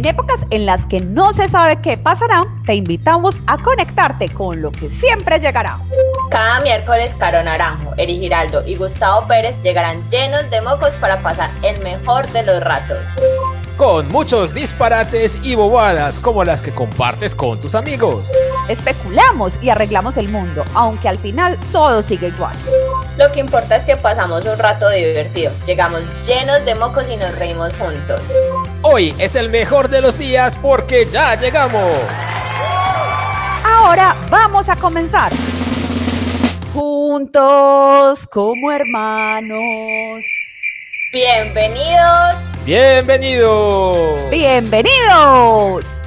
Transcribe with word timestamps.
En 0.00 0.06
épocas 0.06 0.46
en 0.48 0.64
las 0.64 0.86
que 0.86 0.98
no 1.00 1.34
se 1.34 1.46
sabe 1.46 1.82
qué 1.82 1.98
pasará, 1.98 2.46
te 2.64 2.72
invitamos 2.74 3.42
a 3.46 3.58
conectarte 3.58 4.30
con 4.30 4.62
lo 4.62 4.72
que 4.72 4.88
siempre 4.88 5.38
llegará. 5.38 5.78
Cada 6.30 6.62
miércoles 6.62 7.14
Caro 7.16 7.42
Naranjo, 7.42 7.92
Eri 7.98 8.18
Giraldo 8.18 8.66
y 8.66 8.76
Gustavo 8.76 9.28
Pérez 9.28 9.62
llegarán 9.62 10.08
llenos 10.08 10.48
de 10.48 10.62
mocos 10.62 10.96
para 10.96 11.20
pasar 11.20 11.50
el 11.60 11.82
mejor 11.82 12.26
de 12.32 12.42
los 12.44 12.64
ratos. 12.64 13.10
Con 13.76 14.08
muchos 14.08 14.52
disparates 14.52 15.38
y 15.42 15.54
bobadas 15.54 16.20
como 16.20 16.44
las 16.44 16.60
que 16.62 16.74
compartes 16.74 17.34
con 17.34 17.60
tus 17.60 17.74
amigos. 17.74 18.30
Especulamos 18.68 19.58
y 19.62 19.70
arreglamos 19.70 20.16
el 20.16 20.28
mundo, 20.28 20.64
aunque 20.74 21.08
al 21.08 21.18
final 21.18 21.58
todo 21.72 22.02
sigue 22.02 22.28
igual. 22.28 22.54
Lo 23.16 23.30
que 23.32 23.40
importa 23.40 23.76
es 23.76 23.84
que 23.84 23.96
pasamos 23.96 24.44
un 24.44 24.58
rato 24.58 24.88
divertido, 24.90 25.52
llegamos 25.66 26.06
llenos 26.26 26.64
de 26.64 26.74
mocos 26.74 27.08
y 27.08 27.16
nos 27.16 27.36
reímos 27.38 27.76
juntos. 27.76 28.32
Hoy 28.82 29.14
es 29.18 29.34
el 29.36 29.48
mejor 29.48 29.88
de 29.88 30.00
los 30.00 30.18
días 30.18 30.56
porque 30.56 31.06
ya 31.10 31.34
llegamos. 31.34 31.94
Ahora 33.64 34.14
vamos 34.30 34.68
a 34.68 34.76
comenzar. 34.76 35.32
Juntos 36.72 38.26
como 38.28 38.70
hermanos. 38.70 40.24
Bienvenidos. 41.12 42.36
Bienvenidos. 42.64 44.30
Bienvenidos. 44.30 46.00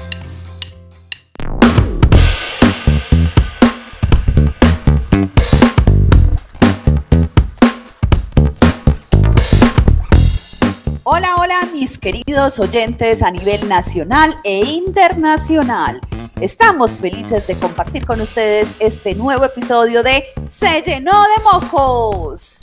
Hola, 11.03 11.35
hola 11.37 11.67
mis 11.73 11.97
queridos 11.97 12.59
oyentes 12.59 13.23
a 13.23 13.31
nivel 13.31 13.67
nacional 13.67 14.33
e 14.45 14.59
internacional. 14.59 15.99
Estamos 16.39 17.01
felices 17.01 17.45
de 17.47 17.55
compartir 17.55 18.05
con 18.05 18.21
ustedes 18.21 18.69
este 18.79 19.15
nuevo 19.15 19.43
episodio 19.43 20.01
de 20.01 20.23
Se 20.47 20.81
llenó 20.81 21.23
de 21.23 21.43
mojos. 21.43 22.61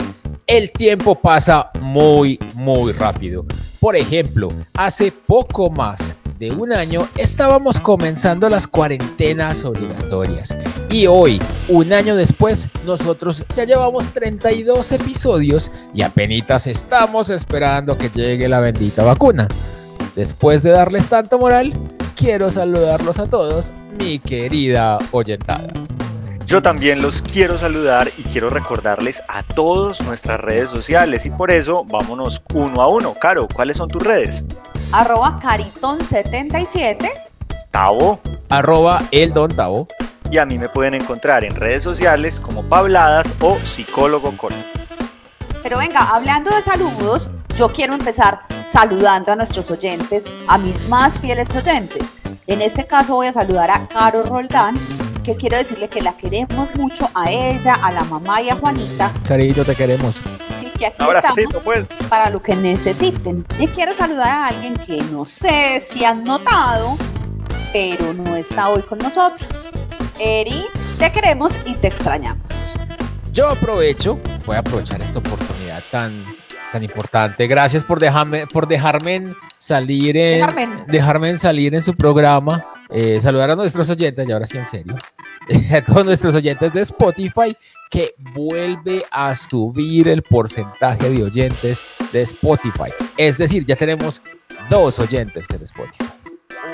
El 0.51 0.69
tiempo 0.71 1.15
pasa 1.15 1.71
muy, 1.79 2.37
muy 2.55 2.91
rápido. 2.91 3.45
Por 3.79 3.95
ejemplo, 3.95 4.49
hace 4.73 5.09
poco 5.09 5.69
más 5.69 6.13
de 6.39 6.51
un 6.51 6.73
año 6.73 7.07
estábamos 7.15 7.79
comenzando 7.79 8.49
las 8.49 8.67
cuarentenas 8.67 9.63
obligatorias. 9.63 10.53
Y 10.89 11.07
hoy, 11.07 11.41
un 11.69 11.93
año 11.93 12.17
después, 12.17 12.67
nosotros 12.85 13.45
ya 13.55 13.63
llevamos 13.63 14.07
32 14.07 14.91
episodios 14.91 15.71
y 15.93 16.01
apenas 16.01 16.67
estamos 16.67 17.29
esperando 17.29 17.97
que 17.97 18.09
llegue 18.09 18.49
la 18.49 18.59
bendita 18.59 19.05
vacuna. 19.05 19.47
Después 20.17 20.63
de 20.63 20.71
darles 20.71 21.07
tanta 21.07 21.37
moral, 21.37 21.71
quiero 22.17 22.51
saludarlos 22.51 23.19
a 23.19 23.27
todos, 23.27 23.71
mi 23.97 24.19
querida 24.19 24.97
oyentada. 25.11 25.80
Yo 26.51 26.61
también 26.61 27.01
los 27.01 27.21
quiero 27.21 27.57
saludar 27.57 28.11
y 28.17 28.23
quiero 28.23 28.49
recordarles 28.49 29.23
a 29.29 29.41
todos 29.41 30.01
nuestras 30.01 30.37
redes 30.37 30.69
sociales 30.69 31.25
y 31.25 31.29
por 31.29 31.49
eso 31.49 31.85
vámonos 31.85 32.43
uno 32.53 32.81
a 32.81 32.89
uno. 32.89 33.13
Caro, 33.13 33.47
¿cuáles 33.47 33.77
son 33.77 33.87
tus 33.87 34.03
redes? 34.03 34.43
Arroba 34.91 35.39
Cariton77. 35.41 37.09
Tavo. 37.71 38.19
Arroba 38.49 39.01
el 39.11 39.31
Don 39.31 39.55
Tavo. 39.55 39.87
Y 40.29 40.39
a 40.39 40.45
mí 40.45 40.59
me 40.59 40.67
pueden 40.67 40.93
encontrar 40.93 41.45
en 41.45 41.55
redes 41.55 41.83
sociales 41.83 42.37
como 42.41 42.63
Pabladas 42.63 43.33
o 43.39 43.57
Psicólogo 43.59 44.35
Col. 44.35 44.51
Pero 45.63 45.77
venga, 45.77 46.01
hablando 46.13 46.53
de 46.53 46.61
saludos, 46.61 47.29
yo 47.55 47.69
quiero 47.69 47.93
empezar 47.93 48.41
saludando 48.67 49.31
a 49.31 49.37
nuestros 49.37 49.71
oyentes, 49.71 50.29
a 50.49 50.57
mis 50.57 50.89
más 50.89 51.17
fieles 51.17 51.55
oyentes. 51.55 52.13
En 52.45 52.61
este 52.61 52.85
caso 52.85 53.15
voy 53.15 53.27
a 53.27 53.31
saludar 53.31 53.71
a 53.71 53.87
Caro 53.87 54.23
Roldán, 54.23 54.75
que 55.23 55.35
quiero 55.35 55.57
decirle 55.57 55.87
que 55.87 56.01
la 56.01 56.13
queremos 56.17 56.75
mucho 56.75 57.09
a 57.13 57.31
ella, 57.31 57.75
a 57.75 57.91
la 57.91 58.03
mamá 58.03 58.41
y 58.41 58.49
a 58.49 58.55
Juanita. 58.55 59.11
Cariño, 59.27 59.63
te 59.63 59.75
queremos. 59.75 60.17
Y 60.61 60.77
que 60.77 60.87
aquí 60.87 61.03
estamos 61.15 61.63
pues. 61.63 61.85
para 62.09 62.29
lo 62.29 62.41
que 62.41 62.55
necesiten. 62.55 63.45
Y 63.59 63.67
quiero 63.67 63.93
saludar 63.93 64.27
a 64.27 64.47
alguien 64.47 64.75
que 64.77 65.01
no 65.03 65.25
sé 65.25 65.79
si 65.81 66.03
han 66.05 66.23
notado, 66.23 66.97
pero 67.71 68.13
no 68.13 68.35
está 68.35 68.69
hoy 68.69 68.81
con 68.81 68.97
nosotros. 68.97 69.67
Eri, 70.19 70.65
te 70.97 71.11
queremos 71.11 71.59
y 71.65 71.75
te 71.75 71.87
extrañamos. 71.87 72.75
Yo 73.31 73.49
aprovecho, 73.49 74.19
voy 74.45 74.55
a 74.55 74.59
aprovechar 74.59 75.01
esta 75.01 75.19
oportunidad 75.19 75.81
tan, 75.89 76.11
tan 76.71 76.83
importante. 76.83 77.47
Gracias 77.47 77.83
por 77.83 77.99
dejarme, 77.99 78.47
por 78.47 78.67
dejarme 78.67 79.35
salir 79.57 80.17
en, 80.17 80.85
dejarme 80.87 81.37
salir 81.37 81.75
en 81.75 81.83
su 81.83 81.95
programa. 81.95 82.65
Eh, 82.91 83.21
saludar 83.21 83.51
a 83.51 83.55
nuestros 83.55 83.89
oyentes, 83.89 84.27
y 84.27 84.31
ahora 84.31 84.45
sí 84.45 84.57
en 84.57 84.65
serio, 84.65 84.95
a 85.71 85.83
todos 85.83 86.05
nuestros 86.05 86.35
oyentes 86.35 86.73
de 86.73 86.81
Spotify 86.81 87.55
que 87.89 88.15
vuelve 88.33 89.03
a 89.11 89.33
subir 89.35 90.07
el 90.07 90.23
porcentaje 90.23 91.09
de 91.09 91.23
oyentes 91.23 91.81
de 92.11 92.21
Spotify. 92.21 92.91
Es 93.17 93.37
decir, 93.37 93.65
ya 93.65 93.75
tenemos 93.75 94.21
dos 94.69 94.99
oyentes 94.99 95.47
de 95.47 95.63
Spotify. 95.63 96.05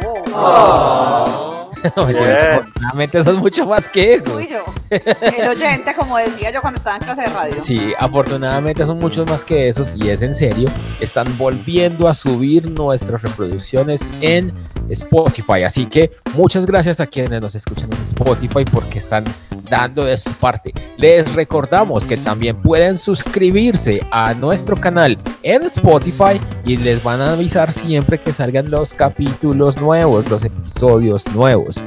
Oh. 0.05 1.56
afortunadamente 1.95 3.23
son 3.23 3.37
mucho 3.37 3.65
más 3.65 3.87
que 3.89 4.15
eso. 4.15 4.39
El 4.39 5.47
oyente, 5.47 5.93
como 5.95 6.17
decía 6.17 6.51
yo 6.51 6.61
cuando 6.61 6.77
estaba 6.77 6.97
en 6.97 7.03
clase 7.03 7.21
de 7.21 7.27
radio. 7.27 7.59
Sí, 7.59 7.93
afortunadamente 7.97 8.85
son 8.85 8.99
muchos 8.99 9.27
más 9.27 9.43
que 9.43 9.69
esos 9.69 9.95
y 9.95 10.09
es 10.09 10.21
en 10.21 10.35
serio. 10.35 10.69
Están 10.99 11.37
volviendo 11.37 12.07
a 12.07 12.13
subir 12.13 12.69
nuestras 12.69 13.21
reproducciones 13.21 14.07
en 14.21 14.53
Spotify. 14.89 15.63
Así 15.63 15.85
que 15.85 16.11
muchas 16.35 16.65
gracias 16.65 16.99
a 16.99 17.07
quienes 17.07 17.41
nos 17.41 17.55
escuchan 17.55 17.89
en 17.93 18.01
Spotify 18.03 18.65
porque 18.71 18.99
están 18.99 19.23
dando 19.69 20.05
de 20.05 20.17
su 20.17 20.31
parte. 20.31 20.73
Les 20.97 21.33
recordamos 21.33 22.05
que 22.05 22.17
también 22.17 22.55
pueden 22.57 22.97
suscribirse 22.97 24.01
a 24.11 24.33
nuestro 24.33 24.75
canal 24.78 25.17
en 25.44 25.63
Spotify 25.63 26.39
y 26.66 26.78
les 26.78 27.03
van 27.03 27.22
a 27.22 27.33
avisar 27.33 27.72
siempre 27.72 28.17
que 28.17 28.33
salgan 28.33 28.69
los 28.69 28.94
capítulos 28.94 29.79
nuevos, 29.81 30.29
los 30.29 30.44
episodios 30.44 31.28
nuevos. 31.33 31.83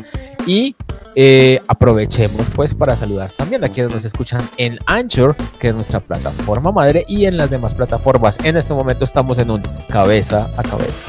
Y 0.47 0.75
eh, 1.17 1.61
aprovechemos 1.67 2.49
pues 2.55 2.73
para 2.73 2.95
saludar 2.95 3.31
también 3.31 3.65
a 3.65 3.69
quienes 3.69 3.93
nos 3.93 4.05
escuchan 4.05 4.41
en 4.57 4.79
Anchor, 4.87 5.35
que 5.59 5.69
es 5.69 5.75
nuestra 5.75 6.01
plataforma 6.01 6.71
madre, 6.71 7.05
y 7.09 7.27
en 7.27 7.37
las 7.37 7.51
demás 7.51 7.75
plataformas. 7.75 8.39
En 8.45 8.57
este 8.57 8.73
momento 8.73 9.05
estamos 9.05 9.39
en 9.39 9.51
un 9.51 9.63
cabeza 9.89 10.49
a 10.57 10.63
cabeza. 10.63 11.05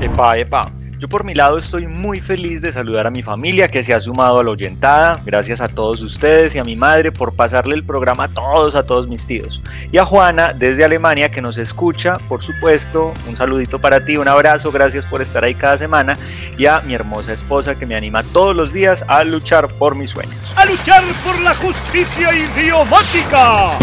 Epa, 0.00 0.38
epa. 0.38 0.70
Yo 0.98 1.08
por 1.08 1.24
mi 1.24 1.34
lado 1.34 1.58
estoy 1.58 1.86
muy 1.86 2.20
feliz 2.20 2.62
de 2.62 2.72
saludar 2.72 3.06
a 3.06 3.10
mi 3.10 3.22
familia 3.22 3.70
que 3.70 3.84
se 3.84 3.92
ha 3.92 4.00
sumado 4.00 4.38
a 4.38 4.44
la 4.44 4.50
oyentada. 4.50 5.20
Gracias 5.26 5.60
a 5.60 5.68
todos 5.68 6.00
ustedes 6.00 6.54
y 6.54 6.58
a 6.58 6.64
mi 6.64 6.74
madre 6.74 7.12
por 7.12 7.34
pasarle 7.34 7.74
el 7.74 7.84
programa 7.84 8.24
a 8.24 8.28
todos, 8.28 8.74
a 8.74 8.82
todos 8.82 9.06
mis 9.06 9.26
tíos. 9.26 9.60
Y 9.92 9.98
a 9.98 10.06
Juana 10.06 10.54
desde 10.54 10.84
Alemania 10.84 11.30
que 11.30 11.42
nos 11.42 11.58
escucha, 11.58 12.14
por 12.28 12.42
supuesto. 12.42 13.12
Un 13.28 13.36
saludito 13.36 13.78
para 13.78 14.06
ti, 14.06 14.16
un 14.16 14.26
abrazo, 14.26 14.72
gracias 14.72 15.04
por 15.04 15.20
estar 15.20 15.44
ahí 15.44 15.54
cada 15.54 15.76
semana. 15.76 16.16
Y 16.56 16.64
a 16.64 16.80
mi 16.80 16.94
hermosa 16.94 17.34
esposa 17.34 17.74
que 17.74 17.84
me 17.84 17.94
anima 17.94 18.22
todos 18.32 18.56
los 18.56 18.72
días 18.72 19.04
a 19.08 19.22
luchar 19.22 19.68
por 19.74 19.96
mis 19.96 20.10
sueños. 20.10 20.34
A 20.56 20.64
luchar 20.64 21.04
por 21.22 21.38
la 21.40 21.54
justicia 21.54 22.34
idiomática. 22.34 23.76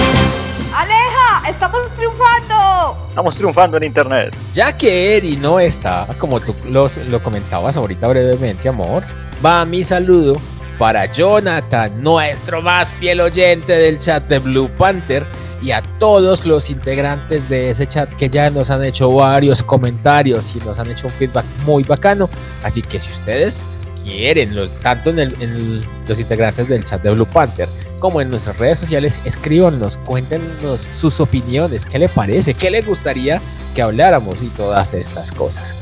¡Aleja! 0.75 1.49
¡Estamos 1.49 1.93
triunfando! 1.93 3.05
Estamos 3.07 3.35
triunfando 3.35 3.77
en 3.77 3.83
internet. 3.83 4.35
Ya 4.53 4.75
que 4.75 5.17
Eri 5.17 5.37
no 5.37 5.59
está, 5.59 6.07
como 6.17 6.39
tú 6.39 6.55
lo 6.65 7.21
comentabas 7.21 7.77
ahorita 7.77 8.07
brevemente, 8.07 8.67
amor, 8.69 9.03
va 9.45 9.65
mi 9.65 9.83
saludo 9.83 10.33
para 10.79 11.05
Jonathan, 11.05 12.01
nuestro 12.01 12.63
más 12.63 12.91
fiel 12.91 13.21
oyente 13.21 13.71
del 13.71 13.99
chat 13.99 14.27
de 14.27 14.39
Blue 14.39 14.69
Panther, 14.75 15.25
y 15.61 15.71
a 15.71 15.81
todos 15.99 16.45
los 16.45 16.69
integrantes 16.71 17.47
de 17.47 17.69
ese 17.69 17.87
chat 17.87 18.09
que 18.15 18.27
ya 18.27 18.49
nos 18.49 18.71
han 18.71 18.83
hecho 18.83 19.13
varios 19.13 19.61
comentarios 19.61 20.55
y 20.55 20.59
nos 20.65 20.79
han 20.79 20.89
hecho 20.89 21.07
un 21.07 21.13
feedback 21.13 21.45
muy 21.65 21.83
bacano. 21.83 22.27
Así 22.63 22.81
que 22.81 22.99
si 22.99 23.11
ustedes 23.11 23.63
quieren, 24.03 24.53
tanto 24.81 25.11
en, 25.11 25.85
los 26.07 26.19
integrantes 26.19 26.67
del 26.67 26.83
chat 26.83 27.01
de 27.01 27.11
Blue 27.11 27.27
Panther 27.27 27.69
como 28.03 28.19
en 28.19 28.29
nuestras 28.29 28.57
redes 28.57 28.79
sociales, 28.79 29.17
escríbanos, 29.23 29.97
cuéntenos 30.05 30.89
sus 30.91 31.21
opiniones, 31.21 31.85
qué 31.85 31.97
le 31.97 32.09
parece, 32.09 32.53
qué 32.53 32.69
le 32.69 32.81
gustaría 32.81 33.39
que 33.73 33.81
habláramos 33.81 34.43
y 34.43 34.47
todas 34.47 34.93
estas 34.93 35.31
cosas. 35.31 35.73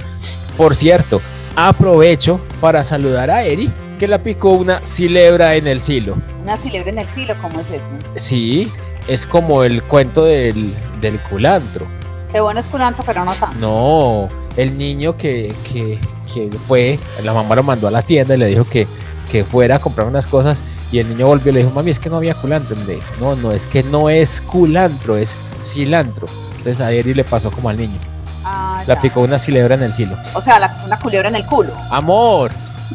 Por 0.56 0.76
cierto, 0.76 1.20
aprovecho 1.56 2.40
para 2.62 2.84
saludar 2.84 3.32
a 3.32 3.44
Eri, 3.44 3.72
que 3.98 4.08
la 4.08 4.22
picó 4.22 4.50
una 4.50 4.86
cilebra 4.86 5.56
en 5.56 5.66
el 5.66 5.82
silo. 5.82 6.16
¿Una 6.44 6.58
cilebra 6.58 6.92
en 6.92 7.00
el 7.00 7.10
silo? 7.10 7.34
¿Cómo 7.42 7.60
es 7.60 7.72
eso? 7.72 7.92
Sí, 8.14 8.72
es 9.08 9.26
como 9.26 9.64
el 9.64 9.82
cuento 9.82 10.24
del, 10.26 10.76
del 11.02 11.20
culantro. 11.22 11.88
Qué 12.32 12.40
bueno 12.40 12.60
es 12.60 12.68
culantro, 12.68 13.04
pero 13.04 13.26
no 13.26 13.34
tan. 13.34 13.60
No, 13.60 14.30
el 14.58 14.78
niño 14.78 15.18
que, 15.18 15.52
que, 15.74 16.00
que 16.32 16.56
fue, 16.68 17.00
la 17.24 17.34
mamá 17.34 17.56
lo 17.56 17.64
mandó 17.64 17.88
a 17.88 17.92
la 17.92 18.04
tienda 18.04 18.36
y 18.36 18.38
le 18.38 18.46
dijo 18.46 18.70
que, 18.70 18.86
que 19.32 19.44
fuera 19.44 19.78
a 19.78 19.80
comprar 19.80 20.06
unas 20.06 20.28
cosas 20.28 20.62
y 20.92 21.00
el 21.00 21.10
niño 21.10 21.28
volvió 21.28 21.52
y 21.52 21.56
le 21.56 21.60
dijo, 21.62 21.72
mami, 21.72 21.92
es 21.92 22.00
que 22.00 22.10
no 22.10 22.18
había 22.18 22.34
culantro. 22.36 22.76
no, 23.20 23.36
no, 23.36 23.52
es 23.52 23.66
que 23.66 23.84
no 23.84 24.10
es 24.10 24.42
culantro, 24.42 25.18
es 25.18 25.36
cilantro. 25.64 26.28
Entonces 26.58 26.80
a 26.82 26.92
Eri 26.92 27.14
le 27.14 27.24
pasó 27.24 27.50
como 27.52 27.70
al 27.70 27.78
niño. 27.78 27.98
Ah, 28.44 28.84
La 28.88 28.96
ya. 28.96 29.02
picó 29.02 29.22
una 29.22 29.40
cilebra 29.40 29.76
en 29.76 29.84
el 29.84 29.94
silo. 29.94 30.18
O 30.34 30.42
sea, 30.42 30.60
la- 30.60 30.82
una 30.86 30.98
culebra 31.00 31.30
en 31.30 31.36
el 31.36 31.46
culo. 31.46 31.72
Amor. 31.90 32.52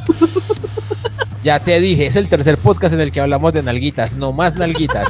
ya 1.42 1.58
te 1.60 1.78
dije, 1.80 2.06
es 2.06 2.16
el 2.16 2.28
tercer 2.28 2.58
podcast 2.58 2.94
en 2.94 3.00
el 3.00 3.12
que 3.12 3.20
hablamos 3.20 3.52
de 3.52 3.62
nalguitas, 3.62 4.16
no 4.16 4.32
más 4.32 4.56
nalguitas. 4.56 5.08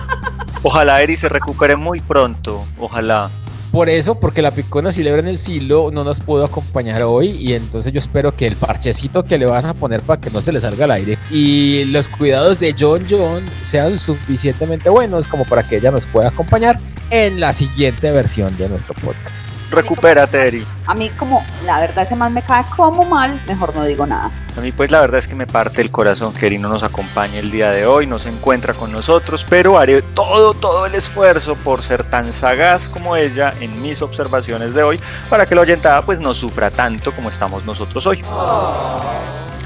Ojalá 0.62 1.00
Eri 1.00 1.16
se 1.16 1.28
recupere 1.28 1.76
muy 1.76 2.00
pronto. 2.00 2.64
Ojalá. 2.78 3.30
Por 3.76 3.90
eso, 3.90 4.14
porque 4.14 4.40
la 4.40 4.52
picona 4.52 4.90
cilebra 4.90 5.20
en 5.20 5.28
el 5.28 5.38
silo 5.38 5.90
no 5.92 6.02
nos 6.02 6.20
pudo 6.20 6.46
acompañar 6.46 7.02
hoy 7.02 7.32
y 7.32 7.52
entonces 7.52 7.92
yo 7.92 7.98
espero 7.98 8.34
que 8.34 8.46
el 8.46 8.56
parchecito 8.56 9.22
que 9.22 9.36
le 9.36 9.44
van 9.44 9.66
a 9.66 9.74
poner 9.74 10.00
para 10.00 10.18
que 10.18 10.30
no 10.30 10.40
se 10.40 10.50
le 10.50 10.62
salga 10.62 10.86
al 10.86 10.92
aire 10.92 11.18
y 11.30 11.84
los 11.84 12.08
cuidados 12.08 12.58
de 12.58 12.74
John 12.78 13.04
John 13.06 13.44
sean 13.60 13.98
suficientemente 13.98 14.88
buenos 14.88 15.28
como 15.28 15.44
para 15.44 15.62
que 15.62 15.76
ella 15.76 15.90
nos 15.90 16.06
pueda 16.06 16.28
acompañar 16.28 16.80
en 17.10 17.38
la 17.38 17.52
siguiente 17.52 18.10
versión 18.12 18.56
de 18.56 18.70
nuestro 18.70 18.94
podcast. 18.94 19.55
Recupérate, 19.70 20.46
Eri. 20.46 20.66
A 20.86 20.94
mí 20.94 21.10
como 21.10 21.44
la 21.64 21.80
verdad 21.80 22.04
ese 22.04 22.14
man 22.14 22.32
me 22.32 22.42
cae 22.42 22.64
como 22.76 23.04
mal, 23.04 23.40
mejor 23.48 23.74
no 23.74 23.84
digo 23.84 24.06
nada. 24.06 24.30
A 24.56 24.60
mí 24.60 24.72
pues 24.72 24.90
la 24.90 25.00
verdad 25.00 25.18
es 25.18 25.26
que 25.26 25.34
me 25.34 25.46
parte 25.46 25.82
el 25.82 25.90
corazón 25.90 26.32
que 26.32 26.46
Eri 26.46 26.58
no 26.58 26.68
nos 26.68 26.82
acompañe 26.82 27.38
el 27.38 27.50
día 27.50 27.70
de 27.70 27.86
hoy, 27.86 28.06
no 28.06 28.18
se 28.18 28.28
encuentra 28.28 28.74
con 28.74 28.92
nosotros, 28.92 29.44
pero 29.48 29.78
haré 29.78 30.02
todo, 30.02 30.54
todo 30.54 30.86
el 30.86 30.94
esfuerzo 30.94 31.56
por 31.56 31.82
ser 31.82 32.04
tan 32.04 32.32
sagaz 32.32 32.88
como 32.88 33.16
ella 33.16 33.52
en 33.60 33.82
mis 33.82 34.02
observaciones 34.02 34.74
de 34.74 34.82
hoy 34.82 35.00
para 35.28 35.46
que 35.46 35.54
la 35.54 35.62
oyentada 35.62 36.02
pues 36.02 36.20
no 36.20 36.32
sufra 36.32 36.70
tanto 36.70 37.14
como 37.14 37.28
estamos 37.28 37.64
nosotros 37.64 38.06
hoy. 38.06 38.22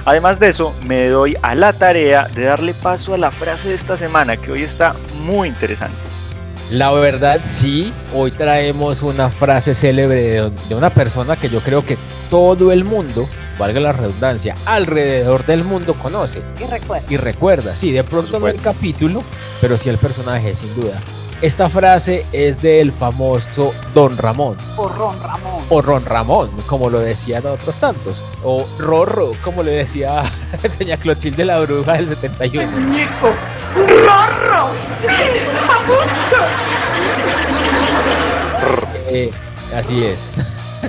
Además 0.06 0.40
de 0.40 0.48
eso, 0.48 0.74
me 0.86 1.08
doy 1.08 1.36
a 1.42 1.54
la 1.54 1.72
tarea 1.72 2.26
de 2.28 2.44
darle 2.44 2.72
paso 2.74 3.14
a 3.14 3.18
la 3.18 3.30
frase 3.30 3.68
de 3.68 3.74
esta 3.74 3.96
semana 3.96 4.36
que 4.36 4.50
hoy 4.50 4.62
está 4.62 4.94
muy 5.24 5.48
interesante. 5.48 6.19
La 6.70 6.92
verdad 6.92 7.40
sí, 7.42 7.92
hoy 8.14 8.30
traemos 8.30 9.02
una 9.02 9.28
frase 9.28 9.74
célebre 9.74 10.50
de, 10.68 10.74
una 10.76 10.90
persona 10.90 11.34
que 11.34 11.48
yo 11.48 11.58
creo 11.58 11.84
que 11.84 11.98
todo 12.30 12.70
el 12.70 12.84
mundo, 12.84 13.28
valga 13.58 13.80
la 13.80 13.92
redundancia, 13.92 14.54
alrededor 14.66 15.44
del 15.44 15.64
mundo 15.64 15.94
conoce 15.94 16.42
Y 16.60 16.70
recuerda, 16.70 17.12
y 17.12 17.16
recuerda, 17.16 17.74
sí, 17.74 17.90
de 17.90 18.04
pronto 18.04 18.38
no 18.38 18.46
el 18.46 18.60
capítulo, 18.60 19.20
pero 19.60 19.76
sí 19.78 19.88
el 19.88 19.98
personaje, 19.98 20.54
sin 20.54 20.72
duda. 20.76 21.00
Esta 21.42 21.70
frase 21.70 22.26
es 22.32 22.60
del 22.60 22.92
famoso 22.92 23.72
Don 23.94 24.14
Ramón, 24.18 24.58
o 24.76 24.88
Ron 24.88 25.18
Ramón. 25.22 25.62
o 25.70 25.80
Ron 25.80 26.04
Ramón, 26.04 26.50
como 26.66 26.90
lo 26.90 26.98
decían 27.00 27.46
otros 27.46 27.76
tantos, 27.76 28.22
o 28.44 28.66
Rorro, 28.78 29.32
como 29.42 29.62
le 29.62 29.70
decía 29.70 30.22
doña 30.78 30.98
Clotilde 30.98 31.46
la 31.46 31.58
bruja 31.60 31.94
del 31.94 32.08
71. 32.08 32.68
Eh, 39.08 39.30
así 39.74 40.04
es. 40.04 40.30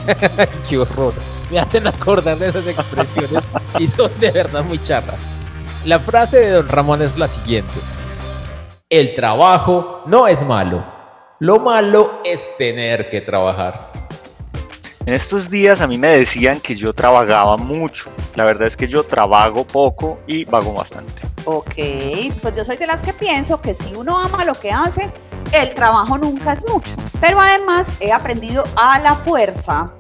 Qué 0.70 0.78
horror. 0.78 1.14
Me 1.50 1.60
hacen 1.60 1.88
acordar 1.88 2.38
de 2.38 2.50
esas 2.50 2.68
expresiones 2.68 3.46
y 3.80 3.88
son 3.88 4.12
de 4.20 4.32
verdad 4.32 4.64
muy 4.64 4.80
charras. 4.80 5.20
La 5.86 5.98
frase 6.00 6.40
de 6.42 6.50
don 6.52 6.68
Ramón 6.68 7.02
es 7.02 7.18
la 7.18 7.28
siguiente. 7.30 7.72
El 8.92 9.16
trabajo 9.16 10.02
no 10.06 10.28
es 10.28 10.46
malo. 10.46 10.84
Lo 11.40 11.62
malo 11.62 12.20
es 12.26 12.58
tener 12.58 13.10
que 13.10 13.22
trabajar. 13.22 13.90
En 15.06 15.14
estos 15.14 15.50
días 15.50 15.80
a 15.80 15.88
mí 15.88 15.98
me 15.98 16.10
decían 16.10 16.60
que 16.60 16.76
yo 16.76 16.92
trabajaba 16.92 17.56
mucho. 17.56 18.10
La 18.36 18.44
verdad 18.44 18.68
es 18.68 18.76
que 18.76 18.90
yo 18.90 19.04
trabajo 19.04 19.66
poco 19.66 20.20
y 20.28 20.44
vago 20.44 20.74
bastante. 20.74 21.24
Ok, 21.46 21.74
pues 22.42 22.54
yo 22.54 22.66
soy 22.66 22.76
de 22.76 22.86
las 22.86 23.02
que 23.02 23.14
pienso 23.14 23.62
que 23.62 23.74
si 23.74 23.96
uno 23.96 24.20
ama 24.20 24.44
lo 24.44 24.56
que 24.56 24.74
hace, 24.74 25.10
el 25.54 25.74
trabajo 25.74 26.18
nunca 26.18 26.52
es 26.52 26.68
mucho. 26.68 26.96
Pero 27.22 27.40
además 27.40 27.94
he 28.02 28.12
aprendido 28.12 28.66
a 28.76 29.00
la 29.00 29.16
fuerza 29.16 29.94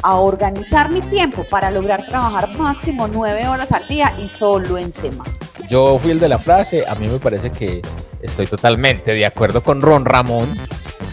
a 0.00 0.16
organizar 0.16 0.88
mi 0.88 1.02
tiempo 1.02 1.44
para 1.50 1.70
lograr 1.70 2.06
trabajar 2.06 2.48
máximo 2.56 3.06
nueve 3.06 3.46
horas 3.46 3.70
al 3.70 3.86
día 3.86 4.14
y 4.18 4.30
solo 4.30 4.78
en 4.78 4.94
semana. 4.94 5.30
Yo 5.70 6.00
fui 6.00 6.10
el 6.10 6.18
de 6.18 6.28
la 6.28 6.40
frase, 6.40 6.84
a 6.88 6.96
mí 6.96 7.06
me 7.06 7.20
parece 7.20 7.50
que 7.50 7.80
estoy 8.20 8.46
totalmente 8.46 9.14
de 9.14 9.24
acuerdo 9.24 9.62
con 9.62 9.80
Ron 9.80 10.04
Ramón 10.04 10.52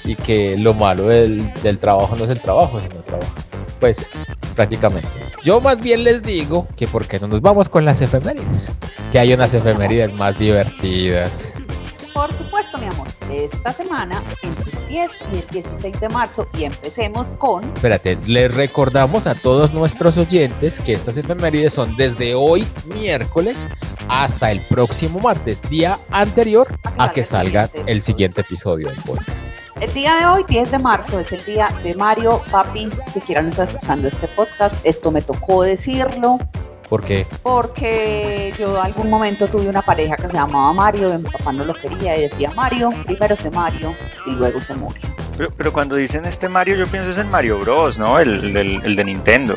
y 0.04 0.15
que 0.15 0.57
lo 0.57 0.74
malo 0.74 1.04
del, 1.04 1.54
del 1.62 1.77
trabajo 1.77 2.15
no 2.15 2.25
es 2.25 2.31
el 2.31 2.39
trabajo, 2.39 2.81
sino 2.81 2.95
el 2.95 3.04
trabajo. 3.04 3.31
Pues 3.80 4.09
prácticamente. 4.56 5.07
Yo 5.44 5.62
más 5.62 5.80
bien 5.80 6.04
les 6.04 6.24
digo 6.24 6.68
que 6.75 6.88
por 6.88 7.07
qué 7.07 7.19
no 7.19 7.27
nos 7.27 7.42
vamos 7.42 7.69
con 7.69 7.86
las 7.86 8.01
efemérides, 8.01 8.71
que 9.12 9.19
hay 9.19 9.31
unas 9.31 9.54
efemérides 9.54 10.12
más 10.15 10.39
divertidas. 10.39 11.54
Por 12.18 12.34
supuesto, 12.34 12.80
mi 12.80 12.88
amor, 12.88 13.08
esta 13.31 13.72
semana 13.72 14.24
entre 14.42 14.72
el 14.72 14.88
10 14.88 15.12
y 15.31 15.36
el 15.38 15.48
16 15.50 16.00
de 16.00 16.10
marzo 16.10 16.48
y 16.58 16.64
empecemos 16.64 17.36
con 17.36 17.64
Espérate, 17.75 18.18
les 18.25 18.52
recordamos 18.56 19.28
a 19.28 19.36
todos 19.36 19.72
nuestros 19.72 20.18
oyentes 20.18 20.80
que 20.80 20.94
estas 20.94 21.16
efemérides 21.18 21.74
son 21.74 21.96
desde 21.96 22.34
hoy 22.34 22.68
miércoles 22.86 23.68
hasta 24.10 24.52
el 24.52 24.62
próximo 24.62 25.19
martes, 25.19 25.62
día 25.69 26.00
anterior 26.10 26.66
a 26.98 27.12
que 27.12 27.24
salga 27.24 27.69
el 27.86 28.02
siguiente 28.02 28.42
episodio 28.42 28.90
del 28.90 28.98
podcast. 29.04 29.48
El 29.80 29.94
día 29.94 30.16
de 30.16 30.25
hoy, 30.25 30.44
10 30.50 30.72
de 30.72 30.80
marzo, 30.80 31.19
es 31.19 31.31
el 31.31 31.46
día 31.46 31.69
de 31.84 31.94
Mario, 31.94 32.42
papi, 32.50 32.90
si 33.14 33.22
quieran 33.22 33.50
estar 33.50 33.68
escuchando 33.68 34.08
este 34.08 34.28
podcast. 34.30 34.84
Esto 34.84 35.12
me 35.12 35.22
tocó 35.22 35.62
decirlo 35.62 36.40
Porque 36.89 37.28
porque 37.44 38.54
yo 38.57 38.81
algún 38.81 39.10
momento 39.10 39.48
tuve 39.48 39.68
una 39.68 39.81
pareja 39.81 40.16
que 40.16 40.28
se 40.28 40.34
llamaba 40.34 40.72
Mario, 40.74 41.13
y 41.13 41.18
mi 41.18 41.30
papá 41.30 41.51
no 41.51 41.66
lo 41.66 41.74
quería 41.74 42.18
y 42.18 42.22
decía 42.22 42.51
Mario, 42.56 42.92
primero 43.06 43.36
se 43.36 43.51
Mario 43.51 43.94
y 44.25 44.31
luego 44.31 44.62
se 44.62 44.74
murió. 44.74 45.01
Pero, 45.38 45.51
pero 45.51 45.74
cuando 45.74 45.95
dicen 45.95 46.25
este 46.25 46.48
Mario, 46.50 46.75
yo 46.75 46.88
pienso 46.88 47.12
es 47.12 47.18
en 47.18 47.30
Mario 47.30 47.60
Bros, 47.60 47.98
¿no? 47.98 48.19
El, 48.19 48.56
el 48.56 48.95
de 48.95 49.04
Nintendo. 49.04 49.56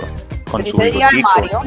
Con 0.51 0.65
su 0.67 0.77
Feliz 0.77 0.95
día. 0.95 1.09
Mario. 1.37 1.61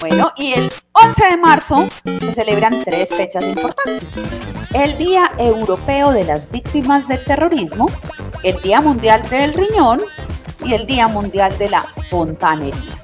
Bueno, 0.00 0.32
y 0.36 0.54
el 0.54 0.72
11 0.92 1.28
de 1.30 1.36
marzo 1.36 1.88
se 2.04 2.32
celebran 2.32 2.82
tres 2.84 3.10
fechas 3.10 3.44
importantes. 3.44 4.16
El 4.72 4.98
Día 4.98 5.30
Europeo 5.38 6.12
de 6.12 6.24
las 6.24 6.50
Víctimas 6.50 7.06
del 7.06 7.22
Terrorismo, 7.24 7.88
el 8.42 8.60
Día 8.62 8.80
Mundial 8.80 9.28
del 9.28 9.52
Riñón 9.54 10.00
y 10.64 10.74
el 10.74 10.86
Día 10.86 11.08
Mundial 11.08 11.56
de 11.58 11.70
la 11.70 11.82
Fontanería. 12.10 12.98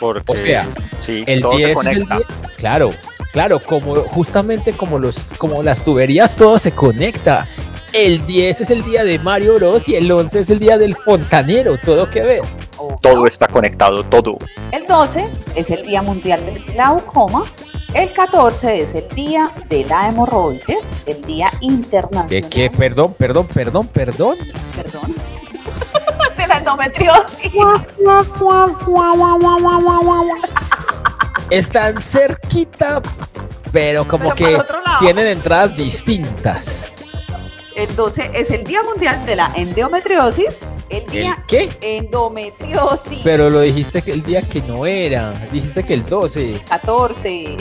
Porque, 0.00 0.22
O 0.26 0.34
sea, 0.34 0.66
sí, 1.00 1.24
el 1.26 1.40
todo 1.42 1.56
10 1.56 1.62
se 1.62 1.72
es 1.72 1.96
el 1.96 2.06
conecta. 2.08 2.16
día. 2.18 2.26
Claro, 2.56 2.92
claro, 3.32 3.60
como 3.60 3.96
justamente 4.02 4.72
como 4.72 4.98
los 4.98 5.18
como 5.38 5.62
las 5.62 5.82
tuberías 5.84 6.36
todo 6.36 6.58
se 6.58 6.72
conecta. 6.72 7.46
El 7.92 8.26
10 8.26 8.60
es 8.60 8.70
el 8.70 8.82
día 8.84 9.02
de 9.02 9.18
Mario 9.18 9.54
Bros 9.54 9.88
y 9.88 9.96
el 9.96 10.10
11 10.12 10.40
es 10.40 10.50
el 10.50 10.58
día 10.58 10.76
del 10.76 10.94
fontanero, 10.94 11.78
todo 11.78 12.10
que 12.10 12.22
ver. 12.22 12.42
Todo 13.00 13.26
está 13.26 13.46
conectado, 13.48 14.04
todo. 14.04 14.38
El 14.72 14.86
12 14.86 15.26
es 15.54 15.70
el 15.70 15.86
Día 15.86 16.02
Mundial 16.02 16.44
del 16.44 16.62
Glaucoma. 16.64 17.44
El 17.94 18.12
14 18.12 18.80
es 18.82 18.94
el 18.94 19.08
Día 19.10 19.50
de 19.68 19.84
la 19.84 20.08
Hemorroides, 20.08 20.98
el 21.06 21.20
Día 21.22 21.50
Internacional. 21.60 22.28
¿De 22.28 22.42
qué? 22.42 22.70
Perdón, 22.70 23.14
perdón, 23.18 23.46
perdón, 23.46 23.86
perdón. 23.88 24.36
Perdón. 24.74 25.14
de 26.36 26.46
la 26.46 26.58
endometriosis. 26.58 27.52
Están 31.50 31.98
cerquita, 31.98 33.00
pero 33.72 34.06
como 34.06 34.34
Pero 34.34 34.58
que 34.58 34.64
tienen 35.00 35.26
entradas 35.26 35.74
distintas. 35.76 36.84
El 37.74 37.94
12 37.94 38.32
es 38.34 38.50
el 38.50 38.64
Día 38.64 38.82
Mundial 38.82 39.24
de 39.24 39.36
la 39.36 39.52
Endometriosis. 39.54 40.62
El 40.88 41.02
¿El 41.02 41.10
Día 41.10 41.44
qué? 41.46 41.70
Endometriosis. 41.80 43.20
Pero 43.22 43.50
lo 43.50 43.60
dijiste 43.60 44.02
que 44.02 44.12
el 44.12 44.22
día 44.22 44.42
que 44.42 44.62
no 44.62 44.86
era. 44.86 45.32
Dijiste 45.52 45.84
que 45.84 45.94
el 45.94 46.04
12. 46.06 46.62
14. 46.68 47.56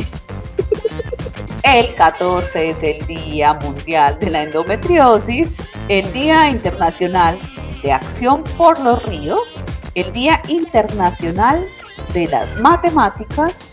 El 1.64 1.94
14 1.96 2.70
es 2.70 2.84
el 2.84 3.06
Día 3.06 3.54
Mundial 3.54 4.18
de 4.20 4.30
la 4.30 4.44
Endometriosis, 4.44 5.62
el 5.90 6.14
Día 6.14 6.50
Internacional 6.50 7.38
de 7.84 7.92
Acción 7.92 8.44
por 8.58 8.80
los 8.80 9.04
Ríos, 9.04 9.66
el 9.94 10.14
Día 10.14 10.42
Internacional 10.48 11.68
de 12.14 12.28
las 12.30 12.58
Matemáticas, 12.62 13.72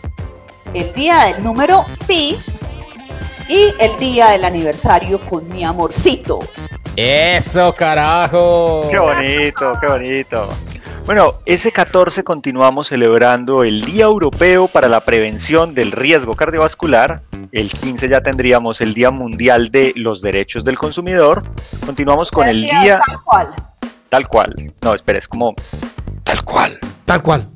el 0.73 0.93
Día 0.93 1.25
del 1.27 1.45
número 1.45 1.85
pi 2.09 2.37
y 3.49 3.73
el 3.79 3.97
Día 4.01 4.31
del 4.31 4.45
aniversario 4.45 5.21
con 5.21 5.49
mi 5.51 5.63
amorcito. 5.63 6.41
¡Eso, 6.97 7.73
carajo! 7.73 8.87
Qué 8.89 8.99
bonito, 8.99 9.75
qué 9.81 9.87
bonito. 9.89 10.49
Bueno, 11.07 11.35
ese 11.45 11.73
14 11.73 12.23
continuamos 12.23 12.87
celebrando 12.87 13.65
el 13.65 13.85
Día 13.85 14.05
Europeo 14.05 14.69
para 14.69 14.89
la 14.89 15.01
Prevención 15.01 15.75
del 15.75 15.91
Riesgo 15.91 16.37
Cardiovascular. 16.37 17.23
El 17.51 17.71
15 17.71 18.09
ya 18.09 18.23
tendríamos 18.23 18.81
el 18.81 18.95
Día 18.95 19.11
Mundial 19.11 19.71
de 19.71 19.93
los 19.97 20.23
Derechos 20.23 20.63
del 20.63 20.79
Consumidor. 20.79 21.43
Continuamos 21.85 22.31
con 22.31 22.49
el 22.49 22.63
día 22.63 23.01
tal 23.05 23.23
cual. 23.25 23.49
tal 24.09 24.29
cual. 24.29 24.55
No, 24.81 24.95
espera, 24.95 25.19
es 25.19 25.27
como 25.27 25.55
tal 26.23 26.45
cual. 26.45 26.79
Tal 27.05 27.23
cual. 27.23 27.49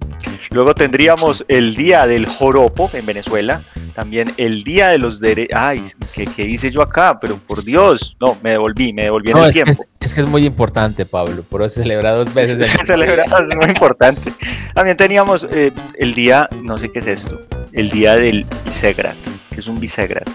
Luego 0.50 0.74
tendríamos 0.74 1.44
el 1.46 1.76
Día 1.76 2.06
del 2.06 2.26
Joropo 2.26 2.90
en 2.92 3.06
Venezuela. 3.06 3.62
También 3.98 4.32
el 4.36 4.62
Día 4.62 4.90
de 4.90 4.98
los 4.98 5.18
Derechos. 5.18 5.58
Ay, 5.60 5.82
¿qué, 6.14 6.24
¿qué, 6.24 6.44
hice 6.44 6.70
yo 6.70 6.82
acá? 6.82 7.18
Pero 7.20 7.36
por 7.36 7.64
Dios, 7.64 8.16
no, 8.20 8.38
me 8.44 8.50
devolví, 8.50 8.92
me 8.92 9.02
devolví 9.02 9.32
en 9.32 9.38
el 9.38 9.48
es 9.48 9.54
tiempo. 9.54 9.72
Que 9.72 10.04
es, 10.04 10.10
es, 10.12 10.14
que 10.14 10.20
es 10.20 10.28
muy 10.28 10.46
importante, 10.46 11.04
Pablo, 11.04 11.42
por 11.42 11.62
eso 11.62 11.70
se 11.70 11.82
celebra 11.82 12.12
dos 12.12 12.32
veces. 12.32 12.70
Se 12.70 12.78
celebra, 12.86 13.24
es 13.24 13.56
muy 13.56 13.66
importante. 13.66 14.32
También 14.72 14.96
teníamos 14.96 15.48
eh, 15.50 15.72
el 15.96 16.14
día, 16.14 16.48
no 16.62 16.78
sé 16.78 16.92
qué 16.92 17.00
es 17.00 17.08
esto, 17.08 17.40
el 17.72 17.90
Día 17.90 18.14
del 18.14 18.46
Bisegrat, 18.64 19.16
que 19.52 19.58
es 19.58 19.66
un 19.66 19.80
Bisegrat. 19.80 20.28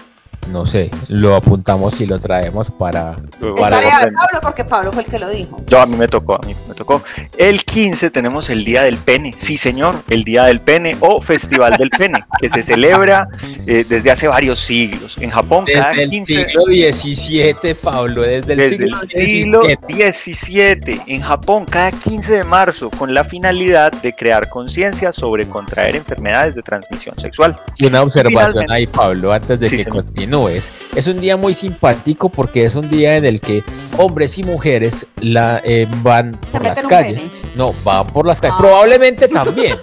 No 0.50 0.66
sé, 0.66 0.90
lo 1.08 1.34
apuntamos 1.36 2.00
y 2.00 2.06
lo 2.06 2.18
traemos 2.18 2.70
para... 2.70 3.16
para 3.58 3.80
tarea 3.80 4.06
de 4.06 4.12
Pablo 4.12 4.38
porque 4.42 4.64
Pablo 4.64 4.92
fue 4.92 5.02
el 5.02 5.08
que 5.08 5.18
lo 5.18 5.28
dijo. 5.28 5.62
Yo, 5.66 5.80
a 5.80 5.86
mí 5.86 5.96
me 5.96 6.08
tocó, 6.08 6.34
a 6.36 6.46
mí 6.46 6.54
me 6.68 6.74
tocó. 6.74 7.02
El 7.36 7.64
15 7.64 8.10
tenemos 8.10 8.50
el 8.50 8.64
Día 8.64 8.82
del 8.82 8.96
Pene, 8.98 9.32
sí 9.36 9.56
señor, 9.56 9.96
el 10.08 10.24
Día 10.24 10.44
del 10.44 10.60
Pene 10.60 10.96
o 11.00 11.20
Festival 11.20 11.76
del 11.76 11.90
Pene, 11.90 12.24
que 12.40 12.50
se 12.50 12.62
celebra 12.62 13.28
eh, 13.66 13.84
desde 13.88 14.10
hace 14.10 14.28
varios 14.28 14.58
siglos. 14.58 15.16
En 15.18 15.30
Japón, 15.30 15.64
desde 15.64 15.80
cada 15.80 15.92
el 15.92 16.10
15... 16.10 16.46
siglo 16.46 16.62
XVII, 16.64 17.74
Pablo, 17.74 18.22
desde 18.22 18.52
el 18.52 18.58
desde 18.58 18.78
siglo, 18.78 19.00
el 19.10 19.26
siglo 19.26 19.62
XVII. 19.64 21.02
En 21.06 21.22
Japón, 21.22 21.66
cada 21.66 21.90
15 21.90 22.32
de 22.32 22.44
marzo, 22.44 22.90
con 22.90 23.14
la 23.14 23.24
finalidad 23.24 23.92
de 23.92 24.12
crear 24.12 24.48
conciencia 24.48 25.12
sobre 25.12 25.48
contraer 25.48 25.96
enfermedades 25.96 26.54
de 26.54 26.62
transmisión 26.62 27.18
sexual. 27.18 27.56
Y 27.78 27.86
una 27.86 28.02
observación 28.02 28.70
ahí, 28.70 28.86
Pablo, 28.86 29.32
antes 29.32 29.58
de 29.60 29.70
Sí, 29.70 29.76
que 29.78 29.84
señor. 29.84 30.04
Continúes. 30.34 30.72
Es 30.94 31.06
un 31.06 31.20
día 31.20 31.36
muy 31.36 31.54
simpático 31.54 32.28
porque 32.28 32.64
es 32.64 32.74
un 32.74 32.88
día 32.88 33.16
en 33.16 33.24
el 33.24 33.40
que 33.40 33.62
hombres 33.96 34.38
y 34.38 34.42
mujeres 34.42 35.06
la, 35.20 35.60
eh, 35.64 35.86
van 36.02 36.38
Se 36.50 36.58
por 36.58 36.64
las 36.64 36.84
calles. 36.84 37.22
pene. 37.22 37.34
No, 37.54 37.74
van 37.84 38.06
por 38.08 38.26
las 38.26 38.40
calles. 38.40 38.56
Ah. 38.56 38.60
Probablemente 38.60 39.28
también. 39.28 39.76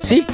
Sí. 0.00 0.26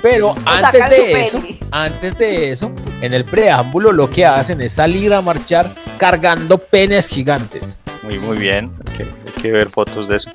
Pero 0.00 0.34
antes 0.44 0.90
de 0.90 1.22
eso, 1.24 1.42
antes 1.72 2.16
de 2.18 2.52
eso, 2.52 2.70
en 3.00 3.14
el 3.14 3.24
preámbulo 3.24 3.90
lo 3.92 4.08
que 4.08 4.24
hacen 4.24 4.60
es 4.60 4.72
salir 4.72 5.12
a 5.12 5.20
marchar 5.20 5.74
cargando 5.98 6.58
penes 6.58 7.08
gigantes. 7.08 7.80
Muy, 8.04 8.18
muy 8.20 8.38
bien, 8.38 8.70
hay 8.86 8.96
que, 8.96 9.02
hay 9.02 9.42
que 9.42 9.50
ver 9.50 9.70
fotos 9.70 10.06
de 10.08 10.16
eso. 10.18 10.30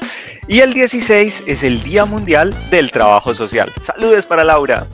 Y 0.49 0.59
el 0.59 0.73
16 0.73 1.45
es 1.47 1.63
el 1.63 1.81
Día 1.81 2.03
Mundial 2.03 2.53
del 2.71 2.91
Trabajo 2.91 3.33
Social. 3.33 3.71
Saludes 3.81 4.25
para 4.25 4.43
Laura. 4.43 4.85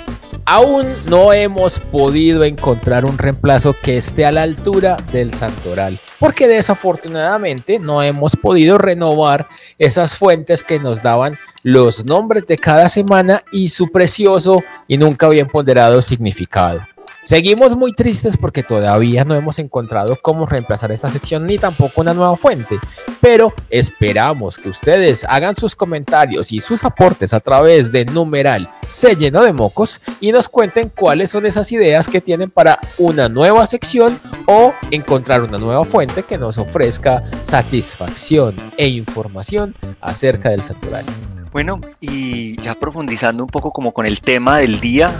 Aún 0.52 0.88
no 1.06 1.32
hemos 1.32 1.80
podido 1.80 2.44
encontrar 2.44 3.06
un 3.06 3.20
reemplazo 3.20 3.76
que 3.84 3.98
esté 3.98 4.26
a 4.26 4.32
la 4.32 4.42
altura 4.42 4.98
del 5.12 5.32
santoral, 5.32 6.00
porque 6.20 6.48
desafortunadamente 6.48 7.78
no 7.78 8.02
hemos 8.02 8.36
podido 8.36 8.80
renovar 8.80 9.48
esas 9.78 10.16
fuentes 10.18 10.64
que 10.64 10.80
nos 10.80 11.04
daban 11.04 11.38
los 11.62 12.04
nombres 12.04 12.48
de 12.48 12.58
cada 12.58 12.90
semana 12.90 13.44
y 13.52 13.68
su 13.68 13.92
precioso 13.92 14.64
y 14.88 14.98
nunca 14.98 15.30
bien 15.30 15.48
ponderado 15.48 16.02
significado. 16.02 16.82
Seguimos 17.22 17.76
muy 17.76 17.92
tristes 17.92 18.38
porque 18.38 18.64
todavía 18.64 19.26
no 19.26 19.36
hemos 19.36 19.60
encontrado 19.60 20.18
cómo 20.22 20.46
reemplazar 20.46 20.92
esta 20.94 21.10
sección 21.10 21.48
ni 21.48 21.58
tampoco 21.58 22.00
una 22.00 22.14
nueva 22.14 22.38
fuente, 22.38 22.80
pero 23.20 23.54
esperamos 23.70 24.58
que 24.58 24.70
ustedes 24.70 25.26
hagan 25.26 25.54
sus 25.54 25.76
comentarios 25.76 26.54
y 26.54 26.62
sus 26.62 26.86
aportes 26.86 27.34
a 27.34 27.42
través 27.42 27.92
de 27.92 28.06
numeral 28.06 28.72
se 28.90 29.18
llenó 29.18 29.44
de 29.44 29.52
mocos 29.52 30.00
y 30.22 30.32
nos 30.32 30.48
cuenten 30.48 30.90
cuáles 30.90 31.30
son 31.30 31.46
esas 31.46 31.70
ideas 31.74 32.08
que 32.08 32.22
tienen 32.22 32.50
para 32.52 32.80
una 32.98 33.28
nueva 33.28 33.68
sección 33.68 34.18
o 34.46 34.74
encontrar 34.90 35.42
una 35.42 35.58
nueva 35.58 35.84
fuente 35.84 36.24
que 36.24 36.38
nos 36.38 36.58
ofrezca 36.58 37.24
satisfacción 37.42 38.56
e 38.78 38.88
información 38.88 39.76
acerca 40.00 40.50
del 40.50 40.64
santuario. 40.64 41.12
Bueno, 41.52 41.82
y 42.00 42.60
ya 42.62 42.76
profundizando 42.76 43.44
un 43.44 43.50
poco 43.50 43.72
como 43.72 43.92
con 43.92 44.06
el 44.06 44.22
tema 44.22 44.60
del 44.60 44.80
día, 44.80 45.12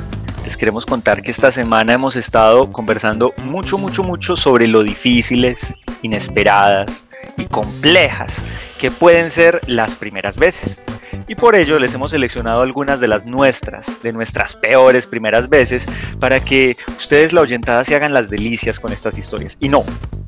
les 0.50 0.58
queremos 0.58 0.84
contar 0.84 1.22
que 1.22 1.30
esta 1.30 1.52
semana 1.52 1.94
hemos 1.94 2.16
estado 2.16 2.72
conversando 2.72 3.36
mucho, 3.44 3.78
mucho, 3.78 4.02
mucho 4.02 4.36
sobre 4.36 4.68
lo 4.68 4.82
difíciles, 4.82 5.76
inesperadas 6.02 7.06
y 7.38 7.46
complejas 7.46 8.44
que 8.80 8.90
pueden 8.90 9.30
ser 9.30 9.62
las 9.68 9.96
primeras 9.96 10.40
veces. 10.40 10.82
Y 11.28 11.36
por 11.36 11.56
ello 11.56 11.78
les 11.78 11.94
hemos 11.94 12.10
seleccionado 12.10 12.64
algunas 12.64 13.00
de 13.00 13.08
las 13.08 13.28
nuestras, 13.28 14.02
de 14.02 14.12
nuestras 14.12 14.56
peores 14.56 15.06
primeras 15.06 15.50
veces, 15.50 15.86
para 16.20 16.40
que 16.40 16.76
ustedes 16.98 17.32
la 17.32 17.42
oyentada 17.42 17.84
se 17.84 17.96
hagan 17.96 18.12
las 18.12 18.32
delicias 18.32 18.80
con 18.80 18.92
estas 18.92 19.20
historias. 19.20 19.56
Y 19.60 19.70
no, 19.70 19.84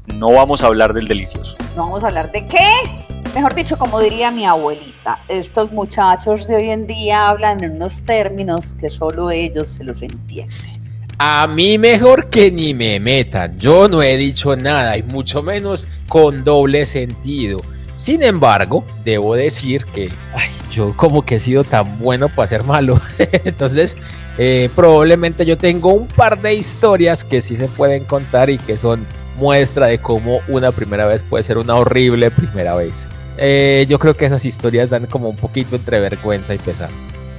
no 0.05 0.33
vamos 0.33 0.61
a 0.61 0.67
hablar 0.67 0.93
del 0.93 1.07
delicioso. 1.07 1.55
No 1.75 1.85
vamos 1.85 2.03
a 2.03 2.09
hablar 2.09 2.31
de 2.31 2.45
qué. 2.45 3.10
Mejor 3.33 3.55
dicho, 3.55 3.77
como 3.77 4.01
diría 4.01 4.29
mi 4.29 4.45
abuelita, 4.45 5.19
estos 5.29 5.71
muchachos 5.71 6.47
de 6.47 6.57
hoy 6.57 6.69
en 6.69 6.85
día 6.85 7.29
hablan 7.29 7.63
en 7.63 7.77
unos 7.77 8.01
términos 8.01 8.75
que 8.75 8.89
solo 8.89 9.31
ellos 9.31 9.69
se 9.69 9.85
los 9.85 10.01
entienden. 10.01 10.81
A 11.17 11.47
mí 11.47 11.77
mejor 11.77 12.29
que 12.29 12.51
ni 12.51 12.73
me 12.73 12.99
metan. 12.99 13.57
Yo 13.57 13.87
no 13.87 14.03
he 14.03 14.17
dicho 14.17 14.55
nada 14.57 14.97
y 14.97 15.03
mucho 15.03 15.41
menos 15.41 15.87
con 16.09 16.43
doble 16.43 16.85
sentido. 16.85 17.59
Sin 17.95 18.21
embargo, 18.21 18.83
debo 19.05 19.35
decir 19.35 19.85
que 19.85 20.09
ay, 20.33 20.49
yo 20.69 20.97
como 20.97 21.23
que 21.23 21.35
he 21.35 21.39
sido 21.39 21.63
tan 21.63 21.99
bueno 21.99 22.27
para 22.27 22.47
ser 22.47 22.65
malo. 22.65 22.99
Entonces, 23.45 23.95
eh, 24.37 24.69
probablemente 24.75 25.45
yo 25.45 25.57
tengo 25.57 25.93
un 25.93 26.07
par 26.07 26.41
de 26.41 26.53
historias 26.53 27.23
que 27.23 27.41
sí 27.41 27.55
se 27.55 27.69
pueden 27.69 28.03
contar 28.03 28.49
y 28.49 28.57
que 28.57 28.77
son 28.77 29.07
muestra 29.37 29.85
de 29.85 29.99
cómo 29.99 30.41
una 30.49 30.73
primera 30.73 31.05
vez 31.05 31.23
puede 31.23 31.43
ser 31.43 31.57
una 31.57 31.75
horrible 31.75 32.29
primera 32.29 32.75
vez. 32.75 33.09
Eh, 33.37 33.85
yo 33.87 33.99
creo 33.99 34.15
que 34.15 34.25
esas 34.25 34.45
historias 34.45 34.89
dan 34.89 35.05
como 35.07 35.29
un 35.29 35.35
poquito 35.35 35.75
entre 35.75 35.99
vergüenza 35.99 36.53
y 36.53 36.57
pesar. 36.57 36.89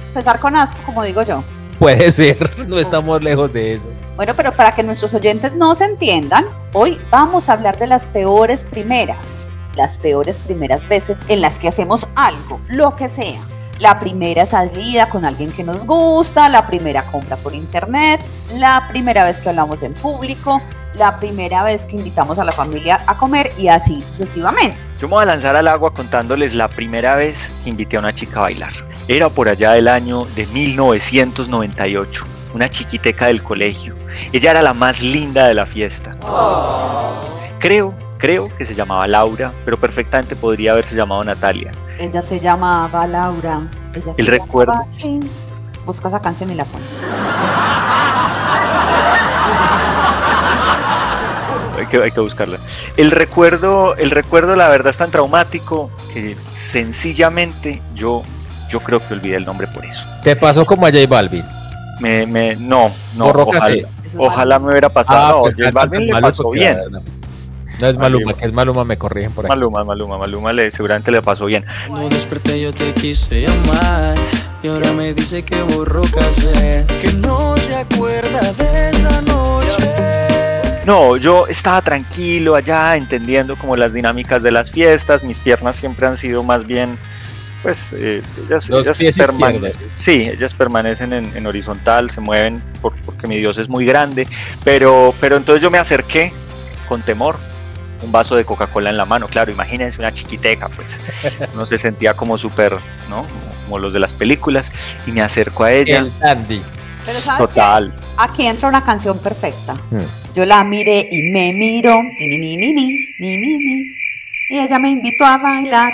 Empezar 0.07 0.39
con 0.39 0.55
asco, 0.55 0.79
como 0.85 1.03
digo 1.03 1.23
yo. 1.23 1.43
Puede 1.79 2.11
ser, 2.11 2.57
no 2.67 2.77
estamos 2.79 3.23
lejos 3.23 3.51
de 3.51 3.73
eso. 3.73 3.89
Bueno, 4.15 4.33
pero 4.35 4.51
para 4.51 4.75
que 4.75 4.83
nuestros 4.83 5.13
oyentes 5.13 5.53
nos 5.55 5.81
entiendan, 5.81 6.45
hoy 6.73 6.99
vamos 7.09 7.49
a 7.49 7.53
hablar 7.53 7.79
de 7.79 7.87
las 7.87 8.07
peores 8.09 8.63
primeras, 8.63 9.41
las 9.75 9.97
peores 9.97 10.37
primeras 10.37 10.87
veces 10.87 11.19
en 11.29 11.41
las 11.41 11.57
que 11.57 11.67
hacemos 11.67 12.07
algo, 12.15 12.61
lo 12.67 12.95
que 12.95 13.09
sea. 13.09 13.41
La 13.79 13.99
primera 13.99 14.45
salida 14.45 15.09
con 15.09 15.25
alguien 15.25 15.51
que 15.51 15.63
nos 15.63 15.85
gusta, 15.85 16.47
la 16.49 16.67
primera 16.67 17.03
compra 17.03 17.37
por 17.37 17.55
internet, 17.55 18.23
la 18.55 18.87
primera 18.89 19.23
vez 19.23 19.39
que 19.39 19.49
hablamos 19.49 19.83
en 19.83 19.93
público, 19.93 20.61
la 20.95 21.19
primera 21.19 21.63
vez 21.63 21.85
que 21.85 21.95
invitamos 21.95 22.37
a 22.39 22.43
la 22.43 22.51
familia 22.51 23.03
a 23.07 23.17
comer 23.17 23.51
y 23.57 23.67
así 23.67 24.01
sucesivamente. 24.01 24.77
Yo 24.99 25.07
me 25.07 25.15
voy 25.15 25.23
a 25.23 25.25
lanzar 25.25 25.55
al 25.55 25.67
agua 25.67 25.93
contándoles 25.93 26.53
la 26.53 26.67
primera 26.67 27.15
vez 27.15 27.51
que 27.63 27.71
invité 27.71 27.97
a 27.97 27.99
una 27.99 28.13
chica 28.13 28.39
a 28.39 28.43
bailar. 28.43 28.73
Era 29.07 29.29
por 29.29 29.49
allá 29.49 29.71
del 29.71 29.87
año 29.87 30.25
de 30.35 30.45
1998, 30.47 32.25
una 32.53 32.69
chiquiteca 32.69 33.27
del 33.27 33.43
colegio. 33.43 33.95
Ella 34.31 34.51
era 34.51 34.61
la 34.61 34.73
más 34.73 35.01
linda 35.01 35.47
de 35.47 35.55
la 35.55 35.65
fiesta. 35.65 36.15
Creo, 37.59 37.93
creo 38.23 38.47
que 38.57 38.65
se 38.65 38.73
llamaba 38.73 39.05
Laura, 39.05 39.51
pero 39.65 39.77
perfectamente 39.77 40.37
podría 40.37 40.71
haberse 40.71 40.95
llamado 40.95 41.21
Natalia. 41.23 41.71
Ella 41.99 42.21
se 42.21 42.39
llamaba 42.39 43.05
Laura. 43.05 43.67
Ella 43.93 44.13
se 44.15 44.21
El 44.21 44.27
recuerdo. 44.27 44.71
llamaba. 44.71 45.27
Busca 45.85 46.07
esa 46.07 46.21
canción 46.21 46.49
y 46.49 46.55
la 46.55 46.63
pones. 46.63 47.05
Hay 51.77 51.85
que, 51.87 52.01
hay 52.01 52.11
que 52.11 52.21
buscarla. 52.21 52.59
El 52.95 53.11
recuerdo, 53.11 53.93
el 53.97 54.09
recuerdo, 54.09 54.55
la 54.55 54.69
verdad, 54.69 54.91
es 54.91 54.97
tan 54.99 55.11
traumático 55.11 55.91
que 56.13 56.37
sencillamente 56.49 57.81
yo, 57.93 58.23
yo 58.69 58.79
creo 58.79 59.05
que 59.05 59.15
olvidé 59.15 59.35
el 59.35 59.43
nombre 59.45 59.67
por 59.67 59.83
eso. 59.83 60.05
Te 60.23 60.37
pasó 60.37 60.65
como 60.65 60.85
a 60.85 60.91
J 60.91 61.05
Balvin. 61.09 61.43
Me, 61.99 62.25
me, 62.25 62.55
no, 62.55 62.89
no, 63.17 63.25
ojalá, 63.25 63.75
ojalá 64.17 64.59
me 64.59 64.69
hubiera 64.69 64.87
Ah, 64.87 64.93
pasado. 64.93 65.41
pues 65.41 65.57
no, 65.57 65.65
J 65.65 65.71
Balvin 65.73 66.05
le 66.05 66.21
pasó 66.21 66.49
bien. 66.51 66.77
No, 66.89 66.99
no 67.79 67.87
es 67.87 67.97
Maluma, 67.97 68.19
Maluma. 68.25 68.33
que 68.33 68.45
es 68.45 68.53
Maluma, 68.53 68.83
me 68.85 68.97
corrigen 68.97 69.31
por 69.31 69.45
aquí. 69.45 69.49
Maluma, 69.49 69.83
Maluma, 69.83 70.17
Maluma 70.17 70.53
le, 70.53 70.71
seguramente 70.71 71.11
le 71.11 71.21
pasó 71.21 71.45
bien. 71.45 71.65
Cuando 71.87 72.09
desperté 72.09 72.59
yo 72.59 72.73
te 72.73 72.93
quise 72.93 73.41
llamar 73.41 74.15
y 74.61 74.67
ahora 74.67 74.93
me 74.93 75.13
dice 75.13 75.43
que 75.43 75.61
borró 75.61 76.01
casé, 76.03 76.85
que 77.01 77.11
no 77.13 77.55
se 77.57 77.75
acuerda 77.75 78.51
de 78.53 78.89
esa 78.91 79.21
noche. 79.21 79.91
No, 80.85 81.15
yo 81.17 81.47
estaba 81.47 81.81
tranquilo 81.81 82.55
allá, 82.55 82.97
entendiendo 82.97 83.55
como 83.57 83.75
las 83.77 83.93
dinámicas 83.93 84.43
de 84.43 84.51
las 84.51 84.69
fiestas. 84.71 85.23
Mis 85.23 85.39
piernas 85.39 85.77
siempre 85.77 86.05
han 86.07 86.17
sido 86.17 86.43
más 86.43 86.65
bien, 86.67 86.97
pues, 87.61 87.93
eh, 87.97 88.21
ellas, 88.45 88.69
ellas. 88.69 88.97
Sí, 90.05 90.29
ellas 90.29 90.53
permanecen 90.53 91.13
en, 91.13 91.31
en 91.37 91.47
horizontal, 91.47 92.09
se 92.11 92.19
mueven 92.19 92.61
por- 92.81 92.97
porque 93.05 93.27
mi 93.27 93.37
Dios 93.37 93.57
es 93.59 93.69
muy 93.69 93.85
grande. 93.85 94.27
Pero, 94.65 95.13
pero 95.21 95.37
entonces 95.37 95.61
yo 95.61 95.71
me 95.71 95.77
acerqué 95.77 96.33
con 96.89 97.01
temor, 97.01 97.37
un 98.03 98.11
vaso 98.11 98.35
de 98.35 98.45
Coca-Cola 98.45 98.89
en 98.89 98.97
la 98.97 99.05
mano. 99.05 99.27
Claro, 99.27 99.51
imagínense 99.51 99.99
una 99.99 100.11
chiquiteca, 100.11 100.69
pues 100.69 100.99
uno 101.53 101.65
se 101.65 101.77
sentía 101.77 102.13
como 102.13 102.37
súper, 102.37 102.77
¿no? 103.09 103.25
Como 103.65 103.79
los 103.79 103.93
de 103.93 103.99
las 103.99 104.13
películas. 104.13 104.71
Y 105.07 105.11
me 105.11 105.21
acerco 105.21 105.63
a 105.63 105.71
ella. 105.71 105.99
El 105.99 106.11
Andy. 106.21 106.61
Pero 107.05 107.19
¿sabes 107.19 107.49
Total. 107.49 107.93
Qué? 107.95 108.03
Aquí 108.17 108.45
entra 108.45 108.69
una 108.69 108.83
canción 108.83 109.19
perfecta. 109.19 109.73
Hmm. 109.73 110.33
Yo 110.35 110.45
la 110.45 110.63
miré 110.63 111.09
y 111.11 111.31
me 111.31 111.53
miro. 111.53 111.99
Y 114.49 114.59
ella 114.59 114.79
me 114.79 114.89
invitó 114.89 115.25
a 115.25 115.37
bailar. 115.37 115.93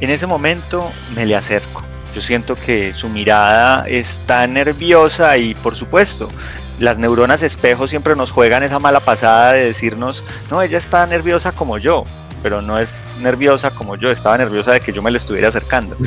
En 0.00 0.10
ese 0.10 0.26
momento 0.26 0.90
me 1.14 1.26
le 1.26 1.34
acerco. 1.34 1.82
Yo 2.14 2.20
siento 2.20 2.54
que 2.54 2.92
su 2.94 3.08
mirada 3.08 3.84
está 3.88 4.46
nerviosa 4.46 5.36
y 5.36 5.54
por 5.54 5.76
supuesto 5.76 6.28
las 6.78 6.98
neuronas 6.98 7.42
espejo 7.42 7.86
siempre 7.86 8.16
nos 8.16 8.30
juegan 8.30 8.62
esa 8.62 8.78
mala 8.78 9.00
pasada 9.00 9.52
de 9.52 9.64
decirnos, 9.64 10.24
no, 10.50 10.62
ella 10.62 10.78
está 10.78 11.06
nerviosa 11.06 11.52
como 11.52 11.78
yo, 11.78 12.04
pero 12.42 12.62
no 12.62 12.78
es 12.78 13.02
nerviosa 13.20 13.70
como 13.70 13.96
yo, 13.96 14.10
estaba 14.10 14.38
nerviosa 14.38 14.72
de 14.72 14.80
que 14.80 14.92
yo 14.92 15.02
me 15.02 15.10
le 15.10 15.18
estuviera 15.18 15.48
acercando. 15.48 15.96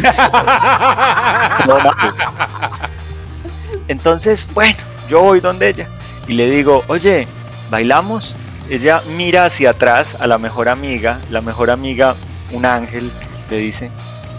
Entonces, 3.87 4.47
bueno, 4.53 4.77
yo 5.09 5.21
voy 5.21 5.39
donde 5.41 5.69
ella 5.69 5.87
y 6.27 6.33
le 6.33 6.49
digo, 6.49 6.83
oye, 6.87 7.27
¿bailamos? 7.69 8.33
Ella 8.69 9.01
mira 9.17 9.45
hacia 9.45 9.71
atrás 9.71 10.15
a 10.19 10.27
la 10.27 10.37
mejor 10.37 10.69
amiga, 10.69 11.19
la 11.29 11.41
mejor 11.41 11.69
amiga, 11.69 12.15
un 12.51 12.65
ángel, 12.65 13.11
le 13.49 13.57
dice, 13.57 13.91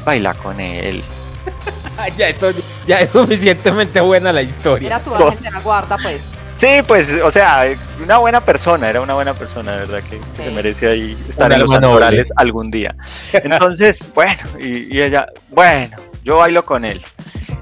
baila 0.05 0.33
con 0.35 0.59
él. 0.61 1.03
ya, 2.17 2.29
esto, 2.29 2.51
ya 2.87 3.01
es 3.01 3.11
suficientemente 3.11 4.01
buena 4.01 4.33
la 4.33 4.43
historia. 4.43 4.87
Era 4.89 5.01
tu 5.01 5.15
ángel 5.15 5.43
de 5.43 5.51
la 5.51 5.61
guarda, 5.61 5.97
pues. 6.03 6.23
Sí, 6.61 6.81
pues, 6.87 7.21
o 7.23 7.31
sea, 7.31 7.67
una 8.01 8.19
buena 8.19 8.45
persona, 8.45 8.89
era 8.89 9.01
una 9.01 9.15
buena 9.15 9.35
persona, 9.35 9.73
de 9.73 9.79
verdad, 9.79 10.01
que, 10.09 10.21
que 10.37 10.45
se 10.45 10.51
merece 10.53 10.89
ahí 10.89 11.25
estar 11.29 11.53
en 11.53 11.59
los 11.59 11.71
santorales 11.71 12.25
algún 12.37 12.71
día. 12.71 12.95
Entonces, 13.33 14.05
bueno, 14.15 14.43
y, 14.61 14.97
y 14.97 15.03
ella, 15.03 15.27
bueno, 15.51 15.97
yo 16.23 16.37
bailo 16.37 16.65
con 16.65 16.85
él. 16.85 17.03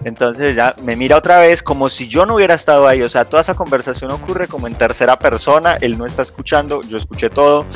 Entonces 0.05 0.53
ella 0.53 0.75
me 0.83 0.97
mira 0.97 1.17
otra 1.17 1.39
vez 1.39 1.63
como 1.63 1.89
si 1.89 2.09
yo 2.09 2.25
no 2.25 2.37
hubiera 2.37 2.55
estado 2.55 2.89
ahí. 2.89 3.03
O 3.03 3.09
sea, 3.09 3.25
toda 3.25 3.43
esa 3.43 3.55
conversación 3.55 4.11
ocurre 4.11 4.49
como 4.49 4.67
en 4.67 4.75
tercera 4.75 5.19
persona. 5.19 5.77
Él 5.81 5.99
no 5.99 6.07
está 6.07 6.23
escuchando, 6.23 6.81
yo 6.83 6.99
escuché 6.99 7.31
todo. 7.31 7.67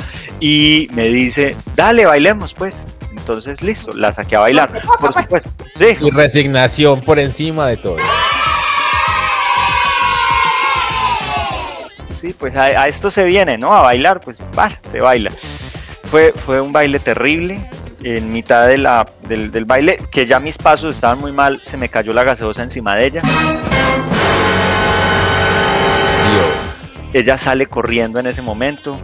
Y 0.41 0.89
me 0.93 1.05
dice, 1.09 1.57
dale, 1.75 2.07
bailemos 2.07 2.55
pues. 2.55 2.87
Entonces, 3.25 3.63
listo, 3.63 3.91
la 3.93 4.13
saqué 4.13 4.37
a 4.37 4.41
bailar. 4.41 4.71
Por 5.01 5.15
supuesto. 5.15 5.51
Sí, 5.79 5.95
Su 5.97 6.11
resignación 6.11 7.01
por 7.01 7.19
encima 7.19 7.69
de 7.69 7.79
todo. 7.79 7.97
Sí, 12.15 12.35
pues 12.39 12.55
a, 12.55 12.65
a 12.65 12.87
esto 12.89 13.11
se 13.11 13.25
viene, 13.25 13.57
¿no? 13.57 13.73
A 13.75 13.81
bailar, 13.81 14.21
pues 14.21 14.43
vale, 14.55 14.79
se 14.91 15.01
baila. 15.01 15.31
Fue, 16.05 16.33
fue 16.37 16.61
un 16.61 16.71
baile 16.73 16.99
terrible. 16.99 17.67
En 18.03 18.31
mitad 18.31 18.69
de 18.69 18.77
la, 18.77 19.09
del, 19.27 19.51
del 19.51 19.65
baile, 19.65 19.99
que 20.11 20.27
ya 20.27 20.39
mis 20.39 20.59
pasos 20.59 20.95
estaban 20.95 21.19
muy 21.19 21.33
mal, 21.33 21.61
se 21.63 21.79
me 21.79 21.89
cayó 21.89 22.13
la 22.13 22.23
gaseosa 22.25 22.63
encima 22.63 22.95
de 22.97 23.07
ella. 23.07 23.23
Ella 27.15 27.39
sale 27.39 27.67
corriendo 27.67 28.21
en 28.21 28.27
ese 28.27 28.43
momento. 28.43 28.99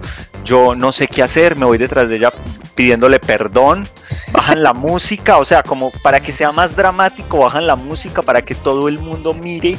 Yo 0.45 0.75
no 0.75 0.93
sé 0.93 1.07
qué 1.07 1.23
hacer, 1.23 1.57
me 1.57 1.65
voy 1.65 1.79
detrás 1.79 2.09
de 2.09 2.17
ella 2.17 2.33
pidiéndole 2.75 3.21
perdón. 3.21 3.89
Bajan 4.33 4.63
la 4.63 4.73
música, 4.73 5.39
o 5.39 5.45
sea, 5.45 5.63
como 5.63 5.91
para 6.03 6.21
que 6.21 6.33
sea 6.33 6.53
más 6.53 6.77
dramático, 6.77 7.39
bajan 7.39 7.67
la 7.67 7.77
música 7.77 8.21
para 8.21 8.43
que 8.43 8.55
todo 8.55 8.89
el 8.89 8.99
mundo 8.99 9.33
mire 9.33 9.79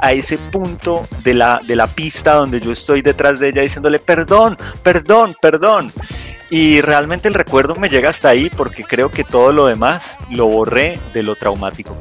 a 0.00 0.12
ese 0.12 0.38
punto 0.38 1.06
de 1.22 1.34
la, 1.34 1.60
de 1.66 1.76
la 1.76 1.86
pista 1.86 2.34
donde 2.34 2.60
yo 2.60 2.72
estoy 2.72 3.02
detrás 3.02 3.40
de 3.40 3.48
ella 3.48 3.62
diciéndole 3.62 3.98
perdón, 3.98 4.56
perdón, 4.82 5.34
perdón. 5.40 5.92
Y 6.50 6.80
realmente 6.80 7.28
el 7.28 7.34
recuerdo 7.34 7.76
me 7.76 7.88
llega 7.88 8.10
hasta 8.10 8.28
ahí 8.28 8.50
porque 8.50 8.84
creo 8.84 9.10
que 9.10 9.24
todo 9.24 9.52
lo 9.52 9.66
demás 9.66 10.16
lo 10.30 10.46
borré 10.46 10.98
de 11.14 11.22
lo 11.22 11.36
traumático. 11.36 11.96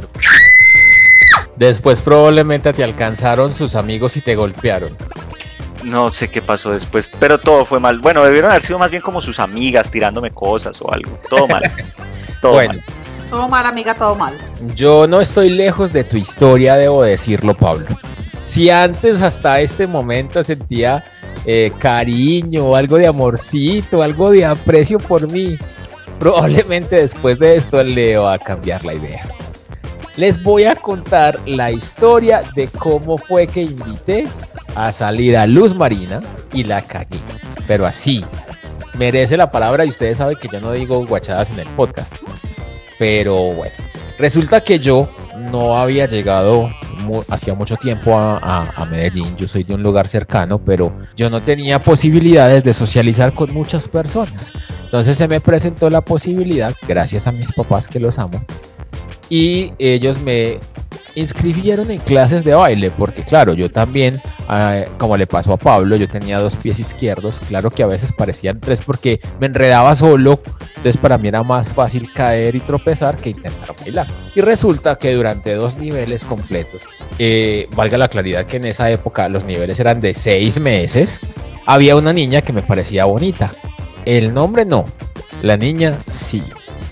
Después 1.55 2.01
probablemente 2.01 2.73
te 2.73 2.83
alcanzaron 2.83 3.53
sus 3.53 3.75
amigos 3.75 4.17
y 4.17 4.21
te 4.21 4.35
golpearon. 4.35 4.97
No 5.83 6.09
sé 6.09 6.29
qué 6.29 6.41
pasó 6.41 6.71
después, 6.71 7.11
pero 7.19 7.37
todo 7.37 7.65
fue 7.65 7.79
mal. 7.79 7.99
Bueno, 7.99 8.23
debieron 8.23 8.51
haber 8.51 8.63
sido 8.63 8.79
más 8.79 8.91
bien 8.91 9.01
como 9.01 9.21
sus 9.21 9.39
amigas 9.39 9.89
tirándome 9.89 10.31
cosas 10.31 10.81
o 10.81 10.91
algo. 10.91 11.17
Todo 11.29 11.47
mal. 11.47 11.63
Todo 12.41 12.53
bueno, 12.53 12.73
mal. 12.73 12.83
Todo 13.29 13.47
mal, 13.47 13.65
amiga, 13.65 13.93
todo 13.93 14.15
mal. 14.15 14.35
yo 14.75 15.05
no 15.05 15.21
estoy 15.21 15.49
lejos 15.49 15.93
de 15.93 16.03
tu 16.03 16.17
historia, 16.17 16.75
debo 16.75 17.03
decirlo, 17.03 17.53
Pablo. 17.53 17.85
Si 18.41 18.71
antes 18.71 19.21
hasta 19.21 19.59
este 19.59 19.85
momento 19.85 20.43
sentía 20.43 21.03
eh, 21.45 21.71
cariño, 21.77 22.75
algo 22.75 22.97
de 22.97 23.05
amorcito, 23.05 24.01
algo 24.01 24.31
de 24.31 24.45
aprecio 24.45 24.97
por 24.97 25.31
mí, 25.31 25.57
probablemente 26.17 26.95
después 26.95 27.37
de 27.37 27.55
esto 27.55 27.83
le 27.83 28.17
va 28.17 28.33
a 28.33 28.39
cambiar 28.39 28.83
la 28.83 28.95
idea. 28.95 29.27
Les 30.19 30.43
voy 30.43 30.65
a 30.65 30.75
contar 30.75 31.39
la 31.45 31.71
historia 31.71 32.41
de 32.53 32.67
cómo 32.67 33.17
fue 33.17 33.47
que 33.47 33.61
invité 33.61 34.27
a 34.75 34.91
salir 34.91 35.37
a 35.37 35.47
Luz 35.47 35.73
Marina 35.73 36.19
y 36.51 36.65
la 36.65 36.81
cagué. 36.81 37.19
Pero 37.67 37.85
así, 37.85 38.25
merece 38.97 39.37
la 39.37 39.49
palabra 39.49 39.85
y 39.85 39.89
ustedes 39.89 40.17
saben 40.17 40.35
que 40.37 40.49
yo 40.51 40.59
no 40.59 40.73
digo 40.73 41.05
guachadas 41.05 41.51
en 41.51 41.59
el 41.59 41.67
podcast. 41.69 42.13
Pero 42.97 43.35
bueno, 43.53 43.73
resulta 44.17 44.59
que 44.61 44.79
yo 44.79 45.07
no 45.51 45.77
había 45.77 46.05
llegado 46.05 46.69
hacía 47.29 47.53
mucho 47.55 47.77
tiempo 47.77 48.17
a, 48.19 48.37
a- 48.37 48.73
a 48.75 48.85
Medellín. 48.85 49.37
Yo 49.37 49.47
soy 49.47 49.63
de 49.63 49.73
un 49.73 49.81
lugar 49.81 50.07
cercano, 50.09 50.59
pero 50.59 50.91
yo 51.15 51.29
no 51.29 51.39
tenía 51.41 51.79
posibilidades 51.79 52.65
de 52.65 52.73
socializar 52.73 53.31
con 53.33 53.53
muchas 53.53 53.87
personas. 53.87 54.51
Entonces 54.83 55.17
se 55.17 55.29
me 55.29 55.39
presentó 55.39 55.89
la 55.89 56.01
posibilidad, 56.01 56.75
gracias 56.87 57.25
a 57.25 57.31
mis 57.31 57.53
papás 57.53 57.87
que 57.87 57.99
los 58.01 58.19
amo, 58.19 58.43
y 59.29 59.73
ellos 59.77 60.19
me 60.21 60.57
inscribieron 61.15 61.91
en 61.91 61.99
clases 61.99 62.43
de 62.43 62.53
baile, 62.53 62.91
porque 62.91 63.23
claro, 63.23 63.53
yo 63.53 63.69
también, 63.69 64.21
ah, 64.47 64.83
como 64.97 65.17
le 65.17 65.27
pasó 65.27 65.53
a 65.53 65.57
Pablo, 65.57 65.95
yo 65.95 66.07
tenía 66.07 66.39
dos 66.39 66.55
pies 66.55 66.79
izquierdos, 66.79 67.41
claro 67.47 67.71
que 67.71 67.83
a 67.83 67.87
veces 67.87 68.11
parecían 68.11 68.59
tres 68.59 68.81
porque 68.81 69.19
me 69.39 69.47
enredaba 69.47 69.95
solo, 69.95 70.39
entonces 70.77 70.97
para 70.97 71.17
mí 71.17 71.27
era 71.27 71.43
más 71.43 71.69
fácil 71.69 72.11
caer 72.13 72.55
y 72.55 72.59
tropezar 72.59 73.17
que 73.17 73.31
intentar 73.31 73.75
bailar. 73.79 74.07
Y 74.35 74.41
resulta 74.41 74.97
que 74.97 75.13
durante 75.13 75.55
dos 75.55 75.77
niveles 75.77 76.25
completos, 76.25 76.81
eh, 77.17 77.67
valga 77.75 77.97
la 77.97 78.07
claridad 78.07 78.45
que 78.45 78.57
en 78.57 78.65
esa 78.65 78.89
época 78.89 79.27
los 79.29 79.43
niveles 79.43 79.79
eran 79.79 80.01
de 80.01 80.13
seis 80.13 80.59
meses, 80.59 81.19
había 81.65 81.95
una 81.95 82.13
niña 82.13 82.41
que 82.41 82.53
me 82.53 82.61
parecía 82.61 83.05
bonita. 83.05 83.51
El 84.05 84.33
nombre 84.33 84.65
no, 84.65 84.85
la 85.43 85.57
niña 85.57 85.97
sí, 86.09 86.43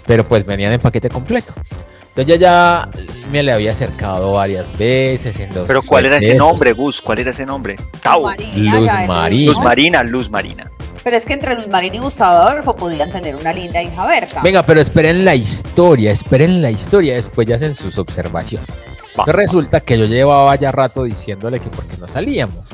pero 0.06 0.23
pues 0.23 0.45
venían 0.45 0.73
en 0.73 0.80
paquete 0.80 1.10
completo. 1.10 1.54
Entonces 2.17 2.39
ya, 2.39 2.89
ya 2.89 2.89
me 3.32 3.43
le 3.43 3.51
había 3.51 3.69
acercado 3.69 4.32
varias 4.32 4.75
veces 4.75 5.39
en 5.39 5.53
los 5.53 5.67
Pero 5.67 5.84
¿cuál 5.84 6.08
era 6.08 6.17
ese 6.17 6.34
nombre, 6.34 6.73
Gus? 6.73 6.99
¿Cuál 6.99 7.19
era 7.19 7.30
ese 7.30 7.45
nombre? 7.45 7.77
Tau. 8.01 8.23
Marina, 8.23 8.80
Luz 8.80 8.91
Marina. 9.08 9.51
Luz 9.53 9.63
Marina, 9.63 10.03
Luz 10.03 10.30
Marina. 10.32 10.71
Pero 11.03 11.15
es 11.15 11.25
que 11.25 11.34
entre 11.34 11.53
Luz 11.53 11.67
Marina 11.67 11.97
y 11.97 11.99
Gustavo 11.99 12.38
Adolfo 12.38 12.75
podían 12.75 13.12
tener 13.12 13.36
una 13.36 13.53
linda 13.53 13.84
hija 13.84 14.03
Berta. 14.08 14.41
Venga, 14.41 14.63
pero 14.63 14.82
esperen 14.82 15.25
la 15.25 15.36
historia, 15.36 16.12
esperen 16.12 16.60
la 16.60 16.71
historia, 16.71 17.13
después 17.13 17.47
ya 17.47 17.56
hacen 17.56 17.75
sus 17.75 17.99
observaciones. 17.99 18.88
Va. 19.10 19.21
Entonces 19.21 19.36
resulta 19.36 19.82
que 19.82 19.99
yo 19.99 20.06
llevaba 20.06 20.56
ya 20.56 20.71
rato 20.71 21.03
diciéndole 21.03 21.60
que 21.60 21.69
por 21.69 21.86
qué 21.86 21.97
no 21.97 22.08
salíamos. 22.08 22.67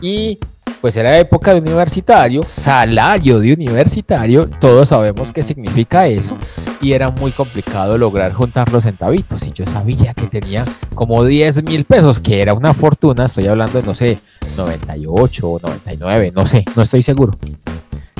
Y 0.00 0.38
pues 0.84 0.98
era 0.98 1.18
época 1.18 1.54
de 1.54 1.60
universitario, 1.60 2.42
salario 2.42 3.40
de 3.40 3.54
universitario, 3.54 4.50
todos 4.60 4.90
sabemos 4.90 5.32
qué 5.32 5.42
significa 5.42 6.06
eso. 6.06 6.36
Y 6.82 6.92
era 6.92 7.08
muy 7.08 7.30
complicado 7.30 7.96
lograr 7.96 8.34
juntar 8.34 8.70
los 8.70 8.84
centavitos. 8.84 9.46
Y 9.46 9.52
yo 9.52 9.64
sabía 9.64 10.12
que 10.12 10.26
tenía 10.26 10.66
como 10.94 11.24
10 11.24 11.64
mil 11.64 11.86
pesos, 11.86 12.18
que 12.20 12.42
era 12.42 12.52
una 12.52 12.74
fortuna, 12.74 13.24
estoy 13.24 13.46
hablando 13.46 13.80
de, 13.80 13.86
no 13.86 13.94
sé, 13.94 14.18
98 14.58 15.48
o 15.48 15.58
99, 15.58 16.32
no 16.36 16.46
sé, 16.46 16.66
no 16.76 16.82
estoy 16.82 17.00
seguro. 17.00 17.38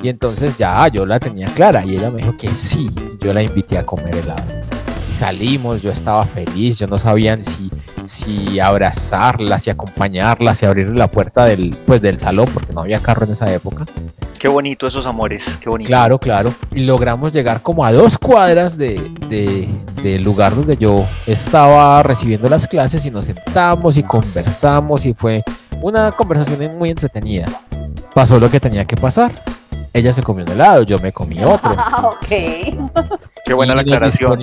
Y 0.03 0.09
entonces 0.09 0.57
ya 0.57 0.89
yo 0.89 1.05
la 1.05 1.21
tenía 1.21 1.49
clara 1.49 1.85
y 1.85 1.97
ella 1.97 2.11
me 2.11 2.23
dijo 2.23 2.35
que 2.39 2.49
sí, 2.49 2.89
yo 3.21 3.35
la 3.35 3.43
invité 3.43 3.77
a 3.77 3.85
comer 3.85 4.17
helado. 4.17 4.74
Salimos, 5.15 5.81
yo 5.83 5.91
estaba 5.91 6.25
feliz, 6.25 6.79
yo 6.79 6.87
no 6.87 6.99
sabía 6.99 7.39
si, 7.41 7.71
si 8.05 8.59
abrazarla, 8.61 9.59
si 9.59 9.71
acompañarla, 9.71 10.55
si 10.55 10.67
abrirle 10.67 10.99
la 10.99 11.07
puerta 11.09 11.45
del, 11.45 11.75
pues, 11.87 12.03
del 12.03 12.19
salón, 12.19 12.49
porque 12.53 12.73
no 12.73 12.81
había 12.81 12.99
carro 13.01 13.25
en 13.25 13.33
esa 13.33 13.51
época. 13.53 13.87
Qué 14.39 14.49
bonito 14.49 14.87
esos 14.87 15.07
amores, 15.07 15.57
qué 15.61 15.71
bonito. 15.71 15.89
Claro, 15.89 16.19
claro. 16.19 16.53
Y 16.73 16.81
logramos 16.81 17.33
llegar 17.33 17.63
como 17.63 17.85
a 17.85 17.93
dos 17.93 18.19
cuadras 18.19 18.77
de, 18.77 19.01
de- 19.29 19.69
del 20.03 20.23
lugar 20.23 20.55
donde 20.55 20.77
yo 20.77 21.07
estaba 21.27 22.03
recibiendo 22.03 22.49
las 22.49 22.67
clases 22.69 23.07
y 23.07 23.11
nos 23.11 23.25
sentamos 23.27 23.97
y 23.97 24.03
conversamos 24.03 25.07
y 25.07 25.15
fue 25.15 25.43
una 25.81 26.13
conversación 26.13 26.77
muy 26.77 26.91
entretenida. 26.91 27.47
Pasó 28.13 28.39
lo 28.39 28.51
que 28.51 28.61
tenía 28.61 28.85
que 28.85 28.97
pasar. 28.97 29.31
Ella 29.95 30.13
se 30.13 30.25
comió 30.25 30.45
un 30.45 30.51
helado, 30.51 30.83
yo 30.83 30.99
me 30.99 31.13
comí 31.13 31.43
otro. 31.45 31.73
Ah, 31.79 32.09
ok. 32.09 32.27
Qué 33.47 33.55
buena 33.55 33.77
la 33.77 33.83
Y 33.83 33.85
aclaración. 33.85 34.39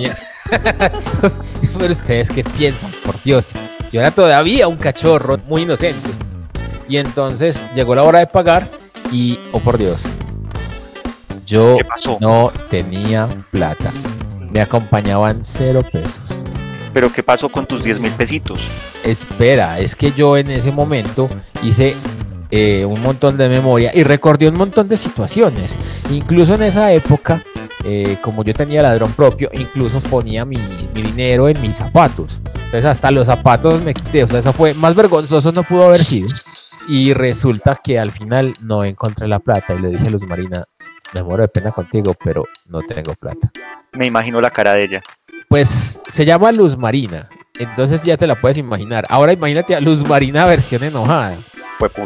Pero 1.78 1.92
ustedes 1.92 2.30
qué 2.30 2.42
piensan, 2.42 2.90
por 3.04 3.22
Dios. 3.22 3.52
Yo 3.92 4.00
era 4.00 4.10
todavía 4.10 4.66
un 4.66 4.76
cachorro 4.76 5.38
muy 5.46 5.62
inocente. 5.62 6.08
Y 6.88 6.96
entonces 6.96 7.62
llegó 7.74 7.94
la 7.94 8.02
hora 8.02 8.20
de 8.20 8.26
pagar 8.26 8.68
y, 9.10 9.38
oh 9.52 9.60
por 9.60 9.76
Dios, 9.76 10.04
yo 11.46 11.76
no 12.20 12.50
tenía 12.70 13.28
plata. 13.50 13.92
Me 14.50 14.62
acompañaban 14.62 15.44
cero 15.44 15.82
pesos. 15.92 16.20
Pero 16.94 17.12
¿qué 17.12 17.22
pasó 17.22 17.50
con 17.50 17.66
tus 17.66 17.84
10 17.84 18.00
mil 18.00 18.12
pesitos? 18.12 18.60
Espera, 19.04 19.78
es 19.78 19.96
que 19.96 20.12
yo 20.12 20.36
en 20.36 20.50
ese 20.50 20.70
momento 20.72 21.28
hice 21.62 21.94
eh, 22.52 22.84
un 22.84 23.02
montón 23.02 23.36
de 23.36 23.48
memoria 23.48 23.90
y 23.94 24.04
recordé 24.04 24.46
un 24.46 24.56
montón 24.56 24.86
de 24.86 24.96
situaciones. 24.96 25.76
Incluso 26.10 26.54
en 26.54 26.62
esa 26.62 26.92
época 26.92 27.42
eh, 27.84 28.18
como 28.22 28.44
yo 28.44 28.54
tenía 28.54 28.82
ladrón 28.82 29.12
propio, 29.12 29.50
incluso 29.52 30.00
ponía 30.00 30.44
mi, 30.44 30.56
mi 30.94 31.02
dinero 31.02 31.48
en 31.48 31.60
mis 31.60 31.76
zapatos. 31.76 32.40
Entonces 32.44 32.84
hasta 32.84 33.10
los 33.10 33.26
zapatos 33.26 33.82
me 33.82 33.92
quité, 33.92 34.24
o 34.24 34.28
sea, 34.28 34.38
eso 34.38 34.52
fue 34.52 34.72
más 34.74 34.94
vergonzoso 34.94 35.50
no 35.50 35.64
pudo 35.64 35.84
haber 35.84 36.04
sido. 36.04 36.28
Y 36.86 37.12
resulta 37.12 37.78
que 37.82 37.98
al 37.98 38.10
final 38.10 38.52
no 38.60 38.84
encontré 38.84 39.26
la 39.26 39.38
plata 39.40 39.74
y 39.74 39.80
le 39.80 39.88
dije 39.88 40.06
a 40.06 40.10
Luz 40.10 40.24
Marina, 40.24 40.64
me 41.12 41.22
muero 41.22 41.42
de 41.42 41.48
pena 41.48 41.72
contigo, 41.72 42.14
pero 42.24 42.44
no 42.68 42.80
tengo 42.82 43.14
plata. 43.14 43.50
Me 43.92 44.06
imagino 44.06 44.40
la 44.40 44.50
cara 44.50 44.74
de 44.74 44.84
ella. 44.84 45.02
Pues 45.48 46.00
se 46.08 46.24
llama 46.24 46.52
Luz 46.52 46.76
Marina, 46.76 47.28
entonces 47.58 48.02
ya 48.02 48.16
te 48.16 48.26
la 48.26 48.40
puedes 48.40 48.58
imaginar. 48.58 49.04
Ahora 49.08 49.32
imagínate 49.32 49.74
a 49.74 49.80
Luz 49.80 50.06
Marina 50.06 50.46
versión 50.46 50.84
enojada. 50.84 51.36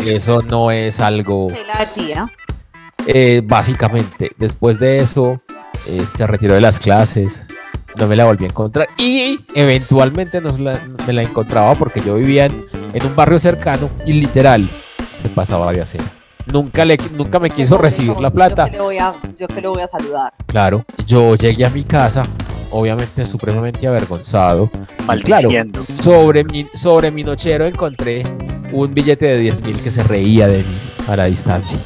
Eso 0.04 0.42
no 0.42 0.70
es 0.70 1.00
algo... 1.00 1.48
La 1.66 1.86
tía. 1.86 2.30
Eh, 3.06 3.42
básicamente, 3.44 4.32
después 4.36 4.78
de 4.78 4.98
eso, 4.98 5.40
eh, 5.86 6.04
se 6.16 6.26
retiró 6.26 6.54
de 6.54 6.60
las 6.60 6.80
clases, 6.80 7.44
no 7.96 8.06
me 8.08 8.16
la 8.16 8.24
volví 8.24 8.44
a 8.44 8.48
encontrar 8.48 8.88
y 8.98 9.38
eventualmente 9.54 10.40
nos 10.40 10.58
la- 10.58 10.80
me 11.06 11.12
la 11.12 11.22
encontraba 11.22 11.74
porque 11.76 12.00
yo 12.00 12.16
vivía 12.16 12.46
en, 12.46 12.66
en 12.92 13.06
un 13.06 13.14
barrio 13.14 13.38
cercano 13.38 13.88
y 14.04 14.12
literal 14.12 14.68
se 15.22 15.28
pasaba 15.28 15.72
de 15.72 15.82
acera. 15.82 16.04
Nunca, 16.46 16.84
le, 16.84 16.96
nunca 17.16 17.38
me 17.38 17.50
quiso 17.50 17.76
recibir 17.78 18.16
la 18.18 18.30
plata. 18.30 18.66
Yo 18.66 18.70
que, 18.72 18.76
le 18.76 18.82
voy 18.82 18.98
a, 18.98 19.12
yo 19.38 19.48
que 19.48 19.60
le 19.60 19.68
voy 19.68 19.82
a 19.82 19.88
saludar. 19.88 20.32
Claro, 20.46 20.84
yo 21.06 21.34
llegué 21.36 21.64
a 21.64 21.70
mi 21.70 21.82
casa, 21.84 22.22
obviamente 22.76 23.24
supremamente 23.26 23.86
avergonzado. 23.86 24.70
Y 24.72 25.20
claro, 25.22 25.48
Maldiciendo. 25.48 25.84
sobre 26.02 26.44
mi, 26.44 26.66
sobre 26.74 27.10
mi 27.10 27.24
nochero 27.24 27.66
encontré 27.66 28.22
un 28.72 28.92
billete 28.92 29.26
de 29.26 29.38
10 29.38 29.62
mil 29.66 29.80
que 29.80 29.90
se 29.90 30.02
reía 30.02 30.46
de 30.46 30.58
mí 30.58 30.78
a 31.08 31.16
la 31.16 31.24
distancia. 31.26 31.78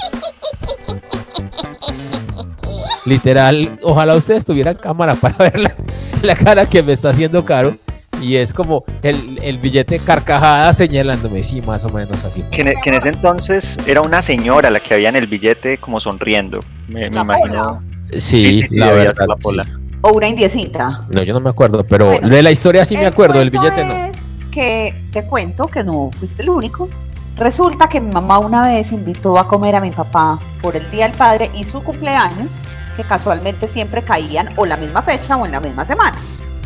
Literal, 3.06 3.78
ojalá 3.82 4.14
ustedes 4.14 4.44
tuvieran 4.44 4.74
cámara 4.74 5.14
para 5.14 5.36
ver 5.38 5.58
la, 5.58 5.74
la 6.22 6.34
cara 6.36 6.66
que 6.66 6.82
me 6.82 6.92
está 6.92 7.10
haciendo 7.10 7.44
caro. 7.44 7.76
Y 8.20 8.36
es 8.36 8.52
como 8.52 8.84
el, 9.02 9.38
el 9.42 9.56
billete 9.56 9.98
carcajada 9.98 10.70
señalándome, 10.74 11.42
sí, 11.42 11.62
más 11.62 11.84
o 11.86 11.88
menos 11.88 12.22
así. 12.22 12.42
Que 12.52 12.60
en, 12.60 12.68
e- 12.68 12.74
que 12.84 12.90
en 12.90 12.96
ese 12.96 13.08
entonces 13.08 13.78
era 13.86 14.02
una 14.02 14.20
señora 14.20 14.68
la 14.68 14.78
que 14.78 14.92
había 14.92 15.08
en 15.08 15.16
el 15.16 15.26
billete 15.26 15.78
como 15.78 16.00
sonriendo. 16.00 16.60
Me, 16.86 17.06
imagino. 17.06 17.80
Sí, 18.12 18.18
sí, 18.18 18.66
la 18.72 18.92
verdad. 18.92 19.26
la 19.26 19.64
sí. 19.64 19.70
O 20.02 20.12
una 20.12 20.28
indiecita. 20.28 21.00
No, 21.10 21.22
yo 21.22 21.34
no 21.34 21.40
me 21.40 21.50
acuerdo, 21.50 21.84
pero 21.84 22.06
Bueno, 22.06 22.28
de 22.28 22.42
la 22.42 22.50
historia 22.50 22.84
sí 22.84 22.94
me 22.96 23.02
El 23.02 23.08
acuerdo, 23.08 23.38
del 23.38 23.50
billete 23.50 23.84
no. 23.84 23.92
es 23.92 24.16
que 24.50 25.04
te 25.12 25.24
cuento 25.26 25.66
que 25.68 25.84
no 25.84 26.10
fuiste 26.18 26.42
el 26.42 26.48
único. 26.50 26.88
Resulta 27.36 27.88
que 27.88 28.00
mi 28.00 28.10
mamá 28.12 28.38
una 28.38 28.62
vez 28.66 28.92
invitó 28.92 29.38
a 29.38 29.46
comer 29.46 29.76
a 29.76 29.80
mi 29.80 29.90
papá 29.90 30.38
por 30.62 30.76
el 30.76 30.90
Día 30.90 31.04
del 31.08 31.16
Padre 31.16 31.50
y 31.54 31.64
su 31.64 31.82
cumpleaños, 31.82 32.50
que 32.96 33.02
casualmente 33.04 33.68
siempre 33.68 34.02
caían 34.02 34.50
o 34.56 34.66
la 34.66 34.76
misma 34.76 35.02
fecha 35.02 35.36
o 35.36 35.46
en 35.46 35.52
la 35.52 35.60
misma 35.60 35.84
semana. 35.84 36.18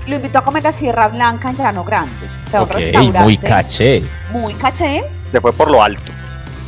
Lo 0.06 0.16
invitó 0.16 0.38
a 0.38 0.42
comer 0.42 0.66
a 0.66 0.72
Sierra 0.72 1.08
Blanca 1.08 1.50
en 1.50 1.56
Llano 1.56 1.84
Grande. 1.84 2.26
O 2.46 2.50
sea, 2.50 2.62
un 2.62 2.68
Ok, 2.68 2.74
restaurante 2.76 3.20
muy 3.20 3.38
caché. 3.38 4.04
muy 4.32 4.54
caché. 4.54 5.04
Se 5.32 5.40
fue 5.40 5.52
por 5.52 5.70
lo 5.70 5.82
alto. 5.82 6.12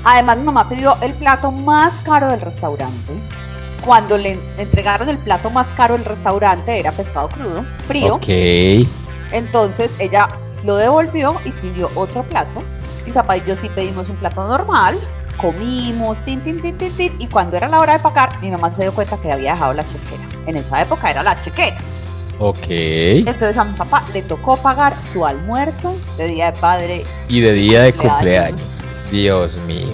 Además, 0.04 0.36
mi 0.38 0.44
mamá 0.44 0.68
pidió 0.68 0.96
el 1.02 1.14
plato 1.14 1.50
más 1.50 2.00
caro 2.02 2.28
del 2.30 2.40
restaurante. 2.40 3.12
Cuando 3.86 4.18
le 4.18 4.32
entregaron 4.58 5.08
el 5.08 5.16
plato 5.18 5.48
más 5.48 5.72
caro 5.72 5.94
del 5.96 6.04
restaurante 6.04 6.78
era 6.78 6.90
pescado 6.92 7.28
crudo, 7.28 7.64
frío. 7.86 8.16
Ok. 8.16 8.26
Entonces 9.32 9.94
ella 10.00 10.28
lo 10.64 10.76
devolvió 10.76 11.40
y 11.44 11.50
pidió 11.52 11.88
otro 11.94 12.24
plato. 12.24 12.62
Mi 13.04 13.12
papá 13.12 13.36
y 13.36 13.44
yo 13.46 13.54
sí 13.54 13.68
pedimos 13.74 14.08
un 14.10 14.16
plato 14.16 14.46
normal. 14.46 14.98
Comimos, 15.36 16.18
tin, 16.24 16.40
tin, 16.42 16.60
tin, 16.60 16.76
tin, 16.76 16.92
tin, 16.96 17.14
y 17.20 17.28
cuando 17.28 17.56
era 17.56 17.68
la 17.68 17.78
hora 17.78 17.92
de 17.92 17.98
pagar, 18.00 18.40
mi 18.42 18.50
mamá 18.50 18.74
se 18.74 18.82
dio 18.82 18.92
cuenta 18.92 19.16
que 19.18 19.30
había 19.30 19.52
dejado 19.52 19.72
la 19.74 19.86
chequera. 19.86 20.22
En 20.46 20.56
esa 20.56 20.80
época 20.80 21.10
era 21.10 21.22
la 21.22 21.38
chequera. 21.38 21.76
Ok. 22.38 22.66
Entonces 22.68 23.56
a 23.56 23.64
mi 23.64 23.72
papá 23.74 24.02
le 24.12 24.22
tocó 24.22 24.56
pagar 24.56 24.94
su 25.06 25.24
almuerzo 25.24 25.94
de 26.16 26.26
Día 26.26 26.50
de 26.50 26.58
Padre. 26.60 27.04
Y 27.28 27.40
de 27.40 27.52
día 27.52 27.82
de 27.82 27.92
Cumpleaños. 27.92 28.60
cumpleaños. 28.60 29.10
Dios 29.12 29.56
mío. 29.58 29.92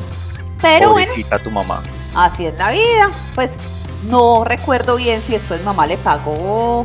Pero 0.62 0.90
bueno, 0.92 1.08
Pobrecita 1.10 1.38
tu 1.40 1.50
mamá. 1.50 1.82
así 2.14 2.46
es 2.46 2.56
la 2.56 2.70
vida. 2.70 3.10
Pues 3.34 3.50
no 4.08 4.44
recuerdo 4.44 4.96
bien 4.96 5.22
si 5.22 5.32
después 5.32 5.62
mamá 5.64 5.86
le 5.86 5.96
pagó 5.98 6.82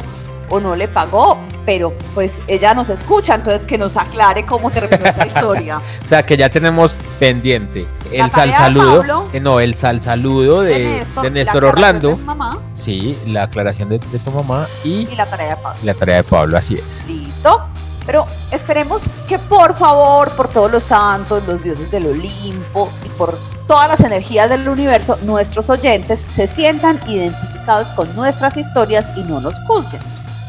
o 0.50 0.60
no 0.62 0.78
le 0.78 0.88
pagó, 0.88 1.38
pero 1.66 1.92
pues 2.14 2.36
ella 2.48 2.74
nos 2.74 2.88
escucha, 2.90 3.36
entonces 3.36 3.68
que 3.68 3.78
nos 3.78 3.98
aclare 3.98 4.46
cómo 4.46 4.72
terminó 4.72 5.06
esa 5.06 5.26
historia. 5.28 5.80
O 6.06 6.08
sea 6.08 6.24
que 6.26 6.38
ya 6.38 6.50
tenemos 6.50 7.00
pendiente 7.20 7.86
el 8.14 8.32
sal 8.32 8.52
saludo. 8.54 9.00
Pablo. 9.00 9.30
eh, 9.34 9.40
no, 9.42 9.60
el 9.60 9.76
sal 9.76 10.00
saludo 10.00 10.62
de, 10.62 11.04
de 11.22 11.30
Néstor, 11.32 11.64
la 11.64 11.70
aclaración 11.70 12.00
de 12.02 12.08
Orlando. 12.08 12.18
mi 12.18 12.24
mamá 12.24 12.60
Sí, 12.76 13.18
la 13.28 13.44
aclaración 13.44 13.90
de, 13.90 14.00
de 14.00 14.20
tu 14.20 14.32
mamá 14.32 14.68
y 14.86 15.08
y 15.12 15.16
la 15.18 15.26
tarea 15.26 15.50
de 15.50 15.56
Pablo. 15.58 15.80
la 15.84 15.94
tarea 15.94 16.16
de 16.18 16.24
Pablo, 16.24 16.58
así 16.58 16.76
es. 16.76 17.06
Listo. 17.08 17.62
Pero 18.08 18.26
esperemos 18.52 19.04
que 19.28 19.38
por 19.38 19.76
favor, 19.76 20.32
por 20.32 20.48
todos 20.48 20.72
los 20.72 20.84
santos, 20.84 21.43
los 21.46 21.62
dioses 21.62 21.91
del 21.91 22.08
Olimpo 22.08 22.89
y 23.06 23.10
por 23.10 23.38
todas 23.67 23.89
las 23.89 24.00
energías 24.00 24.50
del 24.50 24.67
universo, 24.67 25.20
nuestros 25.24 25.70
oyentes 25.70 26.22
se 26.22 26.48
sientan 26.48 27.00
identificados 27.08 27.89
con 27.89 28.15
nuestras 28.15 28.58
historias 28.58 29.12
y 29.15 29.24
no 29.24 29.41
nos 29.41 29.62
juzguen. 29.63 30.00